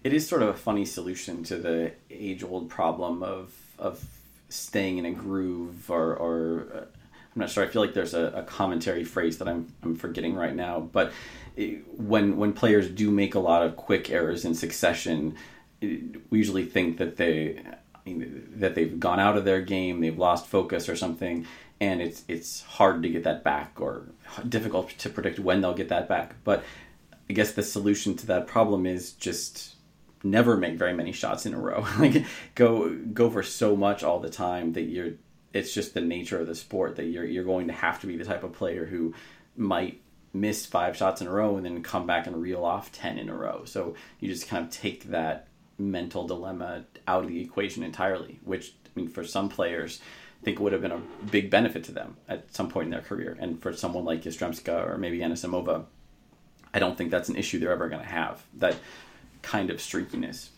It 0.04 0.14
is 0.14 0.28
sort 0.28 0.42
of 0.42 0.50
a 0.50 0.54
funny 0.54 0.86
solution 0.86 1.44
to 1.46 1.58
the 1.58 1.92
age 2.10 2.44
old 2.44 2.70
problem 2.70 3.24
of 3.24 3.54
of 3.78 4.04
staying 4.50 4.98
in 4.98 5.06
a 5.06 5.12
groove 5.12 5.92
or, 5.92 6.16
or 6.16 6.88
I'm 7.40 7.46
not 7.46 7.52
sure. 7.52 7.64
I 7.64 7.68
feel 7.68 7.82
like 7.82 7.94
there's 7.94 8.14
a, 8.14 8.34
a, 8.36 8.44
commentary 8.44 9.06
phrase 9.06 9.38
that 9.38 9.48
I'm 9.48 9.74
I'm 9.82 9.96
forgetting 9.96 10.36
right 10.36 10.54
now, 10.54 10.82
but 10.82 11.14
it, 11.56 11.86
when 11.98 12.36
when 12.36 12.52
players 12.52 12.90
do 12.90 13.10
make 13.12 13.34
a 13.34 13.40
lot 13.40 13.66
of 13.66 13.78
quick 13.78 14.10
errors 14.10 14.44
in 14.44 14.54
succession, 14.54 15.38
we 15.82 16.20
usually 16.32 16.66
think 16.66 16.98
that 16.98 17.16
they 17.16 17.64
that 18.06 18.76
they've 18.76 19.00
gone 19.00 19.22
out 19.22 19.38
of 19.38 19.46
their 19.46 19.62
game, 19.62 20.02
they've 20.02 20.20
lost 20.20 20.48
focus 20.48 20.90
or 20.90 20.98
something, 20.98 21.48
and 21.80 22.02
it's 22.02 22.26
it's 22.28 22.64
hard 22.64 23.04
to 23.04 23.10
get 23.10 23.24
that 23.24 23.42
back 23.42 23.80
or 23.80 24.04
difficult 24.50 24.90
to 24.98 25.10
predict 25.10 25.40
when 25.40 25.62
they'll 25.62 25.74
get 25.74 25.88
that 25.88 26.10
back. 26.10 26.36
But 26.44 26.66
I 27.30 27.34
guess 27.34 27.54
the 27.54 27.64
solution 27.64 28.18
to 28.18 28.28
that 28.28 28.48
problem 28.48 28.86
is 28.86 29.14
just 29.14 29.76
never 30.26 30.58
make 30.58 30.78
very 30.78 30.94
many 30.94 31.14
shots 31.14 31.46
in 31.46 31.54
a 31.54 31.58
row. 31.58 31.88
like 32.00 32.26
go 32.56 32.94
go 33.14 33.30
for 33.30 33.44
so 33.44 33.78
much 33.78 34.04
all 34.04 34.20
the 34.20 34.30
time 34.30 34.74
that 34.74 34.82
you're 34.82 35.14
it's 35.54 35.74
just 35.74 35.94
the 35.94 36.02
nature 36.02 36.40
of 36.40 36.48
the 36.48 36.56
sport 36.56 36.96
that 36.98 37.06
you're 37.06 37.26
you're 37.26 37.44
going 37.44 37.68
to 37.68 37.74
have 37.74 38.00
to 38.02 38.08
be 38.08 38.18
the 38.18 38.26
type 38.26 38.44
of 38.44 38.54
player 38.54 38.86
who 38.86 39.14
might 39.56 40.02
miss 40.34 40.66
five 40.66 40.96
shots 40.96 41.22
in 41.22 41.28
a 41.28 41.32
row 41.32 41.58
and 41.58 41.66
then 41.66 41.82
come 41.82 42.06
back 42.06 42.28
and 42.28 42.40
reel 42.40 42.64
off 42.64 42.92
10 42.92 43.18
in 43.18 43.30
a 43.30 43.36
row. 43.36 43.64
So 43.66 43.96
you 44.20 44.30
just 44.30 44.48
kind 44.48 44.64
of 44.64 44.72
take 44.72 45.06
that 45.06 45.48
mental 45.80 46.28
dilemma 46.28 46.86
out 47.08 47.24
of 47.24 47.30
the 47.30 47.42
equation 47.42 47.84
entirely, 47.84 48.40
which 48.44 48.74
I 48.86 48.90
mean 48.96 49.08
for 49.08 49.24
some 49.24 49.50
players 49.50 50.00
I 50.42 50.46
think 50.46 50.60
would 50.60 50.72
have 50.72 50.82
been 50.82 50.92
a 50.92 51.02
big 51.32 51.50
benefit 51.50 51.84
to 51.86 51.92
them 51.92 52.16
at 52.28 52.54
some 52.54 52.70
point 52.70 52.86
in 52.86 52.92
their 52.92 53.02
career. 53.02 53.36
And 53.40 53.62
for 53.62 53.74
someone 53.74 54.06
like 54.06 54.24
Yastremska 54.24 54.88
or 54.88 54.98
maybe 54.98 55.20
Anisimova, 55.20 55.86
I 56.74 56.80
don't 56.80 56.98
think 56.98 57.12
that's 57.12 57.30
an 57.30 57.36
issue 57.36 57.60
they're 57.60 57.72
ever 57.72 57.90
going 57.90 58.04
to 58.04 58.08
have. 58.08 58.44
That 58.58 58.78
kind 59.42 59.70
of 59.70 59.78
streakiness 59.78 60.50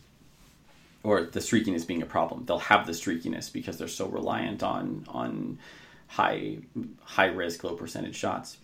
or 1.03 1.23
the 1.23 1.39
streakiness 1.39 1.85
being 1.85 2.01
a 2.01 2.05
problem. 2.05 2.45
They'll 2.45 2.59
have 2.59 2.85
the 2.85 2.93
streakiness 2.93 3.51
because 3.51 3.77
they're 3.77 3.87
so 3.87 4.07
reliant 4.07 4.63
on 4.63 5.05
on 5.07 5.59
high 6.07 6.57
high 7.03 7.27
risk, 7.27 7.63
low 7.63 7.75
percentage 7.75 8.15
shots. 8.15 8.57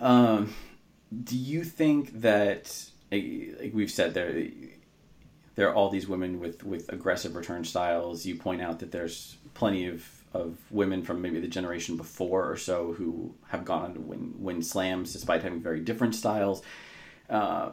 Um, 0.00 0.54
do 1.24 1.36
you 1.36 1.64
think 1.64 2.20
that, 2.20 2.84
like 3.10 3.72
we've 3.72 3.90
said, 3.90 4.14
there 4.14 4.46
there 5.54 5.68
are 5.68 5.74
all 5.74 5.90
these 5.90 6.06
women 6.06 6.38
with 6.38 6.64
with 6.64 6.88
aggressive 6.92 7.34
return 7.34 7.64
styles. 7.64 8.24
You 8.24 8.36
point 8.36 8.62
out 8.62 8.78
that 8.78 8.92
there's 8.92 9.36
plenty 9.54 9.86
of 9.86 10.06
of 10.32 10.56
women 10.70 11.02
from 11.02 11.22
maybe 11.22 11.40
the 11.40 11.48
generation 11.48 11.96
before 11.96 12.50
or 12.50 12.56
so 12.56 12.92
who 12.92 13.34
have 13.48 13.64
gone 13.64 13.82
on 13.82 13.94
to 13.94 14.00
win 14.00 14.34
win 14.38 14.62
slams 14.62 15.12
despite 15.12 15.42
having 15.42 15.60
very 15.60 15.80
different 15.80 16.14
styles. 16.14 16.62
Uh, 17.28 17.70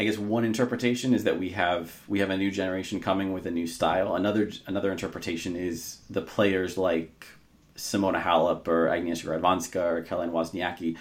I 0.00 0.04
guess 0.04 0.16
one 0.16 0.46
interpretation 0.46 1.12
is 1.12 1.24
that 1.24 1.38
we 1.38 1.50
have 1.50 2.00
we 2.08 2.20
have 2.20 2.30
a 2.30 2.36
new 2.38 2.50
generation 2.50 3.00
coming 3.00 3.34
with 3.34 3.44
a 3.44 3.50
new 3.50 3.66
style. 3.66 4.14
Another 4.14 4.50
another 4.66 4.90
interpretation 4.90 5.56
is 5.56 5.98
the 6.08 6.22
players 6.22 6.78
like 6.78 7.26
Simona 7.76 8.22
Halep 8.22 8.66
or 8.66 8.86
Agnieszka 8.86 9.26
Radwanska 9.26 9.92
or 9.92 10.02
Caroline 10.02 10.30
Wozniacki. 10.30 10.96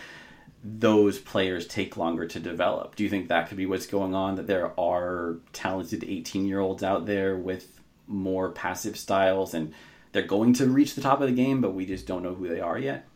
Those 0.66 1.18
players 1.18 1.66
take 1.66 1.95
longer 1.95 2.28
to 2.28 2.41
develop. 2.41 2.97
Do 2.97 3.06
you 3.06 3.10
think 3.10 3.30
that 3.30 3.47
could 3.47 3.56
be 3.56 3.66
what's 3.66 3.88
going 3.88 4.14
on? 4.14 4.36
That 4.36 4.47
there 4.47 4.78
are 4.78 5.38
talented 5.54 6.04
18 6.04 6.45
year 6.45 6.60
olds 6.60 6.84
out 6.84 7.06
there 7.06 7.38
with 7.38 7.80
more 8.06 8.52
passive 8.52 8.97
styles 8.97 9.54
and 9.54 9.74
they're 10.12 10.24
going 10.24 10.52
to 10.56 10.66
reach 10.66 10.95
the 10.95 11.02
top 11.02 11.22
of 11.22 11.30
the 11.30 11.36
game, 11.36 11.62
but 11.62 11.74
we 11.74 11.86
just 11.86 12.06
don't 12.06 12.24
know 12.24 12.36
who 12.36 12.50
they 12.50 12.60
are 12.60 12.78
yet? 12.78 13.08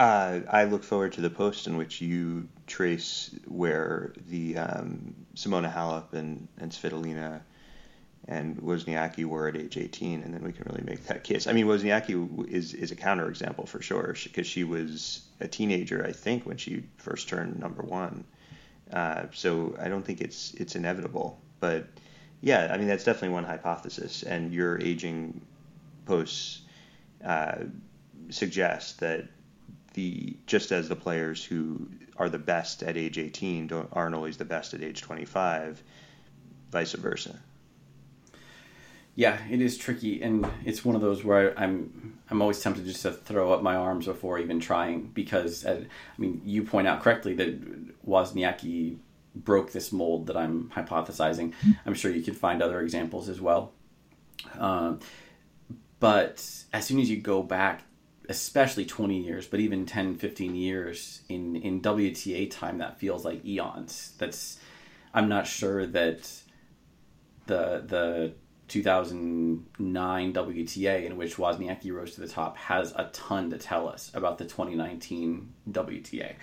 Uh, 0.00 0.40
I 0.48 0.64
look 0.64 0.82
forward 0.82 1.12
to 1.12 1.20
the 1.20 1.28
post 1.28 1.66
in 1.66 1.76
which 1.76 2.00
you 2.00 2.48
trace 2.66 3.36
where 3.46 4.14
the 4.30 4.56
um, 4.56 5.14
Simona 5.34 5.70
Halep 5.70 6.14
and, 6.14 6.48
and 6.56 6.72
Svitolina 6.72 7.42
and 8.26 8.56
Wozniacki 8.62 9.26
were 9.26 9.46
at 9.48 9.58
age 9.58 9.76
18, 9.76 10.22
and 10.22 10.32
then 10.32 10.42
we 10.42 10.52
can 10.52 10.64
really 10.70 10.84
make 10.84 11.04
that 11.08 11.22
case. 11.22 11.46
I 11.46 11.52
mean, 11.52 11.66
Wozniacki 11.66 12.48
is 12.48 12.72
is 12.72 12.92
a 12.92 12.96
counterexample 12.96 13.68
for 13.68 13.82
sure, 13.82 14.16
because 14.22 14.46
she 14.46 14.64
was 14.64 15.20
a 15.38 15.46
teenager, 15.46 16.02
I 16.02 16.12
think, 16.12 16.46
when 16.46 16.56
she 16.56 16.84
first 16.96 17.28
turned 17.28 17.60
number 17.60 17.82
one. 17.82 18.24
Uh, 18.90 19.24
so 19.34 19.76
I 19.78 19.90
don't 19.90 20.02
think 20.02 20.22
it's 20.22 20.54
it's 20.54 20.76
inevitable, 20.76 21.38
but 21.58 21.86
yeah, 22.40 22.70
I 22.72 22.78
mean 22.78 22.88
that's 22.88 23.04
definitely 23.04 23.34
one 23.34 23.44
hypothesis, 23.44 24.22
and 24.22 24.50
your 24.54 24.80
aging 24.80 25.42
posts 26.06 26.62
uh, 27.22 27.64
suggest 28.30 29.00
that 29.00 29.28
the 29.94 30.36
just 30.46 30.72
as 30.72 30.88
the 30.88 30.96
players 30.96 31.44
who 31.44 31.88
are 32.16 32.28
the 32.28 32.38
best 32.38 32.82
at 32.82 32.96
age 32.96 33.18
18 33.18 33.66
don't, 33.66 33.88
aren't 33.92 34.14
always 34.14 34.36
the 34.36 34.44
best 34.44 34.74
at 34.74 34.82
age 34.82 35.00
25, 35.00 35.82
vice 36.70 36.92
versa. 36.92 37.38
Yeah, 39.16 39.38
it 39.50 39.60
is 39.60 39.76
tricky, 39.76 40.22
and 40.22 40.46
it's 40.64 40.84
one 40.84 40.94
of 40.94 41.00
those 41.00 41.24
where 41.24 41.58
I, 41.58 41.64
am 41.64 42.18
I'm 42.30 42.40
always 42.40 42.60
tempted 42.60 42.84
just 42.84 43.02
to 43.02 43.12
throw 43.12 43.52
up 43.52 43.62
my 43.62 43.74
arms 43.74 44.06
before 44.06 44.38
even 44.38 44.60
trying 44.60 45.10
because 45.14 45.66
uh, 45.66 45.82
I 45.82 46.20
mean 46.20 46.40
you 46.44 46.62
point 46.62 46.86
out 46.86 47.02
correctly 47.02 47.34
that 47.34 48.06
Wozniacki 48.06 48.98
broke 49.34 49.72
this 49.72 49.92
mold 49.92 50.26
that 50.26 50.36
I'm 50.36 50.70
hypothesizing. 50.74 51.52
I'm 51.84 51.94
sure 51.94 52.10
you 52.10 52.22
could 52.22 52.36
find 52.36 52.62
other 52.62 52.80
examples 52.80 53.28
as 53.28 53.40
well. 53.40 53.72
Um, 54.58 55.00
but 55.98 56.46
as 56.72 56.86
soon 56.86 57.00
as 57.00 57.10
you 57.10 57.18
go 57.18 57.42
back 57.42 57.82
especially 58.30 58.86
20 58.86 59.18
years, 59.18 59.48
but 59.48 59.58
even 59.58 59.84
10, 59.84 60.16
15 60.16 60.54
years 60.54 61.22
in, 61.28 61.56
in 61.56 61.82
WTA 61.82 62.48
time, 62.48 62.78
that 62.78 63.00
feels 63.00 63.24
like 63.24 63.44
eons. 63.44 64.12
That's, 64.18 64.60
I'm 65.12 65.28
not 65.28 65.48
sure 65.48 65.84
that 65.84 66.30
the, 67.46 67.82
the 67.84 68.32
2009 68.68 70.32
WTA 70.32 71.04
in 71.04 71.16
which 71.16 71.36
Wozniacki 71.38 71.92
rose 71.92 72.14
to 72.14 72.20
the 72.20 72.28
top 72.28 72.56
has 72.56 72.92
a 72.94 73.10
ton 73.12 73.50
to 73.50 73.58
tell 73.58 73.88
us 73.88 74.12
about 74.14 74.38
the 74.38 74.44
2019 74.44 75.52
WTA. 75.72 76.34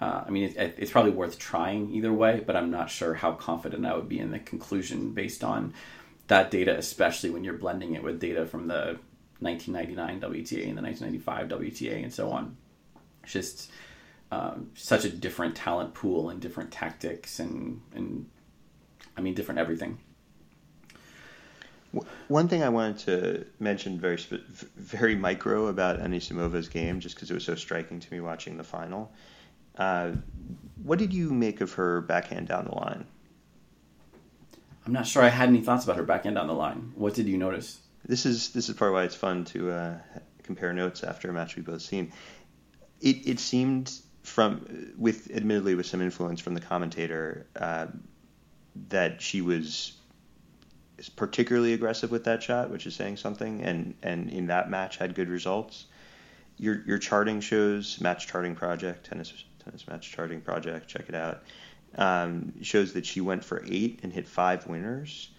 Uh, 0.00 0.24
I 0.26 0.30
mean, 0.30 0.44
it, 0.44 0.76
it's 0.78 0.90
probably 0.90 1.10
worth 1.10 1.38
trying 1.38 1.92
either 1.92 2.12
way, 2.12 2.42
but 2.46 2.56
I'm 2.56 2.70
not 2.70 2.88
sure 2.88 3.12
how 3.12 3.32
confident 3.32 3.84
I 3.84 3.94
would 3.94 4.08
be 4.08 4.18
in 4.18 4.30
the 4.30 4.38
conclusion 4.38 5.12
based 5.12 5.44
on 5.44 5.74
that 6.28 6.50
data, 6.50 6.74
especially 6.78 7.28
when 7.28 7.44
you're 7.44 7.52
blending 7.58 7.94
it 7.94 8.02
with 8.02 8.18
data 8.18 8.46
from 8.46 8.68
the 8.68 8.98
1999 9.40 10.20
WTA 10.20 10.68
and 10.68 10.76
the 10.76 10.82
1995 10.82 11.48
WTA 11.48 12.02
and 12.02 12.12
so 12.12 12.30
on. 12.30 12.56
It's 13.22 13.32
just 13.32 13.70
um, 14.30 14.70
such 14.74 15.04
a 15.04 15.10
different 15.10 15.54
talent 15.54 15.94
pool 15.94 16.30
and 16.30 16.40
different 16.40 16.70
tactics 16.70 17.38
and 17.38 17.80
and 17.94 18.26
I 19.16 19.20
mean 19.20 19.34
different 19.34 19.60
everything. 19.60 19.98
One 22.28 22.48
thing 22.48 22.62
I 22.62 22.68
wanted 22.68 22.98
to 23.06 23.46
mention 23.58 23.98
very 23.98 24.18
very 24.76 25.14
micro 25.14 25.68
about 25.68 26.00
Anisimova's 26.00 26.68
game, 26.68 27.00
just 27.00 27.14
because 27.14 27.30
it 27.30 27.34
was 27.34 27.44
so 27.44 27.54
striking 27.54 27.98
to 27.98 28.12
me 28.12 28.20
watching 28.20 28.58
the 28.58 28.64
final. 28.64 29.10
Uh, 29.76 30.12
what 30.82 30.98
did 30.98 31.14
you 31.14 31.30
make 31.30 31.60
of 31.60 31.72
her 31.74 32.02
backhand 32.02 32.48
down 32.48 32.66
the 32.66 32.74
line? 32.74 33.06
I'm 34.84 34.92
not 34.92 35.06
sure 35.06 35.22
I 35.22 35.28
had 35.28 35.48
any 35.48 35.60
thoughts 35.60 35.84
about 35.84 35.96
her 35.96 36.02
backhand 36.02 36.36
down 36.36 36.46
the 36.46 36.54
line. 36.54 36.92
What 36.94 37.14
did 37.14 37.26
you 37.26 37.38
notice? 37.38 37.80
This 38.04 38.26
is 38.26 38.50
this 38.50 38.68
is 38.68 38.76
part 38.76 38.92
why 38.92 39.04
it's 39.04 39.14
fun 39.14 39.44
to 39.46 39.70
uh, 39.70 39.98
compare 40.42 40.72
notes 40.72 41.04
after 41.04 41.30
a 41.30 41.32
match 41.32 41.56
we've 41.56 41.64
both 41.64 41.82
seen. 41.82 42.12
It 43.00 43.26
it 43.26 43.40
seemed 43.40 43.92
from 44.22 44.94
with 44.96 45.30
admittedly 45.34 45.74
with 45.74 45.86
some 45.86 46.02
influence 46.02 46.40
from 46.40 46.54
the 46.54 46.60
commentator 46.60 47.46
uh, 47.56 47.86
that 48.88 49.20
she 49.22 49.40
was 49.40 49.92
particularly 51.16 51.74
aggressive 51.74 52.10
with 52.10 52.24
that 52.24 52.42
shot, 52.42 52.70
which 52.70 52.86
is 52.86 52.94
saying 52.94 53.16
something, 53.16 53.62
and 53.62 53.94
and 54.02 54.30
in 54.30 54.46
that 54.46 54.70
match 54.70 54.96
had 54.96 55.14
good 55.14 55.28
results. 55.28 55.86
Your 56.56 56.82
your 56.86 56.98
charting 56.98 57.40
shows 57.40 58.00
match 58.00 58.26
charting 58.26 58.54
project 58.54 59.06
tennis 59.06 59.32
tennis 59.64 59.86
match 59.86 60.10
charting 60.10 60.40
project 60.40 60.88
check 60.88 61.08
it 61.08 61.14
out 61.14 61.42
um, 61.96 62.52
shows 62.62 62.94
that 62.94 63.06
she 63.06 63.20
went 63.20 63.44
for 63.44 63.64
eight 63.68 64.00
and 64.02 64.12
hit 64.12 64.26
five 64.26 64.66
winners, 64.66 65.30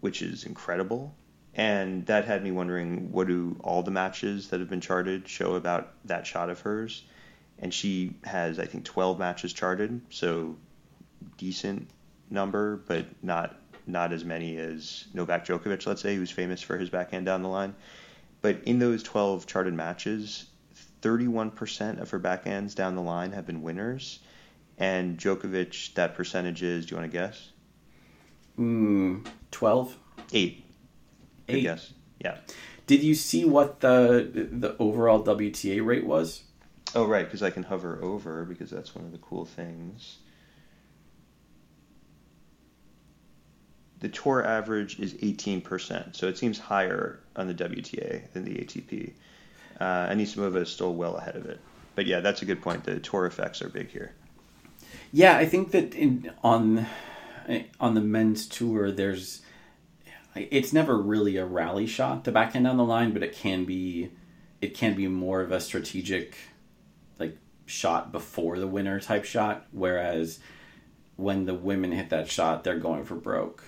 which 0.00 0.22
is 0.22 0.44
incredible 0.44 1.14
and 1.54 2.06
that 2.06 2.24
had 2.24 2.42
me 2.42 2.50
wondering 2.50 3.12
what 3.12 3.26
do 3.26 3.56
all 3.62 3.82
the 3.82 3.90
matches 3.90 4.48
that 4.48 4.60
have 4.60 4.70
been 4.70 4.80
charted 4.80 5.28
show 5.28 5.54
about 5.54 5.92
that 6.04 6.26
shot 6.26 6.50
of 6.50 6.60
hers? 6.60 7.04
And 7.58 7.72
she 7.72 8.14
has 8.24 8.58
i 8.58 8.64
think 8.66 8.84
12 8.84 9.18
matches 9.18 9.52
charted 9.52 10.00
so 10.10 10.56
decent 11.36 11.88
number 12.30 12.76
but 12.88 13.06
not 13.22 13.56
not 13.86 14.12
as 14.12 14.24
many 14.24 14.56
as 14.58 15.06
Novak 15.12 15.46
Djokovic 15.46 15.86
let's 15.86 16.02
say 16.02 16.16
who's 16.16 16.30
famous 16.30 16.62
for 16.62 16.78
his 16.78 16.90
backhand 16.90 17.26
down 17.26 17.42
the 17.42 17.48
line. 17.48 17.74
But 18.40 18.62
in 18.64 18.78
those 18.78 19.02
12 19.02 19.46
charted 19.46 19.74
matches 19.74 20.46
31% 21.02 22.00
of 22.00 22.10
her 22.10 22.20
backhands 22.20 22.74
down 22.74 22.94
the 22.94 23.02
line 23.02 23.32
have 23.32 23.46
been 23.46 23.62
winners. 23.62 24.20
And 24.78 25.18
Djokovic 25.18 25.94
that 25.94 26.14
percentage 26.14 26.62
is 26.62 26.86
do 26.86 26.94
you 26.94 27.00
want 27.00 27.12
to 27.12 27.18
guess? 27.18 27.50
Mm, 28.58 29.26
12 29.50 29.96
8 30.32 30.64
Eight. 31.48 31.62
Yes. 31.62 31.92
Yeah. 32.18 32.38
Did 32.86 33.02
you 33.02 33.14
see 33.14 33.44
what 33.44 33.80
the 33.80 34.48
the 34.52 34.76
overall 34.78 35.22
WTA 35.22 35.84
rate 35.84 36.06
was? 36.06 36.42
Oh, 36.94 37.06
right, 37.06 37.24
because 37.24 37.42
I 37.42 37.50
can 37.50 37.62
hover 37.62 37.98
over 38.02 38.44
because 38.44 38.70
that's 38.70 38.94
one 38.94 39.04
of 39.04 39.12
the 39.12 39.18
cool 39.18 39.44
things. 39.44 40.18
The 44.00 44.08
tour 44.08 44.44
average 44.44 44.98
is 44.98 45.14
18%, 45.14 46.16
so 46.16 46.26
it 46.26 46.36
seems 46.36 46.58
higher 46.58 47.20
on 47.36 47.46
the 47.46 47.54
WTA 47.54 48.32
than 48.32 48.44
the 48.44 48.56
ATP. 48.56 49.12
Uh, 49.80 50.08
Anisimova 50.08 50.56
is 50.56 50.68
still 50.68 50.94
well 50.94 51.16
ahead 51.16 51.36
of 51.36 51.46
it. 51.46 51.60
But 51.94 52.06
yeah, 52.06 52.20
that's 52.20 52.42
a 52.42 52.44
good 52.44 52.60
point. 52.60 52.84
The 52.84 52.98
tour 52.98 53.26
effects 53.26 53.62
are 53.62 53.68
big 53.68 53.90
here. 53.90 54.12
Yeah, 55.12 55.36
I 55.36 55.46
think 55.46 55.70
that 55.70 55.94
in, 55.94 56.32
on 56.42 56.86
on 57.80 57.94
the 57.94 58.00
men's 58.00 58.46
tour, 58.46 58.90
there's 58.90 59.42
it's 60.34 60.72
never 60.72 60.96
really 60.96 61.36
a 61.36 61.44
rally 61.44 61.86
shot 61.86 62.24
to 62.24 62.32
backhand 62.32 62.64
down 62.64 62.76
the 62.76 62.84
line, 62.84 63.12
but 63.12 63.22
it 63.22 63.34
can 63.34 63.64
be 63.64 64.10
it 64.60 64.74
can 64.74 64.94
be 64.94 65.08
more 65.08 65.40
of 65.40 65.52
a 65.52 65.60
strategic 65.60 66.36
like 67.18 67.36
shot 67.66 68.12
before 68.12 68.58
the 68.58 68.66
winner 68.66 69.00
type 69.00 69.24
shot. 69.24 69.66
Whereas 69.72 70.38
when 71.16 71.44
the 71.44 71.54
women 71.54 71.92
hit 71.92 72.10
that 72.10 72.28
shot, 72.28 72.64
they're 72.64 72.78
going 72.78 73.04
for 73.04 73.14
broke, 73.14 73.62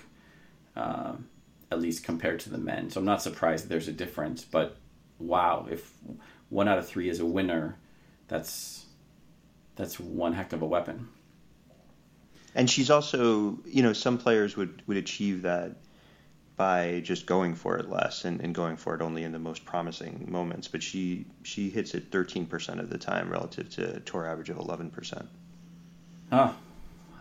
um, 0.75 1.27
at 1.71 1.79
least 1.79 2.03
compared 2.03 2.39
to 2.41 2.49
the 2.49 2.57
men. 2.57 2.89
So 2.89 2.99
I'm 2.99 3.05
not 3.05 3.21
surprised 3.21 3.65
that 3.65 3.69
there's 3.69 3.87
a 3.87 3.93
difference. 3.93 4.43
But 4.43 4.77
wow, 5.19 5.67
if 5.69 5.93
one 6.49 6.67
out 6.67 6.77
of 6.77 6.87
three 6.87 7.09
is 7.09 7.19
a 7.19 7.25
winner, 7.25 7.77
that's 8.27 8.85
that's 9.75 9.99
one 9.99 10.33
heck 10.33 10.53
of 10.53 10.61
a 10.61 10.65
weapon. 10.65 11.09
And 12.55 12.69
she's 12.69 12.89
also, 12.89 13.59
you 13.65 13.83
know, 13.83 13.91
some 13.91 14.17
players 14.17 14.55
would, 14.55 14.81
would 14.87 14.95
achieve 14.95 15.41
that 15.41 15.75
by 16.55 17.01
just 17.03 17.25
going 17.25 17.53
for 17.53 17.77
it 17.77 17.89
less 17.89 18.23
and, 18.23 18.39
and 18.39 18.55
going 18.55 18.77
for 18.77 18.95
it 18.95 19.01
only 19.01 19.23
in 19.23 19.31
the 19.31 19.39
most 19.39 19.65
promising 19.65 20.25
moments. 20.29 20.67
But 20.67 20.81
she 20.81 21.25
she 21.43 21.69
hits 21.69 21.93
it 21.93 22.11
13% 22.11 22.79
of 22.79 22.89
the 22.89 22.97
time 22.97 23.29
relative 23.29 23.69
to 23.71 23.99
tour 24.01 24.25
average 24.25 24.49
of 24.49 24.57
11%. 24.57 25.27
Oh, 26.31 26.55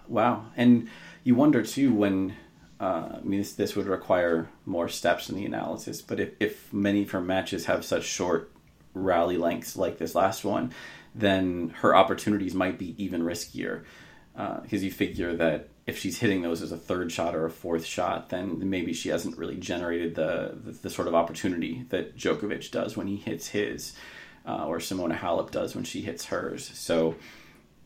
wow. 0.09 0.47
And 0.57 0.89
you 1.24 1.35
wonder 1.35 1.62
too 1.62 1.93
when, 1.93 2.35
uh, 2.80 3.16
I 3.16 3.20
mean, 3.22 3.41
this, 3.41 3.55
this 3.55 3.76
would 3.76 3.87
require 3.87 4.49
more 4.64 4.89
steps 4.89 5.28
in 5.28 5.37
the 5.37 5.45
analysis, 5.45 6.01
but 6.01 6.20
if, 6.20 6.30
if 6.41 6.72
many 6.72 7.03
of 7.03 7.11
her 7.11 7.20
matches 7.20 7.66
have 7.66 7.85
such 7.85 8.05
short 8.05 8.51
rally 8.95 9.37
lengths 9.37 9.76
like 9.76 9.99
this 9.99 10.14
last 10.14 10.45
one, 10.45 10.72
then 11.14 11.70
her 11.80 11.95
opportunities 11.95 12.55
might 12.55 12.78
be 12.78 12.95
even 13.03 13.22
riskier 13.22 13.85
because 14.35 14.82
uh, 14.82 14.85
you 14.85 14.91
figure 14.91 15.35
that 15.37 15.68
if 15.87 15.99
she's 15.99 16.18
hitting 16.18 16.43
those 16.43 16.62
as 16.62 16.72
a 16.72 16.76
third 16.76 17.12
shot 17.12 17.35
or 17.35 17.45
a 17.45 17.51
fourth 17.51 17.85
shot, 17.85 18.30
then 18.30 18.70
maybe 18.70 18.93
she 18.93 19.11
hasn't 19.11 19.37
really 19.37 19.57
generated 19.57 20.14
the 20.14 20.57
the, 20.64 20.72
the 20.72 20.91
sort 20.91 21.09
of 21.09 21.14
opportunity 21.14 21.85
that 21.91 22.16
Djokovic 22.16 22.70
does 22.70 22.97
when 22.97 23.07
he 23.07 23.16
hits 23.16 23.49
his, 23.49 23.95
uh, 24.47 24.66
or 24.66 24.78
Simona 24.78 25.18
Halep 25.18 25.51
does 25.51 25.74
when 25.74 25.85
she 25.85 26.01
hits 26.01 26.26
hers. 26.26 26.70
So 26.74 27.16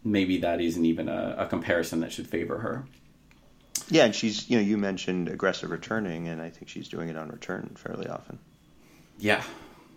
maybe 0.04 0.38
that 0.38 0.60
isn't 0.60 0.84
even 0.84 1.08
a, 1.08 1.34
a 1.38 1.46
comparison 1.46 2.00
that 2.00 2.12
should 2.12 2.28
favor 2.28 2.58
her. 2.58 2.84
Yeah, 3.90 4.04
and 4.04 4.14
she's 4.14 4.48
you 4.48 4.58
know 4.58 4.62
you 4.62 4.76
mentioned 4.76 5.28
aggressive 5.28 5.70
returning, 5.70 6.28
and 6.28 6.40
I 6.40 6.50
think 6.50 6.68
she's 6.68 6.88
doing 6.88 7.08
it 7.08 7.16
on 7.16 7.28
return 7.30 7.74
fairly 7.76 8.06
often. 8.06 8.38
Yeah, 9.18 9.42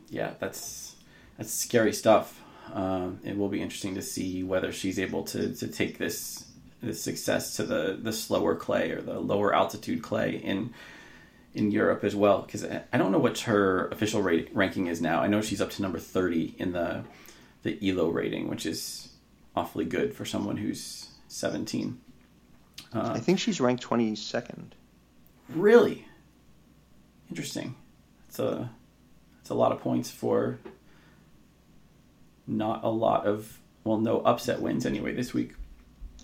yeah, 0.10 0.34
that's 0.40 0.96
that's 1.38 1.54
scary 1.54 1.94
stuff. 1.94 2.42
Um, 2.74 3.20
it 3.24 3.38
will 3.38 3.50
be 3.50 3.62
interesting 3.62 3.96
to 3.96 4.02
see 4.02 4.44
whether 4.44 4.72
she's 4.72 4.98
able 4.98 5.24
to, 5.24 5.54
to 5.56 5.68
take 5.68 5.98
this 5.98 6.51
this 6.82 7.02
success 7.02 7.56
to 7.58 7.64
the, 7.64 7.98
the 8.02 8.14
slower 8.14 8.56
clay 8.56 8.92
or 8.92 9.02
the 9.02 9.20
lower 9.20 9.54
altitude 9.54 10.02
clay 10.02 10.36
in 10.36 10.74
in 11.54 11.70
Europe 11.70 12.04
as 12.04 12.16
well. 12.16 12.42
Because 12.42 12.66
I 12.66 12.98
don't 12.98 13.12
know 13.12 13.20
what 13.20 13.40
her 13.40 13.88
official 13.90 14.22
rate, 14.22 14.50
ranking 14.54 14.88
is 14.88 15.02
now. 15.02 15.22
I 15.22 15.28
know 15.28 15.42
she's 15.42 15.62
up 15.62 15.70
to 15.72 15.82
number 15.82 16.00
thirty 16.00 16.56
in 16.58 16.72
the 16.72 17.04
the 17.64 17.78
Elo 17.88 18.10
rating, 18.10 18.50
which 18.50 18.66
is 18.66 19.10
awfully 19.56 19.86
good 19.86 20.16
for 20.16 20.26
someone 20.26 20.58
who's 20.58 21.10
seventeen. 21.28 22.00
Uh, 22.94 23.12
I 23.16 23.20
think 23.20 23.40
she's 23.40 23.62
ranked 23.62 23.84
twenty 23.84 24.16
second. 24.16 24.76
Really 25.50 26.08
interesting. 27.30 27.76
It's 28.28 28.40
a 28.40 28.70
it's 29.42 29.50
a 29.50 29.56
lot 29.56 29.72
of 29.72 29.82
points 29.82 30.10
for 30.10 30.60
not 32.48 32.84
a 32.84 32.90
lot 32.90 33.26
of 33.26 33.60
well, 33.84 33.98
no 33.98 34.22
upset 34.22 34.62
wins 34.62 34.86
anyway 34.86 35.14
this 35.14 35.34
week. 35.34 35.54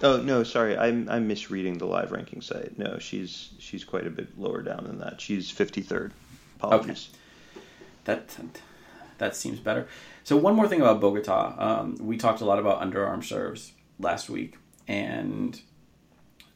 Oh 0.02 0.18
no, 0.18 0.43
sorry, 0.43 0.78
I'm 0.78 1.10
I'm 1.10 1.28
misreading 1.28 1.78
the 1.78 1.86
live 1.86 2.12
ranking 2.12 2.41
site. 2.41 2.78
No, 2.78 3.00
she's 3.00 3.50
she's 3.60 3.84
quite 3.84 4.06
a 4.06 4.12
bit 4.12 4.38
lower 4.38 4.62
down 4.62 4.84
than 4.86 5.00
that. 5.00 5.20
She's 5.20 5.52
53rd. 5.52 6.12
Apologies. 6.58 7.10
Okay. 7.10 7.62
That 8.06 8.38
that 9.18 9.36
seems 9.36 9.60
better. 9.60 9.88
So 10.24 10.38
one 10.38 10.56
more 10.56 10.68
thing 10.68 10.82
about 10.82 11.02
Bogota, 11.02 11.56
um, 11.58 11.98
we 12.00 12.18
talked 12.18 12.41
a 12.41 12.45
lot 12.45 12.60
about 12.60 12.82
underarm 12.82 13.24
serves 13.24 13.72
last 14.00 14.30
week, 14.30 14.58
and 14.88 15.60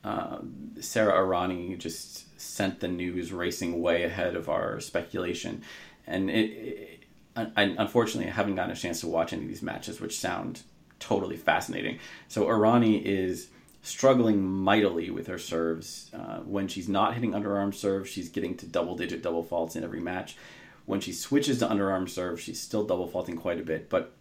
uh, 0.03 0.39
Sara 0.79 1.13
Errani 1.13 1.77
just 1.77 2.39
sent 2.39 2.79
the 2.79 2.87
news 2.87 3.31
racing 3.31 3.81
way 3.81 4.03
ahead 4.03 4.35
of 4.35 4.49
our 4.49 4.79
speculation, 4.79 5.63
and 6.05 6.29
it, 6.29 6.33
it 6.33 7.03
I, 7.35 7.47
unfortunately, 7.77 8.29
I 8.29 8.33
haven't 8.33 8.55
gotten 8.55 8.71
a 8.71 8.75
chance 8.75 8.99
to 9.01 9.07
watch 9.07 9.33
any 9.33 9.43
of 9.43 9.47
these 9.47 9.61
matches, 9.61 10.01
which 10.01 10.19
sound 10.19 10.61
totally 11.01 11.35
fascinating. 11.35 11.99
So 12.29 12.45
Errani 12.45 13.03
is 13.03 13.49
struggling 13.81 14.43
mightily 14.43 15.09
with 15.09 15.27
her 15.27 15.39
serves. 15.39 16.09
Uh, 16.13 16.37
when 16.39 16.67
she's 16.67 16.87
not 16.87 17.15
hitting 17.15 17.31
underarm 17.31 17.73
serve, 17.73 18.07
she's 18.07 18.29
getting 18.29 18.55
to 18.57 18.65
double 18.65 18.95
digit 18.95 19.21
double 19.21 19.43
faults 19.43 19.75
in 19.75 19.83
every 19.83 19.99
match. 19.99 20.37
When 20.85 21.01
she 21.01 21.11
switches 21.11 21.59
to 21.59 21.67
underarm 21.67 22.07
serve, 22.07 22.39
she's 22.39 22.61
still 22.61 22.85
double 22.85 23.07
faulting 23.07 23.35
quite 23.35 23.59
a 23.59 23.63
bit. 23.63 23.89
But 23.89 24.13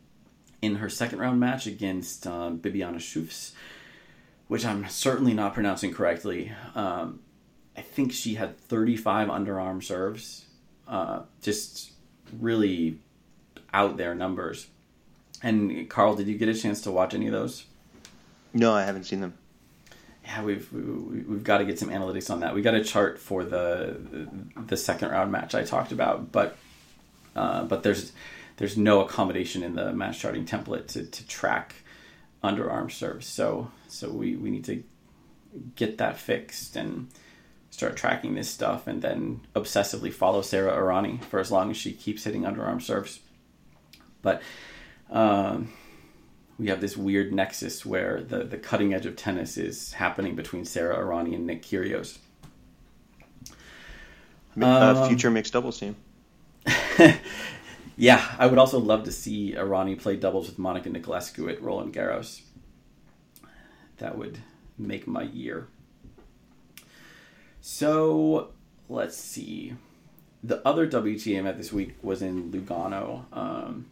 in 0.62 0.76
her 0.76 0.89
second 0.89 1.20
round 1.20 1.39
match 1.39 1.66
against 1.66 2.26
uh, 2.26 2.51
Bibiana 2.51 2.97
Schoofs, 2.97 3.53
which 4.49 4.64
I'm 4.64 4.89
certainly 4.89 5.35
not 5.35 5.55
pronouncing 5.55 5.93
correctly, 5.93 6.53
um, 6.74 7.20
I 7.76 7.83
think 7.83 8.12
she 8.12 8.35
had 8.35 8.59
35 8.59 9.28
underarm 9.28 9.83
serves. 9.83 10.47
Uh, 10.89 11.22
just 11.41 11.93
really 12.41 12.99
out 13.72 13.97
there 13.97 14.14
numbers. 14.14 14.66
And 15.43 15.88
Carl, 15.88 16.16
did 16.16 16.28
you 16.28 16.36
get 16.36 16.49
a 16.49 16.55
chance 16.55 16.82
to 16.82 16.91
watch 16.91 17.14
any 17.14 17.26
of 17.26 17.32
those? 17.32 17.64
No, 18.53 18.74
I 18.74 18.82
haven't 18.82 19.05
seen 19.05 19.20
them. 19.20 19.34
Yeah, 20.24 20.45
we've 20.45 20.70
we've 20.72 21.43
got 21.43 21.59
to 21.59 21.64
get 21.64 21.78
some 21.78 21.88
analytics 21.88 22.30
on 22.30 22.41
that. 22.41 22.55
We 22.55 22.62
got 22.62 22.74
a 22.74 22.84
chart 22.84 23.18
for 23.18 23.43
the 23.43 24.28
the 24.66 24.76
second 24.76 25.11
round 25.11 25.32
match 25.32 25.55
I 25.55 25.64
talked 25.64 25.93
about, 25.93 26.30
but 26.30 26.57
uh, 27.34 27.64
but 27.64 27.82
there's 27.82 28.12
there's 28.59 28.76
no 28.76 29.01
accommodation 29.01 29.62
in 29.62 29.74
the 29.74 29.93
match 29.93 30.20
charting 30.20 30.45
template 30.45 30.88
to, 30.88 31.05
to 31.07 31.26
track 31.26 31.76
underarm 32.45 32.91
serves. 32.91 33.26
So 33.26 33.70
so 33.88 34.11
we, 34.11 34.36
we 34.36 34.51
need 34.51 34.64
to 34.66 34.82
get 35.74 35.99
that 35.99 36.18
fixed 36.18 36.76
and 36.76 37.09
start 37.70 37.97
tracking 37.97 38.34
this 38.34 38.51
stuff 38.51 38.86
and 38.86 39.01
then 39.01 39.41
obsessively 39.55 40.12
follow 40.12 40.43
Sara 40.43 40.76
Errani 40.76 41.22
for 41.24 41.41
as 41.41 41.51
long 41.51 41.70
as 41.70 41.76
she 41.76 41.93
keeps 41.93 42.24
hitting 42.24 42.43
underarm 42.43 42.82
serves. 42.82 43.20
But 44.22 44.43
um, 45.11 45.73
we 46.59 46.69
have 46.69 46.81
this 46.81 46.97
weird 46.97 47.33
nexus 47.33 47.85
where 47.85 48.23
the, 48.23 48.45
the 48.45 48.59
cutting 48.59 48.95
edge 48.95 49.07
of 49.07 49.17
tennis 49.17 49.57
is 49.57 49.95
happening 49.95 50.37
between 50.37 50.65
Sara 50.65 50.97
Errani 50.97 51.35
and 51.35 51.47
Nick 51.47 51.63
Kyrgios. 51.63 52.19
Uh, 54.61 55.09
future 55.09 55.31
mixed 55.31 55.53
doubles 55.53 55.79
team. 55.79 55.97
yeah, 57.97 58.35
I 58.39 58.47
would 58.47 58.59
also 58.59 58.79
love 58.79 59.05
to 59.05 59.13
see 59.13 59.55
Errani 59.57 59.99
play 59.99 60.17
doubles 60.17 60.49
with 60.49 60.59
Monica 60.59 60.91
Niculescu 60.91 61.51
at 61.51 61.63
Roland 61.63 61.95
Garros. 61.95 62.43
That 63.99 64.19
would 64.19 64.39
make 64.77 65.07
my 65.07 65.23
year. 65.23 65.69
So 67.61 68.51
let's 68.89 69.17
see. 69.17 69.75
The 70.43 70.67
other 70.67 70.87
WTA 70.87 71.39
event 71.39 71.59
this 71.59 71.73
week 71.73 71.97
was 72.03 72.23
in 72.23 72.51
Lugano. 72.51 73.25
Um, 73.33 73.89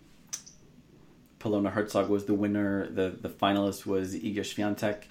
Polona 1.39 1.73
Hercog 1.73 2.09
was 2.09 2.25
the 2.25 2.35
winner. 2.35 2.89
The 2.89 3.17
the 3.21 3.29
finalist 3.29 3.87
was 3.87 4.15
Iga 4.15 4.41
Swiatek. 4.41 5.05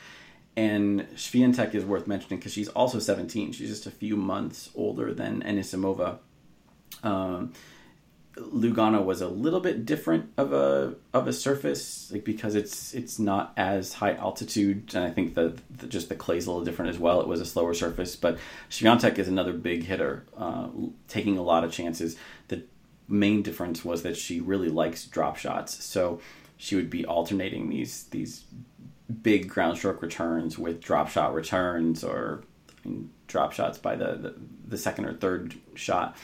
And 0.55 1.01
Swiatek 1.15 1.75
is 1.75 1.85
worth 1.85 2.07
mentioning 2.07 2.39
because 2.39 2.51
she's 2.51 2.67
also 2.69 2.97
17. 2.97 3.51
She's 3.51 3.69
just 3.69 3.85
a 3.85 3.91
few 3.91 4.17
months 4.17 4.71
older 4.73 5.13
than 5.13 5.43
Anisimova. 5.43 6.17
Um, 7.03 7.53
Lugano 8.37 9.03
was 9.03 9.21
a 9.21 9.27
little 9.27 9.59
bit 9.59 9.85
different 9.85 10.31
of 10.37 10.53
a 10.53 10.95
of 11.13 11.27
a 11.27 11.33
surface, 11.33 12.11
like 12.11 12.23
because 12.23 12.55
it's 12.55 12.93
it's 12.93 13.19
not 13.19 13.53
as 13.57 13.93
high 13.93 14.13
altitude, 14.13 14.93
and 14.93 15.03
I 15.03 15.09
think 15.09 15.35
that 15.35 15.89
just 15.89 16.09
the 16.09 16.15
clay's 16.15 16.45
a 16.45 16.51
little 16.51 16.65
different 16.65 16.89
as 16.89 16.99
well. 16.99 17.21
It 17.21 17.27
was 17.27 17.41
a 17.41 17.45
slower 17.45 17.73
surface, 17.73 18.15
but 18.15 18.37
Swiatek 18.69 19.17
is 19.17 19.27
another 19.27 19.53
big 19.53 19.83
hitter, 19.83 20.25
uh, 20.37 20.67
taking 21.07 21.37
a 21.37 21.41
lot 21.41 21.63
of 21.63 21.71
chances. 21.71 22.15
The 22.47 22.63
main 23.07 23.41
difference 23.41 23.85
was 23.85 24.03
that 24.03 24.17
she 24.17 24.39
really 24.39 24.69
likes 24.69 25.05
drop 25.05 25.37
shots, 25.37 25.83
so 25.83 26.19
she 26.57 26.75
would 26.75 26.89
be 26.89 27.05
alternating 27.05 27.69
these 27.69 28.03
these 28.05 28.45
big 29.21 29.47
ground 29.47 29.77
stroke 29.77 30.01
returns 30.01 30.57
with 30.57 30.81
drop 30.81 31.09
shot 31.09 31.33
returns 31.33 32.03
or 32.03 32.43
I 32.83 32.89
mean, 32.89 33.09
drop 33.27 33.53
shots 33.53 33.77
by 33.77 33.95
the, 33.95 34.15
the, 34.15 34.35
the 34.67 34.77
second 34.77 35.05
or 35.05 35.13
third 35.13 35.55
shot. 35.75 36.17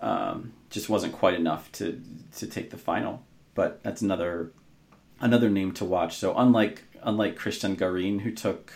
Um, 0.00 0.52
just 0.70 0.88
wasn't 0.88 1.12
quite 1.12 1.34
enough 1.34 1.70
to 1.72 2.00
to 2.36 2.46
take 2.46 2.70
the 2.70 2.78
final. 2.78 3.22
But 3.54 3.82
that's 3.82 4.02
another 4.02 4.52
another 5.20 5.50
name 5.50 5.72
to 5.72 5.84
watch. 5.84 6.16
So 6.16 6.36
unlike 6.36 6.82
unlike 7.02 7.38
Cristian 7.38 7.76
Garin, 7.76 8.20
who 8.20 8.32
took 8.32 8.72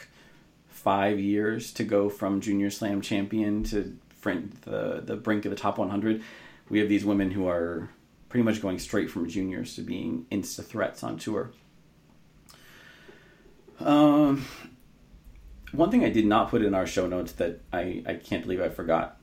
five 0.68 1.20
years 1.20 1.72
to 1.74 1.84
go 1.84 2.08
from 2.08 2.40
junior 2.40 2.70
slam 2.70 3.00
champion 3.00 3.62
to 3.64 3.96
the 4.22 5.02
the 5.04 5.16
brink 5.16 5.44
of 5.44 5.50
the 5.50 5.56
top 5.56 5.78
100, 5.78 6.22
we 6.68 6.78
have 6.78 6.88
these 6.88 7.04
women 7.04 7.30
who 7.30 7.48
are 7.48 7.90
pretty 8.28 8.44
much 8.44 8.62
going 8.62 8.78
straight 8.78 9.10
from 9.10 9.28
juniors 9.28 9.74
to 9.76 9.82
being 9.82 10.26
insta 10.30 10.64
threats 10.64 11.02
on 11.02 11.18
tour. 11.18 11.52
Um, 13.80 14.46
one 15.72 15.90
thing 15.90 16.04
I 16.04 16.10
did 16.10 16.26
not 16.26 16.50
put 16.50 16.62
in 16.62 16.74
our 16.74 16.86
show 16.86 17.06
notes 17.06 17.32
that 17.32 17.60
I, 17.72 18.02
I 18.06 18.14
can't 18.14 18.42
believe 18.42 18.60
I 18.60 18.68
forgot. 18.68 19.18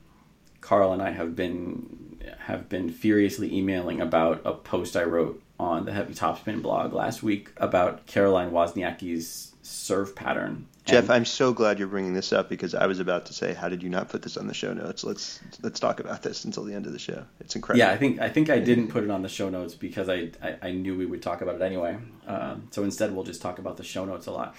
Carl 0.60 0.92
and 0.92 1.02
I 1.02 1.10
have 1.10 1.34
been 1.34 2.20
have 2.40 2.68
been 2.68 2.90
furiously 2.90 3.52
emailing 3.54 4.00
about 4.00 4.42
a 4.44 4.52
post 4.52 4.94
I 4.96 5.04
wrote 5.04 5.42
on 5.60 5.84
the 5.84 5.92
Heavy 5.92 6.14
Topspin 6.14 6.62
blog 6.62 6.94
last 6.94 7.22
week 7.22 7.50
about 7.58 8.06
Caroline 8.06 8.50
Wozniacki's 8.50 9.52
serve 9.60 10.16
pattern. 10.16 10.66
Jeff, 10.86 11.04
and, 11.04 11.12
I'm 11.12 11.24
so 11.26 11.52
glad 11.52 11.78
you're 11.78 11.86
bringing 11.86 12.14
this 12.14 12.32
up 12.32 12.48
because 12.48 12.74
I 12.74 12.86
was 12.86 12.98
about 12.98 13.26
to 13.26 13.34
say, 13.34 13.52
how 13.52 13.68
did 13.68 13.82
you 13.82 13.90
not 13.90 14.08
put 14.08 14.22
this 14.22 14.38
on 14.38 14.46
the 14.46 14.54
show 14.54 14.72
notes? 14.72 15.04
Let's 15.04 15.38
let's 15.62 15.78
talk 15.78 16.00
about 16.00 16.22
this 16.22 16.46
until 16.46 16.64
the 16.64 16.72
end 16.72 16.86
of 16.86 16.92
the 16.92 16.98
show. 16.98 17.24
It's 17.40 17.54
incredible. 17.54 17.78
Yeah, 17.78 17.92
I 17.92 17.98
think 17.98 18.20
I 18.20 18.30
think 18.30 18.48
I 18.48 18.58
didn't 18.58 18.88
put 18.88 19.04
it 19.04 19.10
on 19.10 19.20
the 19.20 19.28
show 19.28 19.50
notes 19.50 19.74
because 19.74 20.08
I 20.08 20.30
I, 20.42 20.56
I 20.62 20.70
knew 20.72 20.96
we 20.96 21.04
would 21.04 21.22
talk 21.22 21.42
about 21.42 21.56
it 21.56 21.62
anyway. 21.62 21.98
Um, 22.26 22.68
so 22.70 22.82
instead, 22.82 23.14
we'll 23.14 23.24
just 23.24 23.42
talk 23.42 23.58
about 23.58 23.76
the 23.76 23.84
show 23.84 24.06
notes 24.06 24.26
a 24.26 24.32
lot. 24.32 24.56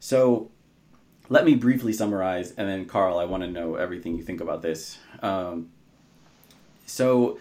So 0.00 0.50
let 1.30 1.46
me 1.46 1.54
briefly 1.54 1.94
summarize, 1.94 2.52
and 2.52 2.68
then 2.68 2.84
Carl, 2.84 3.18
I 3.18 3.24
want 3.24 3.42
to 3.42 3.50
know 3.50 3.76
everything 3.76 4.16
you 4.18 4.22
think 4.22 4.42
about 4.42 4.60
this. 4.60 4.98
Um, 5.22 5.70
so 6.84 7.38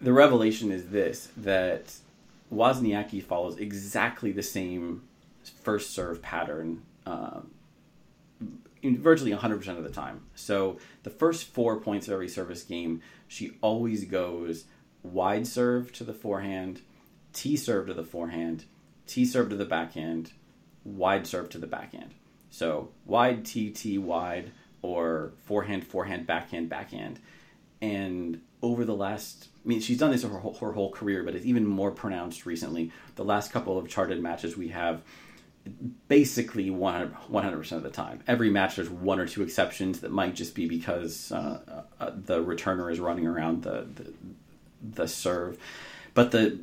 the 0.00 0.12
revelation 0.12 0.70
is 0.72 0.88
this 0.88 1.28
that 1.36 1.94
Wozniacki 2.52 3.22
follows 3.22 3.58
exactly 3.58 4.32
the 4.32 4.42
same 4.42 5.02
first 5.62 5.90
serve 5.90 6.22
pattern 6.22 6.82
um, 7.06 7.50
virtually 8.82 9.32
100% 9.32 9.68
of 9.76 9.84
the 9.84 9.90
time. 9.90 10.22
So 10.34 10.78
the 11.02 11.10
first 11.10 11.46
four 11.46 11.78
points 11.80 12.08
of 12.08 12.14
every 12.14 12.28
service 12.28 12.62
game, 12.62 13.02
she 13.28 13.52
always 13.60 14.04
goes 14.04 14.64
wide 15.02 15.46
serve 15.46 15.92
to 15.92 16.04
the 16.04 16.14
forehand, 16.14 16.80
T 17.32 17.56
serve 17.56 17.86
to 17.88 17.94
the 17.94 18.04
forehand, 18.04 18.64
T 19.06 19.24
serve 19.24 19.50
to 19.50 19.56
the 19.56 19.64
backhand, 19.64 20.32
wide 20.84 21.26
serve 21.26 21.50
to 21.50 21.58
the 21.58 21.66
backhand. 21.66 22.14
So 22.50 22.90
wide 23.06 23.44
T 23.44 23.70
T 23.70 23.98
wide 23.98 24.52
or 24.82 25.32
forehand 25.44 25.86
forehand 25.86 26.26
backhand 26.26 26.68
backhand. 26.68 27.20
And 27.82 28.40
over 28.62 28.84
the 28.84 28.94
last, 28.94 29.48
I 29.64 29.68
mean, 29.68 29.80
she's 29.80 29.98
done 29.98 30.10
this 30.10 30.22
her 30.22 30.28
whole, 30.28 30.54
her 30.54 30.72
whole 30.72 30.90
career, 30.90 31.22
but 31.22 31.34
it's 31.34 31.46
even 31.46 31.66
more 31.66 31.90
pronounced 31.90 32.46
recently. 32.46 32.92
The 33.16 33.24
last 33.24 33.52
couple 33.52 33.78
of 33.78 33.88
charted 33.88 34.22
matches 34.22 34.56
we 34.56 34.68
have, 34.68 35.02
basically 36.08 36.70
100 36.70 37.56
percent 37.56 37.78
of 37.78 37.82
the 37.82 37.94
time. 37.94 38.22
Every 38.26 38.50
match 38.50 38.76
there's 38.76 38.90
one 38.90 39.20
or 39.20 39.26
two 39.26 39.42
exceptions 39.42 40.00
that 40.00 40.10
might 40.10 40.34
just 40.34 40.54
be 40.54 40.66
because 40.66 41.32
uh, 41.32 41.84
uh, 41.98 42.10
the 42.14 42.42
returner 42.42 42.90
is 42.90 42.98
running 43.00 43.26
around 43.26 43.62
the, 43.62 43.86
the 43.94 44.12
the 44.82 45.08
serve. 45.08 45.58
But 46.14 46.30
the 46.30 46.58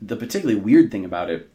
the 0.00 0.16
particularly 0.16 0.60
weird 0.60 0.90
thing 0.90 1.04
about 1.04 1.30
it 1.30 1.50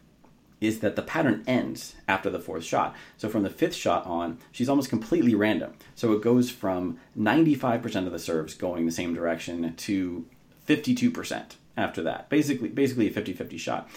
is 0.64 0.80
that 0.80 0.96
the 0.96 1.02
pattern 1.02 1.44
ends 1.46 1.96
after 2.08 2.30
the 2.30 2.40
fourth 2.40 2.64
shot. 2.64 2.96
So 3.18 3.28
from 3.28 3.44
the 3.44 3.50
fifth 3.50 3.76
shot 3.76 4.06
on, 4.06 4.38
she's 4.52 4.70
almost 4.70 4.90
completely 4.90 5.36
random. 5.36 5.74
So 5.94 6.14
it 6.14 6.22
goes 6.22 6.50
from 6.50 7.00
95% 7.20 8.06
of 8.06 8.14
the 8.14 8.20
serves 8.20 8.54
going 8.54 8.86
the 8.86 8.92
same 8.92 9.14
direction 9.14 9.76
to 9.76 10.26
52% 10.68 11.44
after 11.76 12.02
that. 12.04 12.30
Basically, 12.30 12.70
basically 12.70 13.08
a 13.08 13.12
50-50 13.12 13.60
shot. 13.60 13.90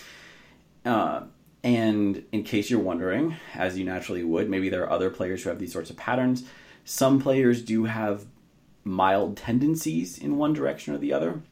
Uh, 0.85 1.23
and 1.63 2.25
in 2.33 2.43
case 2.43 2.69
you're 2.69 2.81
wondering, 2.81 3.37
as 3.55 3.79
you 3.79 3.85
naturally 3.85 4.25
would, 4.25 4.51
maybe 4.51 4.69
there 4.69 4.83
are 4.83 4.91
other 4.91 5.11
players 5.11 5.45
who 5.45 5.51
have 5.51 5.61
these 5.61 5.73
sorts 5.73 5.91
of 5.91 5.97
patterns. 5.97 6.45
Some 6.85 7.21
players 7.21 7.63
do 7.63 7.85
have 7.85 8.27
mild 8.83 9.37
tendencies 9.37 10.19
in 10.19 10.37
one 10.37 10.53
direction 10.53 10.95
or 10.95 10.99
the 10.99 11.13
other, 11.13 11.43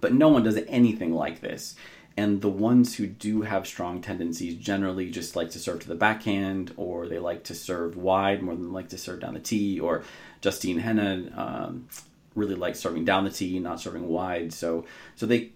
but 0.00 0.12
no 0.12 0.28
one 0.28 0.42
does 0.42 0.58
anything 0.68 1.14
like 1.14 1.40
this 1.40 1.76
and 2.20 2.42
the 2.42 2.50
ones 2.50 2.96
who 2.96 3.06
do 3.06 3.40
have 3.40 3.66
strong 3.66 4.02
tendencies 4.02 4.54
generally 4.54 5.10
just 5.10 5.36
like 5.36 5.50
to 5.52 5.58
serve 5.58 5.80
to 5.80 5.88
the 5.88 5.94
backhand 5.94 6.70
or 6.76 7.08
they 7.08 7.18
like 7.18 7.44
to 7.44 7.54
serve 7.54 7.96
wide 7.96 8.42
more 8.42 8.54
than 8.54 8.74
like 8.74 8.90
to 8.90 8.98
serve 8.98 9.20
down 9.20 9.32
the 9.32 9.40
tee 9.40 9.80
or 9.80 10.04
Justine 10.42 10.82
Henin 10.82 11.36
um, 11.38 11.88
really 12.34 12.54
likes 12.54 12.78
serving 12.78 13.06
down 13.06 13.24
the 13.24 13.30
tee 13.30 13.58
not 13.58 13.80
serving 13.80 14.06
wide. 14.06 14.52
So 14.52 14.84
so 15.16 15.24
they 15.24 15.52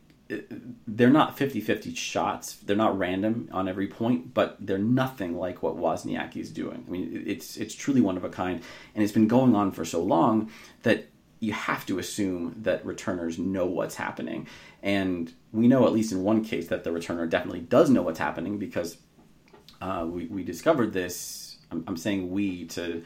they're 0.89 1.11
not 1.11 1.37
50-50 1.37 1.95
shots. 1.95 2.55
They're 2.55 2.75
not 2.75 2.99
random 2.99 3.51
on 3.53 3.69
every 3.69 3.87
point 3.87 4.33
but 4.33 4.57
they're 4.59 4.79
nothing 4.79 5.37
like 5.37 5.63
what 5.63 5.77
Wozniacki 5.77 6.39
is 6.39 6.51
doing. 6.51 6.83
I 6.89 6.91
mean 6.91 7.25
it's 7.27 7.59
it's 7.59 7.75
truly 7.75 8.01
one 8.01 8.17
of 8.17 8.25
a 8.25 8.31
kind. 8.31 8.63
And 8.95 9.05
it's 9.05 9.13
been 9.13 9.29
going 9.29 9.55
on 9.55 9.71
for 9.71 9.85
so 9.85 10.03
long 10.03 10.51
that 10.83 11.09
you 11.45 11.53
have 11.53 11.85
to 11.87 11.99
assume 11.99 12.57
that 12.63 12.85
returners 12.85 13.39
know 13.39 13.67
what's 13.67 13.95
happening. 13.95 14.47
And 14.83 15.33
we 15.53 15.69
know, 15.69 15.87
at 15.87 15.93
least 15.93 16.13
in 16.13 16.23
one 16.23 16.45
case, 16.45 16.69
that 16.69 16.85
the 16.85 16.91
returner 16.91 17.29
definitely 17.29 17.61
does 17.61 17.91
know 17.91 18.03
what's 18.03 18.19
happening 18.19 18.59
because 18.59 18.97
uh, 19.81 20.07
we, 20.09 20.27
we 20.27 20.43
discovered 20.43 20.93
this. 20.93 21.59
I'm, 21.71 21.85
I'm 21.87 21.97
saying 21.97 22.31
we 22.31 22.67
to 22.67 23.03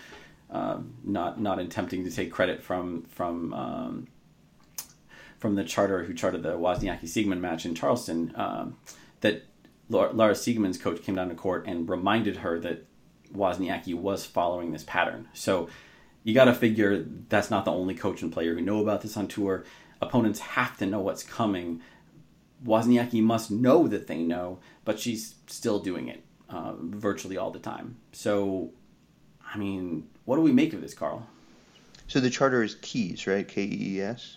uh, 0.51 0.78
not 1.05 1.41
not 1.41 1.59
attempting 1.59 2.05
to 2.05 2.11
take 2.11 2.32
credit 2.32 2.62
from 2.62 3.03
from 3.05 3.53
um, 3.53 4.07
from 5.39 5.55
the 5.55 5.64
charter 5.64 6.05
who 6.05 6.14
charted 6.14 6.43
the 6.43 6.55
Wozniacki 6.55 7.05
Siegemund 7.05 7.41
match 7.41 7.66
in 7.66 7.74
Charleston. 7.74 8.32
Um, 8.36 8.76
that 9.20 9.43
Laura 9.91 10.32
Siegemund's 10.34 10.78
coach 10.78 11.03
came 11.03 11.16
down 11.16 11.28
to 11.28 11.34
court 11.34 11.66
and 11.66 11.89
reminded 11.89 12.39
her 12.39 12.59
that 12.61 12.84
Wozniacki 13.34 13.95
was 13.95 14.24
following 14.24 14.72
this 14.72 14.84
pattern. 14.84 15.28
So 15.32 15.68
you 16.29 16.35
got 16.35 16.45
to 16.45 16.53
figure 16.53 17.07
that's 17.31 17.51
not 17.51 17.64
the 17.64 17.72
only 17.72 17.95
coach 17.95 18.20
and 18.20 18.31
player 18.31 18.55
who 18.55 18.61
know 18.61 18.83
about 18.83 19.01
this 19.01 19.16
on 19.16 19.29
tour. 19.29 19.64
Opponents 20.03 20.41
have 20.41 20.76
to 20.76 20.85
know 20.85 21.01
what's 21.01 21.22
coming. 21.22 21.81
Wozniacki 22.62 23.22
must 23.22 23.51
know 23.51 23.89
that 23.89 24.09
they 24.09 24.18
know, 24.18 24.59
but 24.85 25.01
she's 25.01 25.37
still 25.47 25.79
doing 25.79 26.09
it 26.09 26.22
uh, 26.51 26.74
virtually 26.79 27.39
all 27.39 27.51
the 27.51 27.59
time. 27.59 27.97
So, 28.12 28.72
I 29.43 29.57
mean, 29.57 30.07
what 30.26 30.37
do 30.37 30.43
we 30.43 30.53
make 30.53 30.74
of 30.74 30.83
this, 30.83 30.93
Carl? 30.93 31.26
So 32.09 32.20
the 32.20 32.29
charter 32.29 32.62
is 32.62 32.74
keys, 32.83 33.26
right? 33.26 33.49
K 33.49 33.62
E 33.62 33.97
E 33.97 34.03
S. 34.03 34.37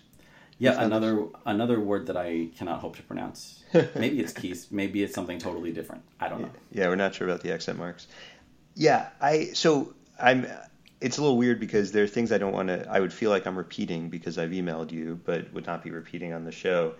Yeah, 0.56 0.82
another 0.82 1.26
another 1.44 1.78
word 1.78 2.06
that 2.06 2.16
I 2.16 2.48
cannot 2.56 2.80
hope 2.80 2.96
to 2.96 3.02
pronounce. 3.02 3.64
Maybe 3.94 4.20
it's 4.20 4.32
keys. 4.32 4.68
Maybe 4.70 5.02
it's 5.02 5.14
something 5.14 5.38
totally 5.38 5.72
different. 5.72 6.04
I 6.18 6.30
don't 6.30 6.40
know. 6.40 6.50
Yeah, 6.70 6.88
we're 6.88 6.96
not 6.96 7.14
sure 7.14 7.28
about 7.28 7.42
the 7.42 7.52
accent 7.52 7.76
marks. 7.76 8.06
Yeah, 8.74 9.10
I 9.20 9.50
so 9.52 9.92
I'm 10.18 10.46
it's 11.02 11.18
a 11.18 11.20
little 11.20 11.36
weird 11.36 11.58
because 11.58 11.90
there 11.92 12.04
are 12.04 12.08
things 12.08 12.30
I 12.30 12.38
don't 12.38 12.52
want 12.52 12.68
to. 12.68 12.88
I 12.88 13.00
would 13.00 13.12
feel 13.12 13.30
like 13.30 13.46
I'm 13.46 13.58
repeating 13.58 14.08
because 14.08 14.38
I've 14.38 14.50
emailed 14.50 14.92
you, 14.92 15.20
but 15.24 15.52
would 15.52 15.66
not 15.66 15.82
be 15.82 15.90
repeating 15.90 16.32
on 16.32 16.44
the 16.44 16.52
show. 16.52 16.94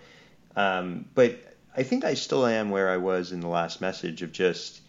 Um, 0.55 1.05
but 1.15 1.39
I 1.75 1.83
think 1.83 2.03
I 2.03 2.13
still 2.13 2.45
am 2.45 2.69
where 2.69 2.89
I 2.89 2.97
was 2.97 3.31
in 3.31 3.39
the 3.39 3.47
last 3.47 3.79
message 3.79 4.21
of 4.21 4.31
just 4.31 4.81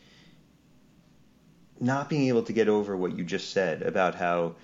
not 1.81 2.09
being 2.09 2.29
able 2.29 2.43
to 2.43 2.53
get 2.53 2.69
over 2.69 2.97
what 2.97 3.17
you 3.17 3.25
just 3.25 3.53
said 3.53 3.83
about 3.83 4.17
how 4.17 4.57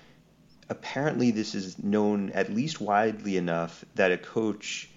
apparently 0.69 1.31
this 1.31 1.55
is 1.55 1.81
known 1.81 2.29
at 2.31 2.51
least 2.51 2.79
widely 2.81 3.37
enough 3.37 3.83
that 3.95 4.11
a 4.11 4.17
coach 4.17 4.89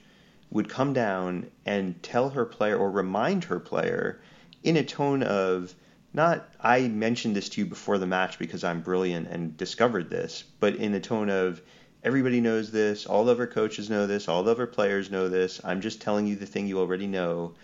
would 0.50 0.68
come 0.68 0.92
down 0.92 1.50
and 1.64 2.02
tell 2.02 2.30
her 2.30 2.44
player 2.44 2.76
or 2.76 2.90
remind 2.90 3.44
her 3.44 3.58
player 3.58 4.20
in 4.62 4.76
a 4.76 4.84
tone 4.84 5.22
of 5.22 5.74
not 6.14 6.48
I 6.60 6.88
mentioned 6.88 7.34
this 7.36 7.48
to 7.50 7.60
you 7.60 7.66
before 7.66 7.98
the 7.98 8.06
match 8.06 8.38
because 8.38 8.64
I'm 8.64 8.80
brilliant 8.80 9.28
and 9.28 9.56
discovered 9.56 10.08
this, 10.08 10.44
but 10.60 10.76
in 10.76 10.92
the 10.92 11.00
tone 11.00 11.28
of 11.28 11.60
everybody 12.04 12.40
knows 12.40 12.70
this, 12.70 13.04
all 13.04 13.28
of 13.28 13.40
our 13.40 13.46
coaches 13.46 13.90
know 13.90 14.06
this, 14.06 14.28
all 14.28 14.48
of 14.48 14.58
our 14.60 14.66
players 14.66 15.10
know 15.10 15.28
this. 15.28 15.60
I'm 15.64 15.80
just 15.80 16.00
telling 16.00 16.26
you 16.26 16.36
the 16.36 16.46
thing 16.46 16.68
you 16.68 16.78
already 16.78 17.08
know. 17.08 17.54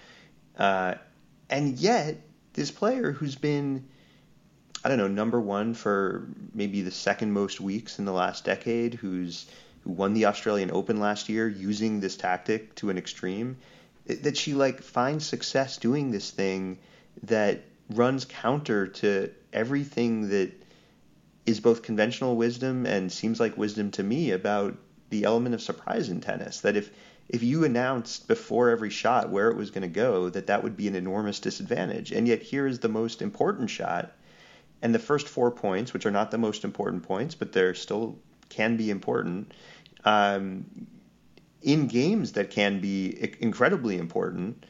Uh, 0.59 0.94
and 1.48 1.78
yet, 1.78 2.16
this 2.55 2.70
player 2.70 3.12
who's 3.12 3.36
been, 3.36 3.86
I 4.84 4.88
don't 4.88 4.98
know, 4.98 5.09
number 5.09 5.40
one 5.40 5.74
for 5.74 6.26
maybe 6.53 6.82
the 6.82 6.90
second 6.90 7.32
most 7.32 7.61
weeks 7.61 7.98
in 7.98 8.05
the 8.05 8.12
last 8.12 8.44
decade, 8.44 8.94
who's 8.94 9.46
who 9.84 9.90
won 9.90 10.12
the 10.12 10.26
Australian 10.26 10.70
Open 10.72 11.01
last 11.01 11.28
year 11.28 11.48
using 11.48 12.01
this 12.01 12.16
tactic 12.16 12.74
to 12.76 12.90
an 12.90 12.98
extreme, 12.98 13.57
that 14.07 14.36
she 14.36 14.55
like 14.55 14.82
finds 14.82 15.24
success 15.24 15.78
doing 15.78 16.11
this 16.11 16.30
thing 16.30 16.78
that 17.22 17.62
runs 17.91 18.24
counter 18.24 18.86
to 18.86 19.30
everything 19.53 20.28
that 20.28 20.53
is 21.47 21.61
both 21.61 21.82
conventional 21.82 22.36
wisdom 22.36 22.86
and 22.86 23.11
seems 23.11 23.41
like 23.41 23.57
wisdom 23.57 23.91
to 23.91 24.03
me 24.03 24.30
about 24.30 24.76
the 25.11 25.24
element 25.24 25.55
of 25.55 25.62
surprise 25.62 26.09
in 26.09 26.20
tennis. 26.20 26.61
That 26.61 26.76
if 26.76 26.91
if 27.28 27.45
you 27.45 27.64
announced 27.64 28.26
before 28.26 28.70
every 28.70 28.91
shot 28.91 29.30
where 29.30 29.51
it 29.51 29.57
was 29.57 29.70
going 29.70 29.82
to 29.82 29.88
go, 29.88 30.28
that 30.30 30.49
that 30.49 30.64
would 30.64 30.76
be 30.76 30.88
an 30.88 30.97
enormous 30.97 31.38
disadvantage. 31.38 32.11
And 32.11 32.26
yet 32.26 32.43
here 32.43 32.66
is 32.66 32.80
the 32.80 32.88
most 32.88 33.22
important 33.22 33.70
shot, 33.70 34.12
and 34.82 34.93
the 34.93 34.99
first 34.99 35.28
four 35.28 35.53
points, 35.53 35.93
which 35.93 36.07
are 36.07 36.11
not 36.11 36.32
the 36.32 36.38
most 36.38 36.64
important 36.64 37.05
points, 37.05 37.36
but 37.36 37.53
they're 37.53 37.74
still 37.74 38.18
can 38.49 38.76
be 38.76 38.91
important. 38.91 39.53
Um, 40.05 40.64
in 41.62 41.86
games 41.86 42.32
that 42.32 42.51
can 42.51 42.80
be 42.80 43.32
incredibly 43.41 43.99
important, 43.99 44.64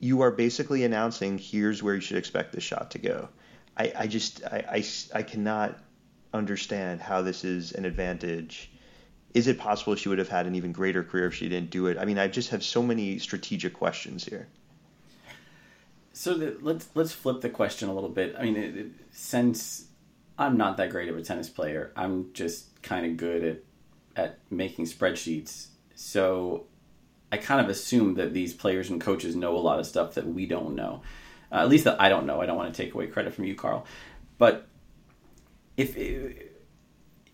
you 0.00 0.20
are 0.22 0.30
basically 0.30 0.84
announcing 0.84 1.38
here's 1.38 1.82
where 1.82 1.94
you 1.94 2.00
should 2.00 2.16
expect 2.16 2.52
this 2.52 2.64
shot 2.64 2.90
to 2.92 2.98
go. 2.98 3.28
I, 3.76 3.92
I 3.96 4.06
just 4.06 4.44
I, 4.44 4.64
I, 4.68 5.18
I 5.18 5.22
cannot 5.22 5.78
understand 6.32 7.00
how 7.00 7.22
this 7.22 7.44
is 7.44 7.72
an 7.72 7.84
advantage. 7.84 8.70
Is 9.32 9.48
it 9.48 9.58
possible 9.58 9.94
she 9.96 10.08
would 10.08 10.18
have 10.18 10.28
had 10.28 10.46
an 10.46 10.54
even 10.54 10.72
greater 10.72 11.02
career 11.02 11.26
if 11.26 11.34
she 11.34 11.48
didn't 11.48 11.70
do 11.70 11.86
it? 11.86 11.98
I 11.98 12.04
mean, 12.04 12.18
I 12.18 12.28
just 12.28 12.50
have 12.50 12.62
so 12.62 12.82
many 12.82 13.18
strategic 13.18 13.74
questions 13.74 14.24
here. 14.24 14.48
So 16.12 16.34
the, 16.34 16.56
let's 16.60 16.88
let's 16.94 17.12
flip 17.12 17.40
the 17.40 17.50
question 17.50 17.88
a 17.88 17.94
little 17.94 18.10
bit. 18.10 18.36
I 18.38 18.42
mean, 18.44 18.56
it, 18.56 18.76
it, 18.76 18.86
since 19.10 19.88
I'm 20.38 20.56
not 20.56 20.76
that 20.76 20.90
great 20.90 21.08
of 21.08 21.16
a 21.16 21.22
tennis 21.22 21.48
player, 21.48 21.92
I'm 21.96 22.32
just 22.32 22.80
kind 22.82 23.06
of 23.06 23.16
good 23.16 23.44
at 23.44 23.58
at 24.16 24.38
making 24.50 24.84
spreadsheets. 24.84 25.68
So 25.96 26.66
I 27.34 27.36
kind 27.36 27.60
of 27.60 27.68
assume 27.68 28.14
that 28.14 28.32
these 28.32 28.54
players 28.54 28.90
and 28.90 29.00
coaches 29.00 29.34
know 29.34 29.56
a 29.56 29.58
lot 29.58 29.80
of 29.80 29.86
stuff 29.86 30.14
that 30.14 30.24
we 30.24 30.46
don't 30.46 30.76
know. 30.76 31.02
Uh, 31.50 31.56
at 31.56 31.68
least 31.68 31.82
that 31.82 32.00
I 32.00 32.08
don't 32.08 32.26
know. 32.26 32.40
I 32.40 32.46
don't 32.46 32.56
want 32.56 32.72
to 32.72 32.80
take 32.80 32.94
away 32.94 33.08
credit 33.08 33.34
from 33.34 33.44
you, 33.44 33.56
Carl. 33.56 33.84
But 34.38 34.68
if 35.76 35.96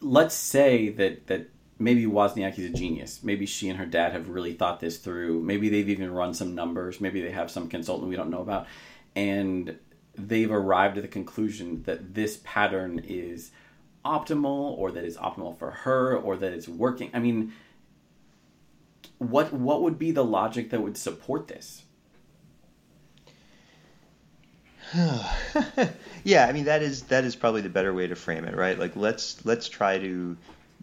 let's 0.01 0.35
say 0.35 0.89
that 0.89 1.27
that 1.27 1.51
maybe 1.79 2.07
Wozniacki's 2.07 2.65
a 2.65 2.71
genius. 2.71 3.23
Maybe 3.23 3.45
she 3.45 3.69
and 3.69 3.79
her 3.79 3.85
dad 3.85 4.13
have 4.13 4.31
really 4.31 4.55
thought 4.55 4.81
this 4.81 4.97
through. 4.97 5.43
Maybe 5.43 5.69
they've 5.69 5.91
even 5.91 6.15
run 6.15 6.33
some 6.33 6.55
numbers. 6.55 6.99
Maybe 6.99 7.21
they 7.21 7.31
have 7.31 7.51
some 7.51 7.69
consultant 7.69 8.09
we 8.09 8.17
don't 8.17 8.31
know 8.31 8.41
about, 8.41 8.67
and 9.15 9.79
they've 10.15 10.51
arrived 10.51 10.97
at 10.97 11.03
the 11.03 11.09
conclusion 11.09 11.83
that 11.83 12.15
this 12.15 12.41
pattern 12.43 13.03
is 13.07 13.51
optimal, 14.03 14.79
or 14.79 14.93
that 14.93 15.05
it's 15.05 15.19
optimal 15.19 15.59
for 15.59 15.71
her, 15.71 16.17
or 16.17 16.39
that 16.39 16.55
it's 16.55 16.69
working. 16.69 17.11
I 17.13 17.19
mean, 17.19 17.53
what 19.21 19.53
what 19.53 19.83
would 19.83 19.99
be 19.99 20.11
the 20.13 20.25
logic 20.25 20.71
that 20.71 20.83
would 20.83 20.97
support 20.97 21.47
this? 21.47 21.85
yeah, 26.25 26.47
I 26.47 26.53
mean 26.53 26.65
that 26.65 26.83
is 26.83 27.03
that 27.05 27.25
is 27.25 27.37
probably 27.37 27.61
the 27.61 27.69
better 27.69 27.93
way 27.93 28.07
to 28.07 28.17
frame 28.17 28.45
it, 28.47 28.57
right? 28.57 28.79
Like 28.79 28.97
let's 28.97 29.45
let's 29.45 29.69
try 29.69 29.99
to 29.99 30.37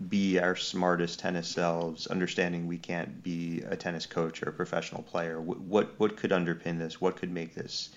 be 0.07 0.38
our 0.38 0.55
smartest 0.55 1.19
tennis 1.19 1.47
selves, 1.47 2.05
understanding 2.05 2.67
we 2.67 2.77
can't 2.77 3.23
be 3.23 3.63
a 3.67 3.75
tennis 3.75 4.05
coach 4.05 4.43
or 4.43 4.49
a 4.49 4.53
professional 4.53 5.01
player. 5.01 5.41
What 5.41 5.59
what, 5.59 5.99
what 5.99 6.17
could 6.17 6.29
underpin 6.29 6.77
this? 6.77 7.01
What 7.01 7.17
could 7.17 7.31
make 7.31 7.55
this 7.55 7.89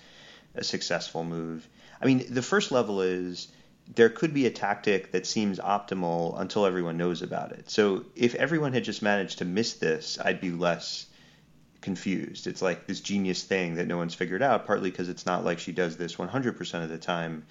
a 0.54 0.64
successful 0.64 1.22
move? 1.22 1.68
I 2.00 2.06
mean, 2.06 2.24
the 2.30 2.42
first 2.42 2.72
level 2.72 3.02
is 3.02 3.48
there 3.94 4.08
could 4.08 4.32
be 4.32 4.46
a 4.46 4.50
tactic 4.50 5.12
that 5.12 5.26
seems 5.26 5.58
optimal 5.58 6.40
until 6.40 6.64
everyone 6.64 6.96
knows 6.96 7.22
about 7.22 7.52
it. 7.52 7.70
So 7.70 8.04
if 8.14 8.34
everyone 8.36 8.72
had 8.72 8.84
just 8.84 9.02
managed 9.02 9.38
to 9.38 9.44
miss 9.44 9.74
this, 9.74 10.18
I'd 10.22 10.40
be 10.40 10.50
less 10.50 11.06
confused. 11.80 12.46
It's 12.46 12.62
like 12.62 12.86
this 12.86 13.00
genius 13.00 13.42
thing 13.42 13.74
that 13.76 13.86
no 13.86 13.96
one's 13.96 14.14
figured 14.14 14.42
out, 14.42 14.66
partly 14.66 14.90
because 14.90 15.08
it's 15.08 15.26
not 15.26 15.44
like 15.44 15.58
she 15.58 15.72
does 15.72 15.96
this 15.96 16.16
100% 16.16 16.82
of 16.82 16.88
the 16.88 16.98
time 16.98 17.44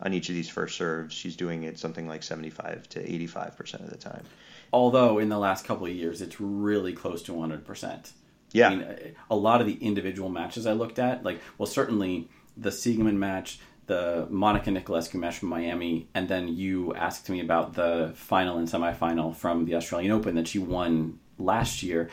on 0.00 0.14
each 0.14 0.28
of 0.28 0.34
these 0.34 0.48
first 0.48 0.76
serves. 0.76 1.14
She's 1.14 1.36
doing 1.36 1.64
it 1.64 1.78
something 1.78 2.08
like 2.08 2.22
75 2.22 2.88
to 2.90 3.02
85% 3.02 3.80
of 3.80 3.90
the 3.90 3.96
time. 3.96 4.24
Although 4.72 5.18
in 5.18 5.28
the 5.28 5.38
last 5.38 5.64
couple 5.66 5.86
of 5.86 5.92
years, 5.92 6.22
it's 6.22 6.40
really 6.40 6.92
close 6.92 7.22
to 7.24 7.32
100%. 7.32 8.12
Yeah. 8.52 8.68
I 8.68 8.74
mean, 8.74 8.86
a 9.30 9.36
lot 9.36 9.60
of 9.60 9.66
the 9.66 9.74
individual 9.74 10.28
matches 10.28 10.66
I 10.66 10.72
looked 10.72 10.98
at, 10.98 11.24
like, 11.24 11.40
well, 11.58 11.66
certainly 11.66 12.28
the 12.56 12.70
Siegemund 12.70 13.16
match, 13.16 13.58
the 13.86 14.26
Monica 14.30 14.70
Niculescu 14.70 15.14
match 15.14 15.38
from 15.38 15.48
Miami, 15.48 16.08
and 16.14 16.28
then 16.28 16.48
you 16.48 16.94
asked 16.94 17.28
me 17.28 17.40
about 17.40 17.74
the 17.74 18.12
final 18.14 18.58
and 18.58 18.68
semifinal 18.68 19.34
from 19.34 19.64
the 19.64 19.74
Australian 19.74 20.12
Open 20.12 20.34
that 20.36 20.48
she 20.48 20.58
won 20.58 21.18
last 21.38 21.82
year. 21.82 22.08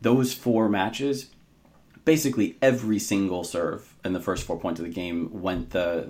Those 0.00 0.34
four 0.34 0.68
matches, 0.68 1.30
basically 2.04 2.56
every 2.60 2.98
single 2.98 3.42
serve 3.44 3.94
in 4.04 4.12
the 4.12 4.20
first 4.20 4.46
four 4.46 4.58
points 4.58 4.78
of 4.80 4.86
the 4.86 4.92
game 4.92 5.30
went 5.40 5.70
the 5.70 6.06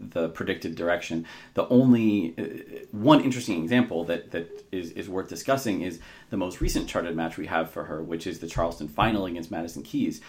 the 0.00 0.28
predicted 0.30 0.74
direction. 0.74 1.26
The 1.54 1.68
only 1.68 2.34
uh, 2.36 2.86
one 2.90 3.20
interesting 3.20 3.62
example 3.62 4.04
that 4.04 4.32
that 4.32 4.66
is, 4.72 4.90
is 4.92 5.08
worth 5.08 5.28
discussing 5.28 5.82
is 5.82 6.00
the 6.30 6.36
most 6.36 6.60
recent 6.60 6.88
charted 6.88 7.14
match 7.14 7.36
we 7.36 7.46
have 7.46 7.70
for 7.70 7.84
her, 7.84 8.02
which 8.02 8.26
is 8.26 8.40
the 8.40 8.48
Charleston 8.48 8.88
final 8.88 9.26
against 9.26 9.50
Madison 9.50 9.82
Keys 9.82 10.20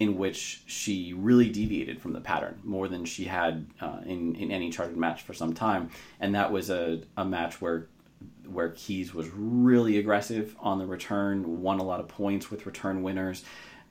in 0.00 0.16
which 0.18 0.62
she 0.66 1.12
really 1.12 1.48
deviated 1.48 2.00
from 2.00 2.12
the 2.12 2.20
pattern 2.20 2.58
more 2.64 2.88
than 2.88 3.04
she 3.04 3.24
had 3.24 3.66
uh, 3.80 4.00
in, 4.04 4.34
in 4.34 4.50
any 4.50 4.70
charted 4.70 4.96
match 4.96 5.22
for 5.22 5.32
some 5.32 5.54
time. 5.54 5.88
And 6.20 6.34
that 6.34 6.50
was 6.50 6.70
a, 6.70 7.02
a 7.16 7.24
match 7.24 7.60
where 7.60 7.88
where 8.46 8.70
Keys 8.70 9.14
was 9.14 9.28
really 9.30 9.98
aggressive 9.98 10.54
on 10.60 10.78
the 10.78 10.86
return, 10.86 11.62
won 11.62 11.78
a 11.78 11.82
lot 11.82 12.00
of 12.00 12.08
points 12.08 12.50
with 12.50 12.66
return 12.66 13.02
winners. 13.02 13.44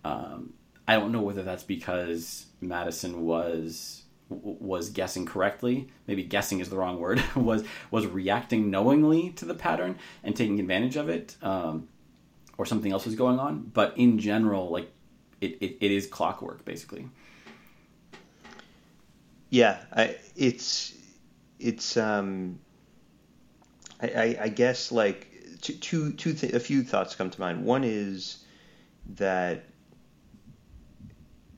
Um, 0.03 0.53
I 0.87 0.95
don't 0.95 1.11
know 1.11 1.21
whether 1.21 1.43
that's 1.43 1.63
because 1.63 2.47
Madison 2.61 3.25
was 3.25 4.03
was 4.29 4.89
guessing 4.89 5.25
correctly. 5.25 5.89
Maybe 6.07 6.23
guessing 6.23 6.59
is 6.59 6.69
the 6.69 6.77
wrong 6.77 6.99
word. 6.99 7.23
was 7.35 7.63
was 7.91 8.05
reacting 8.07 8.69
knowingly 8.69 9.29
to 9.31 9.45
the 9.45 9.53
pattern 9.53 9.97
and 10.23 10.35
taking 10.35 10.59
advantage 10.59 10.95
of 10.95 11.09
it, 11.09 11.35
um, 11.41 11.87
or 12.57 12.65
something 12.65 12.91
else 12.91 13.05
was 13.05 13.15
going 13.15 13.39
on. 13.39 13.71
But 13.73 13.97
in 13.97 14.19
general, 14.19 14.69
like 14.69 14.91
it, 15.43 15.57
it, 15.61 15.77
it 15.81 15.91
is 15.91 16.07
clockwork 16.07 16.65
basically. 16.65 17.07
Yeah, 19.49 19.83
I, 19.95 20.17
it's 20.35 20.93
it's 21.59 21.95
um, 21.97 22.59
I, 24.01 24.07
I, 24.07 24.37
I 24.41 24.49
guess 24.49 24.91
like 24.91 25.27
two 25.61 26.11
th- 26.13 26.53
a 26.53 26.59
few 26.59 26.83
thoughts 26.83 27.15
come 27.15 27.29
to 27.29 27.39
mind. 27.39 27.63
One 27.63 27.83
is 27.83 28.45
that 29.15 29.65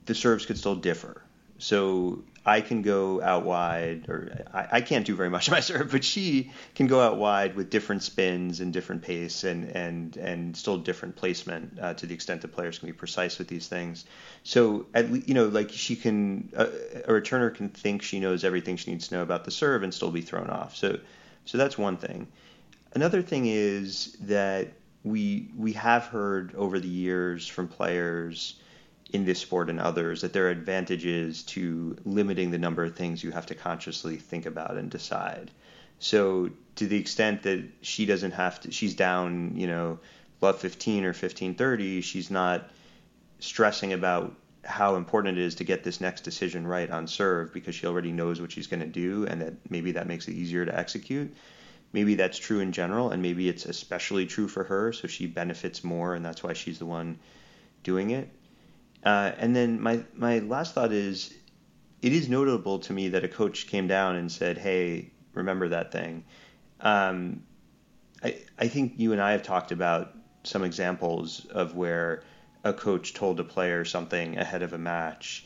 the 0.06 0.16
serves 0.16 0.46
could 0.46 0.58
still 0.58 0.76
differ. 0.76 1.22
So 1.58 2.24
I 2.46 2.62
can 2.62 2.84
go 2.84 3.22
out 3.22 3.44
wide, 3.44 4.08
or 4.08 4.46
I, 4.54 4.68
I 4.74 4.82
can't 4.82 5.06
do 5.06 5.16
very 5.16 5.30
much 5.30 5.48
of 5.50 5.52
my 5.52 5.62
serve, 5.62 5.92
but 5.92 6.04
she 6.04 6.52
can 6.76 6.88
go 6.88 7.02
out 7.02 7.18
wide 7.18 7.56
with 7.56 7.70
different 7.70 8.04
spins 8.04 8.60
and 8.60 8.72
different 8.72 9.02
pace 9.02 9.44
and 9.44 9.66
and 9.70 10.16
and 10.18 10.56
still 10.56 10.78
different 10.78 11.16
placement 11.16 11.80
uh, 11.80 11.94
to 11.96 12.06
the 12.06 12.14
extent 12.14 12.42
that 12.42 12.50
players 12.50 12.78
can 12.80 12.88
be 12.88 12.94
precise 12.94 13.38
with 13.40 13.48
these 13.48 13.68
things. 13.68 14.06
So 14.44 14.86
at 14.94 15.12
least 15.12 15.28
you 15.28 15.34
know, 15.34 15.48
like 15.48 15.72
she 15.72 15.96
can 15.96 16.50
uh, 16.56 16.68
a 17.06 17.12
returner 17.12 17.54
can 17.54 17.70
think 17.70 18.04
she 18.04 18.20
knows 18.20 18.44
everything 18.44 18.78
she 18.78 18.92
needs 18.92 19.08
to 19.08 19.16
know 19.16 19.22
about 19.24 19.46
the 19.46 19.52
serve 19.52 19.84
and 19.84 19.94
still 19.94 20.12
be 20.12 20.22
thrown 20.22 20.50
off. 20.50 20.76
So 20.76 21.00
so 21.46 21.58
that's 21.58 21.78
one 21.78 21.98
thing. 21.98 22.28
Another 22.94 23.22
thing 23.22 23.46
is 23.48 24.16
that 24.22 24.70
we 25.04 25.50
we 25.58 25.74
have 25.74 26.06
heard 26.06 26.54
over 26.56 26.80
the 26.80 26.88
years 26.88 27.48
from 27.48 27.68
players 27.68 28.56
in 29.16 29.24
this 29.24 29.40
sport 29.40 29.70
and 29.70 29.80
others 29.80 30.22
that 30.22 30.34
there 30.34 30.48
are 30.48 30.52
advantages 30.52 31.42
to 31.44 31.96
limiting 32.04 32.52
the 32.52 32.58
number 32.58 32.84
of 32.84 32.96
things 32.96 33.24
you 33.24 33.32
have 33.32 33.46
to 33.46 33.56
consciously 33.56 34.18
think 34.18 34.46
about 34.46 34.76
and 34.76 34.92
decide. 34.92 35.50
So 36.00 36.50
to 36.76 36.86
the 36.86 36.98
extent 36.98 37.44
that 37.44 37.64
she 37.82 38.06
doesn't 38.06 38.32
have 38.32 38.60
to, 38.62 38.72
she's 38.72 38.94
down, 38.94 39.54
you 39.56 39.68
know, 39.68 40.00
love 40.42 40.60
15 40.60 41.06
or 41.06 41.08
1530, 41.08 42.02
she's 42.02 42.30
not 42.30 42.70
stressing 43.40 43.94
about 43.94 44.36
how 44.66 44.98
important 44.98 45.38
it 45.38 45.42
is 45.42 45.56
to 45.56 45.64
get 45.64 45.84
this 45.84 46.02
next 46.02 46.22
decision 46.22 46.68
right 46.68 46.90
on 46.90 47.08
serve 47.08 47.54
because 47.54 47.74
she 47.74 47.88
already 47.88 48.12
knows 48.12 48.42
what 48.42 48.52
she's 48.52 48.68
going 48.68 48.82
to 48.82 48.86
do 48.88 49.26
and 49.28 49.42
that 49.42 49.54
maybe 49.70 49.94
that 49.94 50.08
makes 50.08 50.28
it 50.28 50.34
easier 50.34 50.66
to 50.66 50.78
execute. 50.78 51.34
Maybe 51.94 52.16
that's 52.16 52.38
true 52.38 52.60
in 52.60 52.74
general 52.74 53.12
and 53.12 53.22
maybe 53.22 53.48
it's 53.48 53.66
especially 53.66 54.26
true 54.26 54.50
for 54.50 54.66
her 54.66 54.92
so 54.92 55.08
she 55.08 55.26
benefits 55.26 55.86
more 55.86 56.16
and 56.16 56.26
that's 56.26 56.44
why 56.44 56.52
she's 56.52 56.80
the 56.80 56.86
one 56.86 57.18
doing 57.84 58.10
it. 58.10 58.28
Uh, 59.06 59.32
and 59.38 59.56
then 59.56 59.80
my 59.80 60.04
my 60.16 60.40
last 60.40 60.74
thought 60.74 60.92
is, 60.92 61.34
it 62.02 62.12
is 62.12 62.28
notable 62.28 62.80
to 62.80 62.94
me 62.94 63.10
that 63.10 63.24
a 63.24 63.28
coach 63.28 63.68
came 63.68 63.88
down 63.88 64.16
and 64.16 64.32
said, 64.32 64.58
"Hey, 64.58 65.12
remember 65.34 65.70
that 65.70 65.92
thing." 65.92 66.26
Um, 66.82 67.44
I 68.24 68.38
I 68.58 68.68
think 68.68 68.94
you 68.98 69.14
and 69.14 69.22
I 69.22 69.32
have 69.34 69.44
talked 69.44 69.72
about 69.72 70.14
some 70.44 70.64
examples 70.64 71.46
of 71.52 71.76
where 71.76 72.24
a 72.64 72.74
coach 72.74 73.14
told 73.14 73.40
a 73.40 73.44
player 73.44 73.86
something 73.86 74.38
ahead 74.38 74.64
of 74.64 74.74
a 74.74 74.78
match 74.78 75.46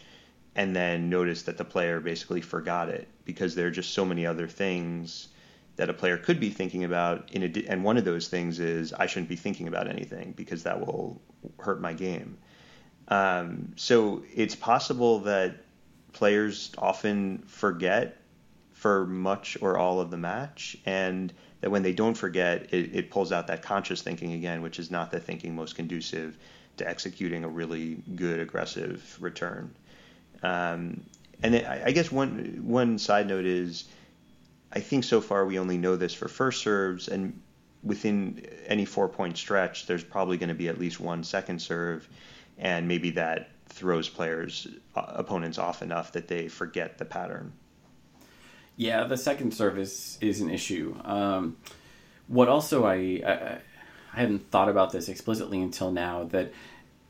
and 0.55 0.76
then 0.76 1.10
noticed 1.10 1.45
that 1.45 1.57
the 1.57 1.66
player 1.66 1.99
basically 1.99 2.41
forgot 2.41 2.89
it 2.89 3.07
because 3.26 3.55
there 3.55 3.68
are 3.68 3.72
just 3.72 3.93
so 3.93 4.05
many 4.05 4.26
other 4.26 4.47
things 4.47 5.30
that 5.76 5.89
a 5.89 5.93
player 5.93 6.18
could 6.18 6.39
be 6.39 6.49
thinking 6.49 6.84
about 6.84 7.30
in 7.32 7.43
a, 7.43 7.66
and 7.68 7.84
one 7.84 7.97
of 7.97 8.05
those 8.05 8.28
things 8.28 8.60
is 8.60 8.93
I 8.93 9.05
shouldn't 9.05 9.30
be 9.30 9.36
thinking 9.36 9.68
about 9.68 9.88
anything 9.88 10.34
because 10.36 10.64
that 10.64 10.86
will 10.86 11.22
hurt 11.60 11.82
my 11.82 11.93
game. 11.93 12.38
Um, 13.10 13.74
so 13.76 14.24
it's 14.36 14.55
possible 14.55 15.20
that 15.22 15.55
players 16.14 16.72
often 16.78 17.39
forget 17.47 18.18
for 18.74 19.05
much 19.05 19.57
or 19.62 19.78
all 19.78 19.99
of 19.99 20.12
the 20.12 20.18
match, 20.18 20.78
and 20.86 21.34
that 21.62 21.70
when 21.70 21.84
they 21.84 21.91
don't 21.91 22.14
forget, 22.14 22.74
it, 22.74 22.95
it 22.95 23.12
pulls 23.12 23.32
out 23.32 23.47
that 23.47 23.62
conscious 23.62 24.01
thinking 24.01 24.34
again, 24.34 24.62
which 24.62 24.80
is 24.80 24.89
not 24.89 25.12
the 25.12 25.20
thinking 25.20 25.55
most 25.55 25.76
conducive 25.76 26.38
to 26.78 26.88
executing 26.88 27.43
a 27.43 27.49
really 27.49 27.97
good 28.16 28.39
aggressive 28.39 29.18
return. 29.20 29.74
Um, 30.41 31.03
and 31.43 31.55
I, 31.55 31.84
I 31.88 31.91
guess 31.91 32.12
one 32.12 32.62
one 32.64 32.99
side 32.99 33.28
note 33.28 33.45
is, 33.45 33.86
I 34.72 34.80
think 34.80 35.03
so 35.03 35.20
far 35.20 35.45
we 35.45 35.60
only 35.60 35.78
know 35.78 35.97
this 35.97 36.14
for 36.14 36.28
first 36.28 36.62
serves, 36.62 37.07
and 37.10 37.41
within 37.84 38.45
any 38.68 38.86
four 38.86 39.10
point 39.10 39.38
stretch, 39.38 39.88
there's 39.88 40.03
probably 40.03 40.38
going 40.38 40.49
to 40.49 40.55
be 40.55 40.70
at 40.70 40.80
least 40.80 40.99
one 40.99 41.24
second 41.24 41.60
serve 41.62 42.07
and 42.60 42.88
maybe 42.88 43.10
that 43.12 43.49
throws 43.68 44.10
players 44.10 44.68
uh, 44.95 45.05
opponents 45.07 45.57
off 45.57 45.82
enough 45.82 46.12
that 46.12 46.28
they 46.28 46.47
forget 46.47 46.97
the 46.97 47.05
pattern. 47.05 47.53
Yeah, 48.76 49.05
the 49.05 49.18
second 49.18 49.53
service 49.53 50.18
is 50.22 50.41
an 50.41 50.49
issue. 50.49 50.95
Um, 51.03 51.57
what 52.28 52.47
also 52.47 52.86
I, 52.86 53.22
I 53.26 53.57
I 54.14 54.20
hadn't 54.22 54.49
thought 54.51 54.70
about 54.70 54.91
this 54.91 55.10
explicitly 55.10 55.62
until 55.62 55.91
now 55.91 56.24
that 56.26 56.51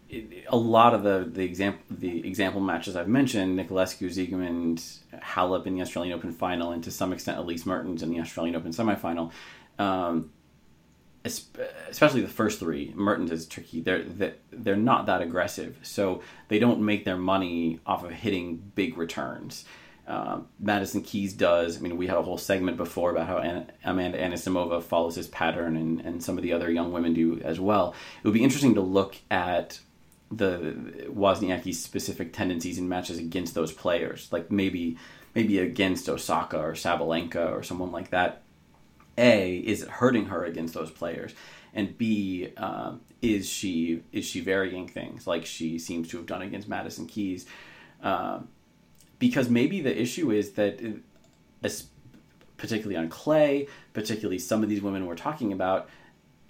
it, 0.10 0.46
a 0.48 0.58
lot 0.58 0.94
of 0.94 1.04
the 1.04 1.30
the 1.32 1.44
example 1.44 1.84
the 1.90 2.28
example 2.28 2.62
matches 2.62 2.96
I've 2.96 3.08
mentioned, 3.08 3.60
Niculescu, 3.60 4.10
Siegemund, 4.10 5.00
Halep 5.14 5.66
in 5.66 5.76
the 5.76 5.82
Australian 5.82 6.18
Open 6.18 6.32
final, 6.32 6.72
and 6.72 6.84
to 6.84 6.92
some 6.92 7.14
extent 7.14 7.38
Elise 7.38 7.66
Mertens 7.66 8.04
in 8.04 8.10
the 8.10 8.20
Australian 8.20 8.56
Open 8.56 8.72
semifinal. 8.72 9.32
Um, 9.78 10.32
especially 11.26 12.22
the 12.22 12.28
first 12.28 12.60
three, 12.60 12.94
Mertens 12.96 13.32
is 13.32 13.46
tricky. 13.46 13.82
They're 13.82 14.06
they're 14.52 14.76
not 14.76 15.06
that 15.08 15.22
aggressive, 15.22 15.78
so 15.84 16.22
they 16.48 16.60
don't 16.60 16.82
make 16.82 17.06
their 17.06 17.18
money 17.18 17.80
off 17.86 18.04
of 18.04 18.12
hitting 18.12 18.72
big 18.76 18.98
returns. 18.98 19.66
Uh, 20.08 20.40
Madison 20.60 21.02
Keys 21.02 21.34
does. 21.34 21.78
I 21.78 21.82
mean, 21.82 21.96
we 21.96 22.08
had 22.08 22.18
a 22.18 22.24
whole 22.24 22.40
segment 22.40 22.78
before 22.78 23.12
about 23.12 23.28
how 23.28 23.66
Amanda 23.84 24.18
Anisimova 24.18 24.82
follows 24.82 25.16
his 25.16 25.28
pattern, 25.28 25.78
and, 25.78 26.02
and 26.02 26.24
some 26.24 26.38
of 26.38 26.44
the 26.44 26.54
other 26.54 26.72
young 26.72 26.92
women 26.92 27.14
do 27.14 27.40
as 27.44 27.60
well. 27.60 27.94
It 28.24 28.28
would 28.28 28.34
be 28.34 28.44
interesting 28.44 28.74
to 28.76 28.82
look 28.82 29.16
at 29.30 29.80
the 30.32 31.06
Wozniacki's 31.10 31.82
specific 31.82 32.34
tendencies 32.34 32.78
in 32.78 32.90
matches 32.90 33.20
against 33.20 33.54
those 33.54 33.72
players, 33.72 34.30
like 34.32 34.50
maybe 34.50 34.98
maybe 35.36 35.60
against 35.60 36.10
Osaka 36.10 36.58
or 36.58 36.74
Sabalenka 36.74 37.52
or 37.52 37.62
someone 37.62 37.92
like 37.92 38.10
that. 38.10 38.42
A 39.20 39.58
is 39.58 39.84
it 39.84 39.90
hurting 39.90 40.26
her 40.26 40.44
against 40.46 40.74
those 40.74 40.92
players, 40.92 41.34
and 41.74 41.98
B 41.98 42.54
um, 42.58 43.02
is 43.22 43.48
she 43.48 44.04
is 44.12 44.26
she 44.26 44.42
varying 44.42 44.88
things 44.88 45.28
like 45.28 45.46
she 45.46 45.78
seems 45.78 46.08
to 46.10 46.18
have 46.18 46.26
done 46.26 46.42
against 46.42 46.68
Madison 46.68 47.06
Keys, 47.06 47.46
uh, 48.02 48.40
because 49.20 49.50
maybe 49.50 49.82
the 49.82 50.02
issue 50.02 50.32
is 50.32 50.52
that, 50.54 50.80
uh, 51.64 51.70
particularly 52.58 52.96
on 52.96 53.10
clay, 53.10 53.68
particularly 53.94 54.40
some 54.40 54.64
of 54.64 54.70
these 54.70 54.82
women 54.82 55.06
we're 55.06 55.16
talking 55.16 55.54
about, 55.54 55.90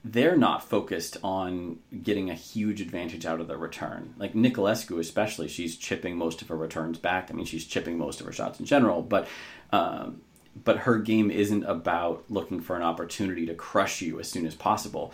they're 0.03 0.37
not 0.37 0.63
focused 0.63 1.17
on 1.23 1.79
getting 2.03 2.29
a 2.29 2.33
huge 2.33 2.79
advantage 2.79 3.25
out 3.25 3.41
of 3.41 3.47
the 3.47 3.57
return. 3.57 4.13
Like 4.17 4.33
Niculescu, 4.33 4.99
especially, 4.99 5.47
she's 5.47 5.75
chipping 5.75 6.15
most 6.17 6.41
of 6.41 6.47
her 6.47 6.55
returns 6.55 6.97
back. 6.97 7.29
I 7.29 7.33
mean, 7.33 7.45
she's 7.45 7.65
chipping 7.65 7.97
most 7.97 8.19
of 8.19 8.25
her 8.25 8.31
shots 8.31 8.59
in 8.59 8.65
general, 8.65 9.01
but 9.01 9.27
um, 9.71 10.21
but 10.63 10.79
her 10.79 10.97
game 10.97 11.31
isn't 11.31 11.63
about 11.63 12.23
looking 12.29 12.59
for 12.59 12.75
an 12.75 12.81
opportunity 12.81 13.45
to 13.45 13.53
crush 13.53 14.01
you 14.01 14.19
as 14.19 14.29
soon 14.29 14.45
as 14.45 14.55
possible. 14.55 15.13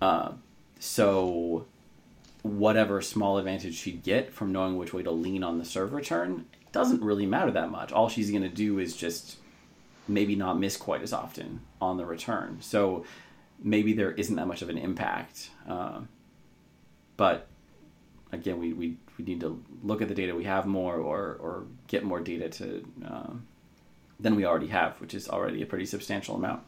Uh, 0.00 0.32
so, 0.78 1.66
whatever 2.42 3.00
small 3.00 3.38
advantage 3.38 3.74
she'd 3.74 4.02
get 4.02 4.32
from 4.32 4.52
knowing 4.52 4.76
which 4.76 4.92
way 4.92 5.02
to 5.02 5.10
lean 5.10 5.42
on 5.42 5.58
the 5.58 5.64
serve 5.64 5.92
return 5.92 6.44
doesn't 6.72 7.02
really 7.02 7.24
matter 7.24 7.50
that 7.50 7.70
much. 7.70 7.92
All 7.92 8.08
she's 8.08 8.30
going 8.30 8.42
to 8.42 8.48
do 8.48 8.78
is 8.78 8.96
just 8.96 9.38
maybe 10.06 10.36
not 10.36 10.58
miss 10.58 10.76
quite 10.76 11.02
as 11.02 11.12
often 11.12 11.60
on 11.80 11.96
the 11.96 12.04
return. 12.04 12.58
So 12.60 13.04
maybe 13.62 13.92
there 13.94 14.12
isn't 14.12 14.36
that 14.36 14.46
much 14.46 14.60
of 14.60 14.68
an 14.68 14.76
impact. 14.76 15.50
Uh, 15.66 16.00
but 17.16 17.46
again, 18.32 18.58
we, 18.58 18.72
we, 18.72 18.96
we 19.16 19.24
need 19.24 19.40
to 19.40 19.62
look 19.82 20.02
at 20.02 20.08
the 20.08 20.14
data 20.14 20.34
we 20.34 20.44
have 20.44 20.66
more 20.66 20.96
or, 20.96 21.36
or 21.40 21.64
get 21.86 22.04
more 22.04 22.20
data 22.20 22.48
to 22.48 22.84
uh, 23.06 23.30
than 24.20 24.36
we 24.36 24.44
already 24.44 24.68
have, 24.68 25.00
which 25.00 25.14
is 25.14 25.28
already 25.28 25.62
a 25.62 25.66
pretty 25.66 25.86
substantial 25.86 26.36
amount. 26.36 26.62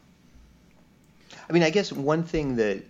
I 1.49 1.53
mean, 1.53 1.63
I 1.63 1.69
guess 1.69 1.91
one 1.91 2.23
thing 2.23 2.57
that 2.57 2.83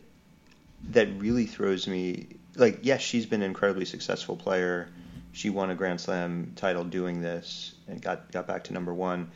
that 0.90 1.08
really 1.18 1.46
throws 1.46 1.88
me, 1.88 2.28
like, 2.56 2.80
yes, 2.84 3.02
she's 3.02 3.26
been 3.26 3.42
an 3.42 3.48
incredibly 3.48 3.86
successful 3.86 4.36
player. 4.36 4.90
She 5.32 5.50
won 5.50 5.70
a 5.70 5.76
Grand 5.76 6.02
Slam 6.02 6.54
title 6.56 6.84
doing 6.84 7.22
this 7.22 7.74
and 7.88 8.02
got 8.02 8.32
got 8.32 8.48
back 8.48 8.66
to 8.66 8.74
number 8.74 8.94
one. 8.94 9.32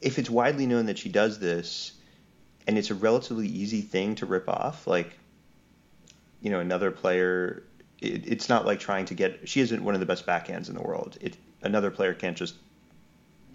If 0.00 0.18
it's 0.18 0.30
widely 0.30 0.66
known 0.66 0.86
that 0.86 0.98
she 0.98 1.08
does 1.08 1.38
this, 1.38 1.92
and 2.66 2.78
it's 2.78 2.90
a 2.90 2.94
relatively 2.94 3.48
easy 3.48 3.82
thing 3.82 4.14
to 4.16 4.26
rip 4.26 4.48
off, 4.48 4.86
like, 4.86 5.18
you 6.40 6.50
know, 6.50 6.60
another 6.60 6.90
player. 6.90 7.62
It, 8.00 8.26
it's 8.26 8.48
not 8.48 8.64
like 8.64 8.80
trying 8.80 9.04
to 9.06 9.14
get. 9.14 9.48
She 9.48 9.60
isn't 9.60 9.84
one 9.84 9.94
of 9.94 10.00
the 10.00 10.06
best 10.06 10.26
backhands 10.26 10.68
in 10.68 10.74
the 10.74 10.82
world. 10.82 11.18
It, 11.20 11.36
another 11.62 11.90
player 11.90 12.14
can't 12.14 12.36
just 12.36 12.54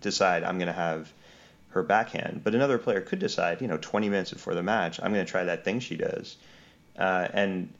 decide 0.06 0.44
I'm 0.44 0.58
going 0.58 0.68
to 0.68 0.74
have 0.74 1.12
her 1.70 1.84
backhand, 1.84 2.42
but 2.44 2.56
another 2.56 2.78
player 2.78 3.02
could 3.02 3.20
decide, 3.20 3.62
you 3.62 3.68
know, 3.68 3.78
20 3.78 4.08
minutes 4.10 4.32
before 4.32 4.56
the 4.56 4.64
match, 4.64 5.00
I'm 5.04 5.14
going 5.14 5.26
to 5.26 5.30
try 5.30 5.44
that 5.44 5.66
thing 5.66 5.82
she 5.82 5.98
does. 5.98 6.38
Uh, 6.98 7.28
and 7.34 7.74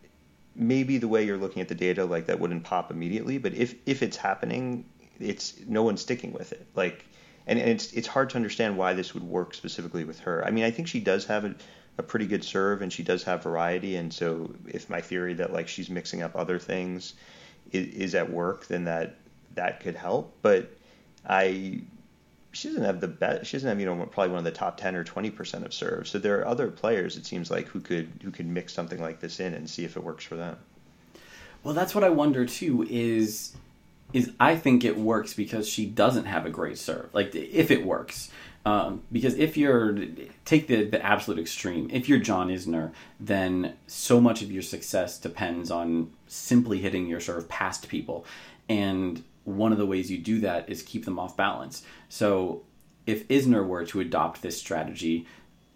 maybe 0.56 0.98
the 0.98 1.08
way 1.08 1.24
you're 1.24 1.38
looking 1.38 1.62
at 1.62 1.68
the 1.68 1.76
data, 1.76 2.06
like 2.06 2.26
that 2.28 2.40
wouldn't 2.40 2.64
pop 2.64 2.92
immediately, 2.92 3.38
but 3.38 3.54
if 3.54 3.76
if 3.86 4.04
it's 4.04 4.18
happening, 4.18 4.86
it's 5.20 5.54
no 5.68 5.84
one's 5.84 6.02
sticking 6.02 6.34
with 6.34 6.52
it. 6.52 6.66
Like, 6.76 7.06
and, 7.48 7.60
and 7.60 7.70
it's 7.70 7.94
it's 7.94 8.08
hard 8.08 8.30
to 8.32 8.36
understand 8.36 8.78
why 8.78 8.94
this 8.94 9.14
would 9.14 9.24
work 9.24 9.54
specifically 9.54 10.04
with 10.04 10.20
her. 10.22 10.46
I 10.46 10.52
mean, 10.52 10.64
I 10.64 10.72
think 10.72 10.88
she 10.88 11.00
does 11.00 11.26
have 11.26 11.46
a, 11.46 11.56
a 11.98 12.04
pretty 12.04 12.28
good 12.28 12.44
serve, 12.44 12.82
and 12.82 12.92
she 12.92 13.04
does 13.04 13.24
have 13.24 13.44
variety. 13.44 13.96
And 13.96 14.14
so, 14.14 14.54
if 14.68 14.90
my 14.90 15.02
theory 15.02 15.36
that 15.36 15.54
like 15.54 15.68
she's 15.68 15.90
mixing 15.90 16.22
up 16.22 16.36
other 16.36 16.60
things 16.60 17.14
is, 17.72 17.88
is 17.88 18.16
at 18.16 18.32
work, 18.32 18.68
then 18.68 18.86
that 18.86 19.16
that 19.54 19.82
could 19.82 19.96
help. 19.96 20.38
But 20.42 20.72
I 21.28 21.82
she 22.56 22.70
doesn't 22.70 22.84
have 22.84 23.02
the 23.02 23.08
best. 23.08 23.46
She 23.46 23.58
doesn't 23.58 23.68
have 23.68 23.80
you 23.80 23.86
know 23.86 23.96
probably 24.06 24.30
one 24.30 24.40
of 24.40 24.46
the 24.46 24.52
top 24.52 24.78
ten 24.78 24.96
or 24.96 25.04
twenty 25.04 25.30
percent 25.30 25.66
of 25.66 25.74
serves. 25.74 26.10
So 26.10 26.20
there 26.20 26.40
are 26.40 26.48
other 26.48 26.70
players 26.70 27.18
it 27.18 27.26
seems 27.26 27.52
like 27.52 27.68
who 27.68 27.82
could 27.82 28.10
who 28.24 28.32
could 28.32 28.48
mix 28.48 28.74
something 28.74 29.02
like 29.02 29.20
this 29.20 29.40
in 29.40 29.54
and 29.54 29.70
see 29.70 29.84
if 29.84 29.98
it 29.98 30.04
works 30.04 30.24
for 30.24 30.36
them. 30.36 30.58
Well, 31.64 31.74
that's 31.74 31.94
what 31.94 32.04
I 32.04 32.10
wonder 32.10 32.46
too. 32.46 32.88
Is 32.90 33.56
is 34.14 34.32
I 34.40 34.56
think 34.56 34.86
it 34.86 34.98
works 34.98 35.34
because 35.34 35.68
she 35.68 35.86
doesn't 35.86 36.26
have 36.26 36.46
a 36.46 36.50
great 36.50 36.78
serve. 36.78 37.10
Like 37.14 37.36
if 37.36 37.72
it 37.72 37.86
works. 37.86 38.32
Um, 38.66 39.04
because 39.12 39.36
if 39.36 39.58
you're 39.58 39.96
take 40.44 40.68
the 40.68 40.86
the 40.86 41.06
absolute 41.06 41.40
extreme, 41.40 41.90
if 41.92 42.10
you're 42.10 42.20
John 42.20 42.48
Isner, 42.48 42.94
then 43.20 43.76
so 43.86 44.20
much 44.20 44.42
of 44.42 44.52
your 44.52 44.64
success 44.64 45.20
depends 45.20 45.70
on 45.70 46.12
simply 46.26 46.80
hitting 46.80 47.06
your 47.06 47.20
serve 47.20 47.48
past 47.48 47.90
people, 47.90 48.26
and 48.68 49.24
one 49.46 49.72
of 49.72 49.78
the 49.78 49.86
ways 49.86 50.12
you 50.12 50.18
do 50.18 50.40
that 50.42 50.70
is 50.70 50.84
keep 50.84 51.06
them 51.06 51.18
off 51.18 51.38
balance. 51.38 51.84
So 52.10 52.64
if 53.06 53.28
Isner 53.28 53.66
were 53.66 53.86
to 53.86 54.00
adopt 54.02 54.42
this 54.42 54.60
strategy, 54.60 55.26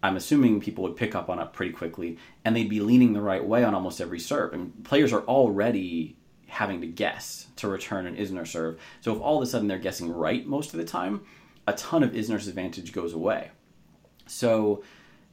I'm 0.02 0.16
assuming 0.16 0.60
people 0.60 0.84
would 0.84 0.96
pick 0.96 1.14
up 1.14 1.28
on 1.28 1.38
it 1.38 1.52
pretty 1.52 1.72
quickly 1.72 2.18
and 2.44 2.54
they'd 2.54 2.68
be 2.68 2.80
leaning 2.80 3.12
the 3.12 3.20
right 3.20 3.44
way 3.44 3.64
on 3.64 3.74
almost 3.74 4.00
every 4.00 4.20
serve. 4.20 4.52
And 4.52 4.84
players 4.84 5.12
are 5.12 5.22
already 5.22 6.16
having 6.48 6.80
to 6.80 6.86
guess 6.86 7.46
to 7.56 7.68
return 7.68 8.06
an 8.06 8.16
Isner 8.16 8.46
serve. 8.46 8.80
So 9.00 9.14
if 9.14 9.22
all 9.22 9.36
of 9.36 9.42
a 9.42 9.46
sudden 9.46 9.68
they're 9.68 9.78
guessing 9.78 10.10
right 10.10 10.46
most 10.46 10.72
of 10.72 10.78
the 10.78 10.84
time, 10.84 11.22
a 11.66 11.72
ton 11.74 12.02
of 12.02 12.12
Isner's 12.12 12.48
advantage 12.48 12.92
goes 12.92 13.12
away. 13.12 13.50
So 14.26 14.82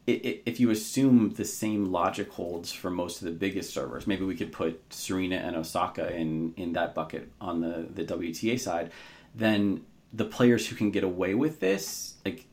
if 0.08 0.60
you 0.60 0.70
assume 0.70 1.32
the 1.32 1.44
same 1.44 1.92
logic 1.92 2.32
holds 2.32 2.72
for 2.72 2.90
most 2.90 3.22
of 3.22 3.26
the 3.26 3.34
biggest 3.34 3.74
servers, 3.74 4.08
maybe 4.08 4.24
we 4.24 4.36
could 4.36 4.54
put 4.54 4.82
Serena 4.92 5.36
and 5.36 5.56
Osaka 5.56 6.16
in 6.16 6.54
in 6.56 6.74
that 6.74 6.96
bucket 6.96 7.30
on 7.42 7.60
the 7.62 7.88
the 7.94 8.06
WTA 8.06 8.60
side, 8.60 8.92
then 9.36 9.84
the 10.14 10.26
players 10.26 10.66
who 10.68 10.76
can 10.76 10.92
get 10.92 11.04
away 11.04 11.34
with 11.34 11.60
this, 11.60 12.16
like 12.24 12.46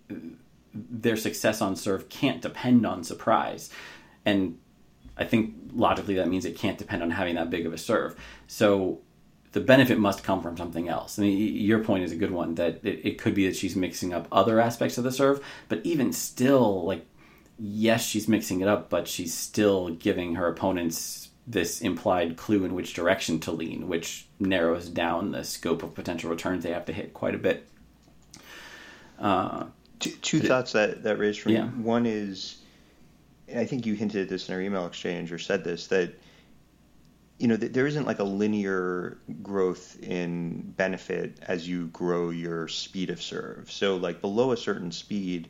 their 0.75 1.17
success 1.17 1.61
on 1.61 1.77
serve 1.77 2.09
can't 2.09 2.43
depend 2.43 2.85
on 2.85 3.05
surprise. 3.05 3.71
And 4.27 4.59
I 5.17 5.25
think 5.25 5.55
logically 5.73 6.17
that 6.17 6.29
means 6.29 6.45
it 6.45 6.57
can't 6.59 6.77
depend 6.77 7.05
on 7.05 7.11
having 7.11 7.37
that 7.37 7.51
big 7.51 7.67
of 7.67 7.73
a 7.73 7.79
serve. 7.79 8.17
So 8.49 9.01
the 9.53 9.61
benefit 9.61 10.01
must 10.01 10.25
come 10.25 10.43
from 10.43 10.57
something 10.57 10.89
else. 10.89 11.17
I 11.17 11.23
mean, 11.23 11.55
your 11.55 11.79
point 11.79 12.03
is 12.03 12.11
a 12.11 12.17
good 12.17 12.33
one 12.33 12.57
that 12.57 12.81
it, 12.85 13.07
it 13.07 13.19
could 13.19 13.35
be 13.35 13.47
that 13.47 13.55
she's 13.55 13.77
mixing 13.77 14.13
up 14.13 14.27
other 14.33 14.61
aspects 14.61 14.99
of 14.99 15.05
the 15.05 15.13
serve, 15.13 15.45
but 15.69 15.81
even 15.85 16.13
still, 16.13 16.85
like 16.85 17.07
yes, 17.59 18.05
she's 18.05 18.29
mixing 18.29 18.61
it 18.61 18.69
up, 18.69 18.91
but 18.91 19.09
she's 19.09 19.35
still 19.35 19.91
giving 19.91 20.35
her 20.35 20.49
opponents 20.49 21.29
this 21.47 21.81
implied 21.83 22.37
clue 22.37 22.65
in 22.65 22.75
which 22.75 22.95
direction 22.95 23.39
to 23.39 23.53
lean, 23.53 23.89
which 23.89 24.27
narrows 24.41 24.89
down 24.89 25.31
the 25.33 25.45
scope 25.45 25.83
of 25.83 25.95
potential 25.95 26.31
returns 26.31 26.65
they 26.65 26.73
have 26.73 26.87
to 26.87 26.93
hit 26.93 27.13
quite 27.13 27.35
a 27.35 27.39
bit. 27.39 27.67
Uh, 29.19 29.67
two, 30.01 30.11
two 30.11 30.41
thoughts 30.41 30.73
that, 30.73 31.03
that 31.03 31.19
raised 31.19 31.41
for 31.41 31.51
me. 31.51 31.57
Yeah. 31.57 31.67
One 31.67 32.07
is, 32.07 32.57
I 33.55 33.67
think 33.67 33.85
you 33.85 33.95
hinted 33.95 34.23
at 34.23 34.29
this 34.29 34.49
in 34.49 34.55
our 34.55 34.61
email 34.61 34.87
exchange 34.87 35.33
or 35.33 35.39
said 35.39 35.65
this, 35.65 35.87
that 35.89 36.15
you 37.39 37.49
know, 37.49 37.57
there 37.57 37.87
isn't 37.87 38.07
like 38.07 38.21
a 38.21 38.25
linear 38.25 39.19
growth 39.43 39.99
in 40.01 40.61
benefit 40.77 41.39
as 41.43 41.69
you 41.69 41.89
grow 41.89 42.31
your 42.31 42.69
speed 42.69 43.11
of 43.11 43.21
serve. 43.21 43.71
So, 43.71 43.97
like 43.97 44.21
below 44.21 44.53
a 44.53 44.57
certain 44.57 44.93
speed, 44.93 45.49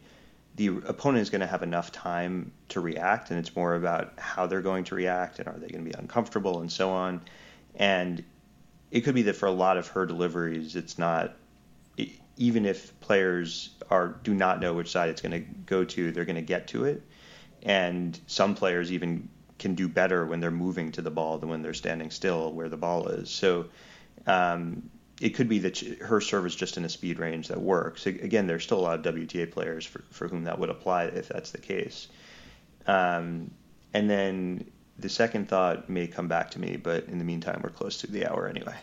the 0.57 0.69
opponent 0.69 1.23
is 1.23 1.31
going 1.31 1.41
to 1.41 1.47
have 1.47 1.63
enough 1.63 1.91
time 1.91 2.53
to 2.69 2.81
react, 2.81 3.31
and 3.31 3.39
it's 3.41 3.55
more 3.57 3.75
about 3.75 4.13
how 4.19 4.47
they're 4.47 4.63
going 4.63 4.85
to 4.85 4.95
react 4.95 5.39
and 5.39 5.49
are 5.49 5.59
they 5.59 5.69
going 5.69 5.85
to 5.85 5.91
be 5.91 5.97
uncomfortable 5.99 6.61
and 6.61 6.71
so 6.71 6.91
on. 6.91 7.21
And 7.75 8.25
it 8.91 9.01
could 9.01 9.15
be 9.15 9.23
that 9.23 9.35
for 9.35 9.47
a 9.47 9.53
lot 9.53 9.77
of 9.77 9.89
her 9.89 10.07
deliveries, 10.07 10.77
it's 10.77 10.99
not 10.99 11.35
even 12.37 12.67
if 12.67 12.99
players 13.01 13.71
are 13.91 14.09
do 14.23 14.35
not 14.35 14.61
know 14.61 14.75
which 14.75 14.91
side 14.91 15.09
it's 15.09 15.21
going 15.21 15.33
to 15.33 15.41
go 15.67 15.85
to, 15.85 16.13
they're 16.13 16.25
going 16.25 16.37
to 16.37 16.43
get 16.43 16.69
to 16.69 16.85
it. 16.85 17.03
And 17.63 18.19
some 18.27 18.55
players 18.55 18.93
even 18.93 19.29
can 19.59 19.75
do 19.75 19.89
better 19.89 20.27
when 20.27 20.41
they're 20.41 20.51
moving 20.51 20.93
to 20.93 21.03
the 21.03 21.11
ball 21.11 21.39
than 21.39 21.49
when 21.49 21.63
they're 21.63 21.75
standing 21.75 22.11
still 22.11 22.53
where 22.53 22.69
the 22.69 22.77
ball 22.77 23.09
is. 23.09 23.31
So 23.31 23.67
um, 24.27 24.91
it 25.21 25.31
could 25.31 25.49
be 25.49 25.59
that 25.61 25.79
her 25.79 26.21
serve 26.21 26.47
is 26.47 26.55
just 26.55 26.77
in 26.77 26.85
a 26.85 26.89
speed 26.89 27.19
range 27.19 27.49
that 27.49 27.61
works. 27.61 28.07
Again, 28.07 28.47
there's 28.47 28.65
still 28.65 28.79
a 28.79 28.83
lot 28.83 29.07
of 29.07 29.15
WTA 29.15 29.51
players 29.51 29.87
for, 29.87 30.03
for 30.11 30.29
whom 30.29 30.45
that 30.45 30.59
would 30.59 30.71
apply 30.71 31.05
if 31.05 31.29
that's 31.29 31.53
the 31.53 31.59
case. 31.59 32.09
Um, 32.87 33.51
and 33.93 34.11
then 34.11 34.71
the 34.99 35.09
second 35.09 35.49
thought 35.49 35.89
may 35.89 36.07
come 36.07 36.29
back 36.29 36.51
to 36.53 36.61
me, 36.61 36.77
but 36.77 37.05
in 37.05 37.19
the 37.19 37.25
meantime, 37.25 37.61
we're 37.63 37.71
close 37.71 37.99
to 37.99 38.11
the 38.11 38.27
hour 38.27 38.49
anyway. 38.49 38.75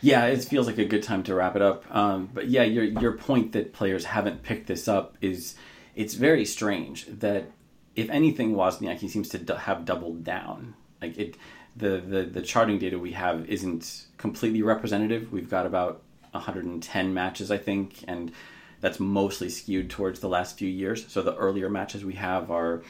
Yeah, 0.00 0.26
it 0.26 0.42
feels 0.44 0.66
like 0.66 0.78
a 0.78 0.84
good 0.84 1.02
time 1.02 1.22
to 1.24 1.34
wrap 1.34 1.54
it 1.54 1.62
up. 1.62 1.84
Um, 1.94 2.28
but 2.32 2.48
yeah, 2.48 2.64
your 2.64 2.82
your 2.82 3.12
point 3.12 3.52
that 3.52 3.72
players 3.72 4.04
haven't 4.04 4.42
picked 4.42 4.66
this 4.66 4.88
up 4.88 5.16
is 5.20 5.54
it's 5.94 6.14
very 6.14 6.44
strange 6.44 7.06
that 7.06 7.52
if 7.94 8.10
anything, 8.10 8.54
Wozniacki 8.54 9.08
seems 9.08 9.28
to 9.28 9.56
have 9.56 9.84
doubled 9.84 10.24
down. 10.24 10.74
Like 11.00 11.16
it, 11.16 11.36
the, 11.76 11.98
the 12.00 12.22
the 12.24 12.42
charting 12.42 12.78
data 12.78 12.98
we 12.98 13.12
have 13.12 13.48
isn't 13.48 14.06
completely 14.18 14.62
representative. 14.62 15.32
We've 15.32 15.48
got 15.48 15.66
about 15.66 16.02
110 16.32 17.14
matches, 17.14 17.50
I 17.50 17.58
think, 17.58 18.04
and 18.06 18.32
that's 18.80 18.98
mostly 19.00 19.48
skewed 19.48 19.90
towards 19.90 20.20
the 20.20 20.28
last 20.28 20.58
few 20.58 20.68
years. 20.68 21.10
So 21.10 21.22
the 21.22 21.34
earlier 21.36 21.70
matches 21.70 22.04
we 22.04 22.14
have 22.14 22.50
are 22.50 22.82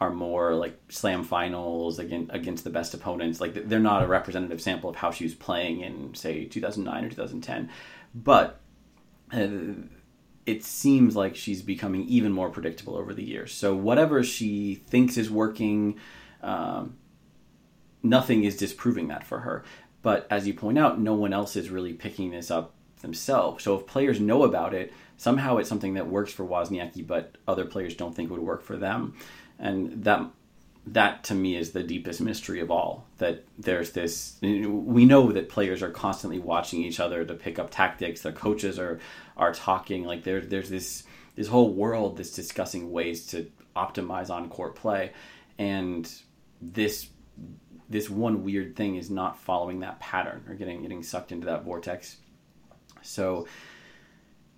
are 0.00 0.10
more 0.10 0.54
like 0.54 0.76
slam 0.88 1.22
finals 1.22 1.98
against 1.98 2.32
against 2.34 2.64
the 2.64 2.70
best 2.70 2.94
opponents. 2.94 3.40
Like 3.40 3.68
they're 3.68 3.78
not 3.78 4.02
a 4.02 4.06
representative 4.06 4.60
sample 4.60 4.90
of 4.90 4.96
how 4.96 5.10
she 5.10 5.24
was 5.24 5.34
playing 5.34 5.80
in 5.80 6.14
say 6.14 6.44
2009 6.44 7.04
or 7.04 7.08
2010, 7.10 7.70
but. 8.14 8.60
Uh, 9.32 9.48
it 10.46 10.62
seems 10.62 11.16
like 11.16 11.34
she's 11.34 11.62
becoming 11.62 12.04
even 12.04 12.30
more 12.30 12.50
predictable 12.50 12.96
over 12.96 13.14
the 13.14 13.24
years. 13.24 13.50
So 13.50 13.74
whatever 13.74 14.22
she 14.22 14.74
thinks 14.74 15.16
is 15.16 15.30
working, 15.30 15.98
um, 16.42 16.98
nothing 18.04 18.44
is 18.44 18.56
disproving 18.56 19.08
that 19.08 19.26
for 19.26 19.40
her. 19.40 19.64
But 20.02 20.26
as 20.30 20.46
you 20.46 20.54
point 20.54 20.78
out, 20.78 21.00
no 21.00 21.14
one 21.14 21.32
else 21.32 21.56
is 21.56 21.70
really 21.70 21.94
picking 21.94 22.30
this 22.30 22.50
up 22.50 22.74
themselves. 23.00 23.64
So 23.64 23.76
if 23.78 23.86
players 23.86 24.20
know 24.20 24.44
about 24.44 24.74
it, 24.74 24.92
somehow 25.16 25.56
it's 25.56 25.68
something 25.68 25.94
that 25.94 26.06
works 26.06 26.32
for 26.32 26.44
Wozniacki, 26.44 27.06
but 27.06 27.36
other 27.48 27.64
players 27.64 27.96
don't 27.96 28.14
think 28.14 28.30
would 28.30 28.40
work 28.40 28.62
for 28.62 28.76
them, 28.76 29.14
and 29.58 30.04
that 30.04 30.26
that 30.86 31.24
to 31.24 31.34
me 31.34 31.56
is 31.56 31.70
the 31.70 31.82
deepest 31.82 32.20
mystery 32.20 32.60
of 32.60 32.70
all. 32.70 33.06
That 33.18 33.44
there's 33.58 33.92
this. 33.92 34.36
We 34.42 35.06
know 35.06 35.32
that 35.32 35.48
players 35.48 35.82
are 35.82 35.90
constantly 35.90 36.38
watching 36.38 36.82
each 36.82 37.00
other 37.00 37.24
to 37.24 37.34
pick 37.34 37.58
up 37.58 37.70
tactics. 37.70 38.22
Their 38.22 38.32
coaches 38.32 38.78
are 38.78 39.00
are 39.36 39.54
talking. 39.54 40.04
Like 40.04 40.24
there's 40.24 40.48
there's 40.48 40.68
this 40.68 41.04
this 41.36 41.48
whole 41.48 41.72
world 41.72 42.16
that's 42.16 42.30
discussing 42.30 42.92
ways 42.92 43.26
to 43.28 43.50
optimize 43.74 44.30
on 44.30 44.48
court 44.48 44.74
play, 44.76 45.12
and 45.58 46.10
this 46.60 47.08
this 47.88 48.08
one 48.08 48.44
weird 48.44 48.76
thing 48.76 48.96
is 48.96 49.10
not 49.10 49.38
following 49.38 49.80
that 49.80 50.00
pattern 50.00 50.44
or 50.48 50.54
getting 50.54 50.82
getting 50.82 51.02
sucked 51.02 51.32
into 51.32 51.46
that 51.46 51.64
vortex. 51.64 52.16
So 53.02 53.46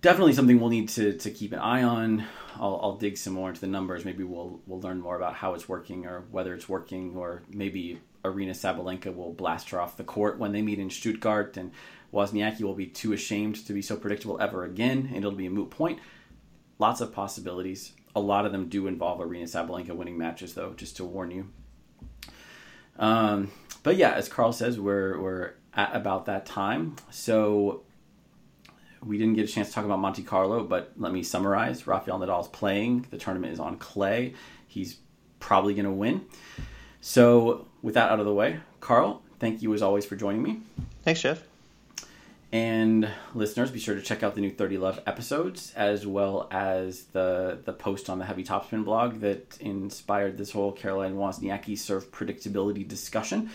definitely 0.01 0.33
something 0.33 0.59
we'll 0.59 0.69
need 0.69 0.89
to, 0.89 1.17
to 1.17 1.31
keep 1.31 1.53
an 1.53 1.59
eye 1.59 1.83
on. 1.83 2.23
I'll, 2.55 2.79
I'll 2.81 2.97
dig 2.97 3.17
some 3.17 3.33
more 3.33 3.49
into 3.49 3.61
the 3.61 3.67
numbers. 3.67 4.05
Maybe 4.05 4.23
we'll 4.23 4.61
we'll 4.65 4.81
learn 4.81 4.99
more 4.99 5.15
about 5.15 5.35
how 5.35 5.53
it's 5.53 5.67
working 5.67 6.05
or 6.05 6.25
whether 6.31 6.53
it's 6.53 6.69
working, 6.69 7.15
or 7.15 7.43
maybe 7.49 7.99
Aryna 8.23 8.51
Sabalenka 8.51 9.15
will 9.15 9.33
blast 9.33 9.69
her 9.69 9.81
off 9.81 9.97
the 9.97 10.03
court 10.03 10.39
when 10.39 10.51
they 10.51 10.61
meet 10.61 10.79
in 10.79 10.89
Stuttgart, 10.89 11.57
and 11.57 11.71
Wozniacki 12.13 12.61
will 12.61 12.73
be 12.73 12.87
too 12.87 13.13
ashamed 13.13 13.65
to 13.67 13.73
be 13.73 13.81
so 13.81 13.95
predictable 13.95 14.39
ever 14.41 14.63
again, 14.63 15.07
and 15.07 15.17
it'll 15.17 15.31
be 15.31 15.45
a 15.45 15.51
moot 15.51 15.69
point. 15.69 15.99
Lots 16.79 17.01
of 17.01 17.13
possibilities. 17.13 17.93
A 18.15 18.19
lot 18.19 18.45
of 18.45 18.51
them 18.51 18.69
do 18.69 18.87
involve 18.87 19.19
Aryna 19.19 19.43
Sabalenka 19.43 19.95
winning 19.95 20.17
matches, 20.17 20.53
though, 20.53 20.73
just 20.73 20.97
to 20.97 21.05
warn 21.05 21.31
you. 21.31 21.49
Um, 22.99 23.51
but 23.83 23.95
yeah, 23.95 24.11
as 24.11 24.27
Carl 24.27 24.51
says, 24.53 24.79
we're 24.79 25.19
we're 25.19 25.53
at 25.73 25.95
about 25.95 26.25
that 26.25 26.45
time. 26.45 26.95
So 27.11 27.83
we 29.03 29.17
didn't 29.17 29.35
get 29.35 29.49
a 29.49 29.51
chance 29.51 29.69
to 29.69 29.73
talk 29.73 29.85
about 29.85 29.99
Monte 29.99 30.23
Carlo, 30.23 30.63
but 30.63 30.91
let 30.97 31.11
me 31.11 31.23
summarize. 31.23 31.87
Rafael 31.87 32.19
Nadal 32.19 32.41
is 32.41 32.47
playing. 32.47 33.05
The 33.09 33.17
tournament 33.17 33.53
is 33.53 33.59
on 33.59 33.77
clay. 33.77 34.33
He's 34.67 34.97
probably 35.39 35.73
going 35.73 35.85
to 35.85 35.91
win. 35.91 36.25
So, 36.99 37.67
with 37.81 37.93
that 37.93 38.11
out 38.11 38.19
of 38.19 38.25
the 38.25 38.33
way, 38.33 38.59
Carl, 38.79 39.21
thank 39.39 39.61
you 39.61 39.73
as 39.73 39.81
always 39.81 40.05
for 40.05 40.15
joining 40.15 40.41
me. 40.41 40.61
Thanks, 41.03 41.21
Jeff. 41.21 41.43
And 42.51 43.09
listeners, 43.33 43.71
be 43.71 43.79
sure 43.79 43.95
to 43.95 44.01
check 44.01 44.23
out 44.23 44.35
the 44.35 44.41
new 44.41 44.51
30 44.51 44.77
Love 44.77 45.01
episodes 45.05 45.73
as 45.75 46.07
well 46.07 46.47
as 46.49 47.03
the 47.05 47.59
the 47.65 47.73
post 47.73 48.09
on 48.09 48.19
the 48.19 48.25
Heavy 48.25 48.43
Topspin 48.43 48.85
blog 48.85 49.19
that 49.19 49.57
inspired 49.59 50.37
this 50.37 50.51
whole 50.51 50.71
Caroline 50.71 51.15
Wozniacki 51.15 51.77
serve 51.77 52.09
predictability 52.11 52.87
discussion. 52.87 53.49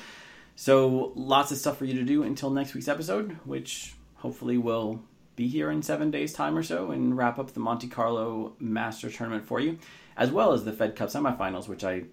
So, 0.56 1.12
lots 1.14 1.50
of 1.50 1.56
stuff 1.56 1.78
for 1.78 1.86
you 1.86 1.94
to 1.94 2.04
do 2.04 2.22
until 2.22 2.50
next 2.50 2.74
week's 2.74 2.88
episode, 2.88 3.38
which 3.44 3.94
hopefully 4.16 4.58
will 4.58 5.02
be 5.36 5.48
here 5.48 5.70
in 5.70 5.80
seven 5.80 6.10
days' 6.10 6.34
time 6.34 6.56
or 6.56 6.62
so 6.62 6.90
and 6.90 7.16
wrap 7.16 7.38
up 7.38 7.52
the 7.52 7.60
Monte 7.60 7.88
Carlo 7.88 8.54
Master 8.58 9.10
Tournament 9.10 9.46
for 9.46 9.58
you, 9.58 9.78
as 10.18 10.30
well 10.30 10.52
as 10.52 10.64
the 10.64 10.72
Fed 10.72 10.94
Cup 10.96 11.08
semifinals, 11.08 11.66
which 11.66 11.82
I 11.82 12.04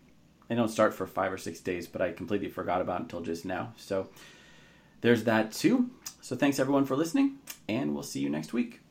they 0.47 0.55
don't 0.55 0.69
start 0.69 0.93
for 0.93 1.05
five 1.05 1.31
or 1.31 1.37
six 1.37 1.59
days, 1.59 1.87
but 1.87 2.01
I 2.01 2.11
completely 2.11 2.47
forgot 2.47 2.81
about 2.81 3.01
until 3.01 3.21
just 3.21 3.45
now. 3.45 3.73
So 3.77 4.09
there's 5.01 5.25
that 5.25 5.51
too. 5.51 5.91
So 6.21 6.35
thanks 6.35 6.59
everyone 6.59 6.85
for 6.85 6.95
listening, 6.95 7.37
and 7.67 7.93
we'll 7.93 8.03
see 8.03 8.19
you 8.19 8.29
next 8.29 8.53
week. 8.53 8.81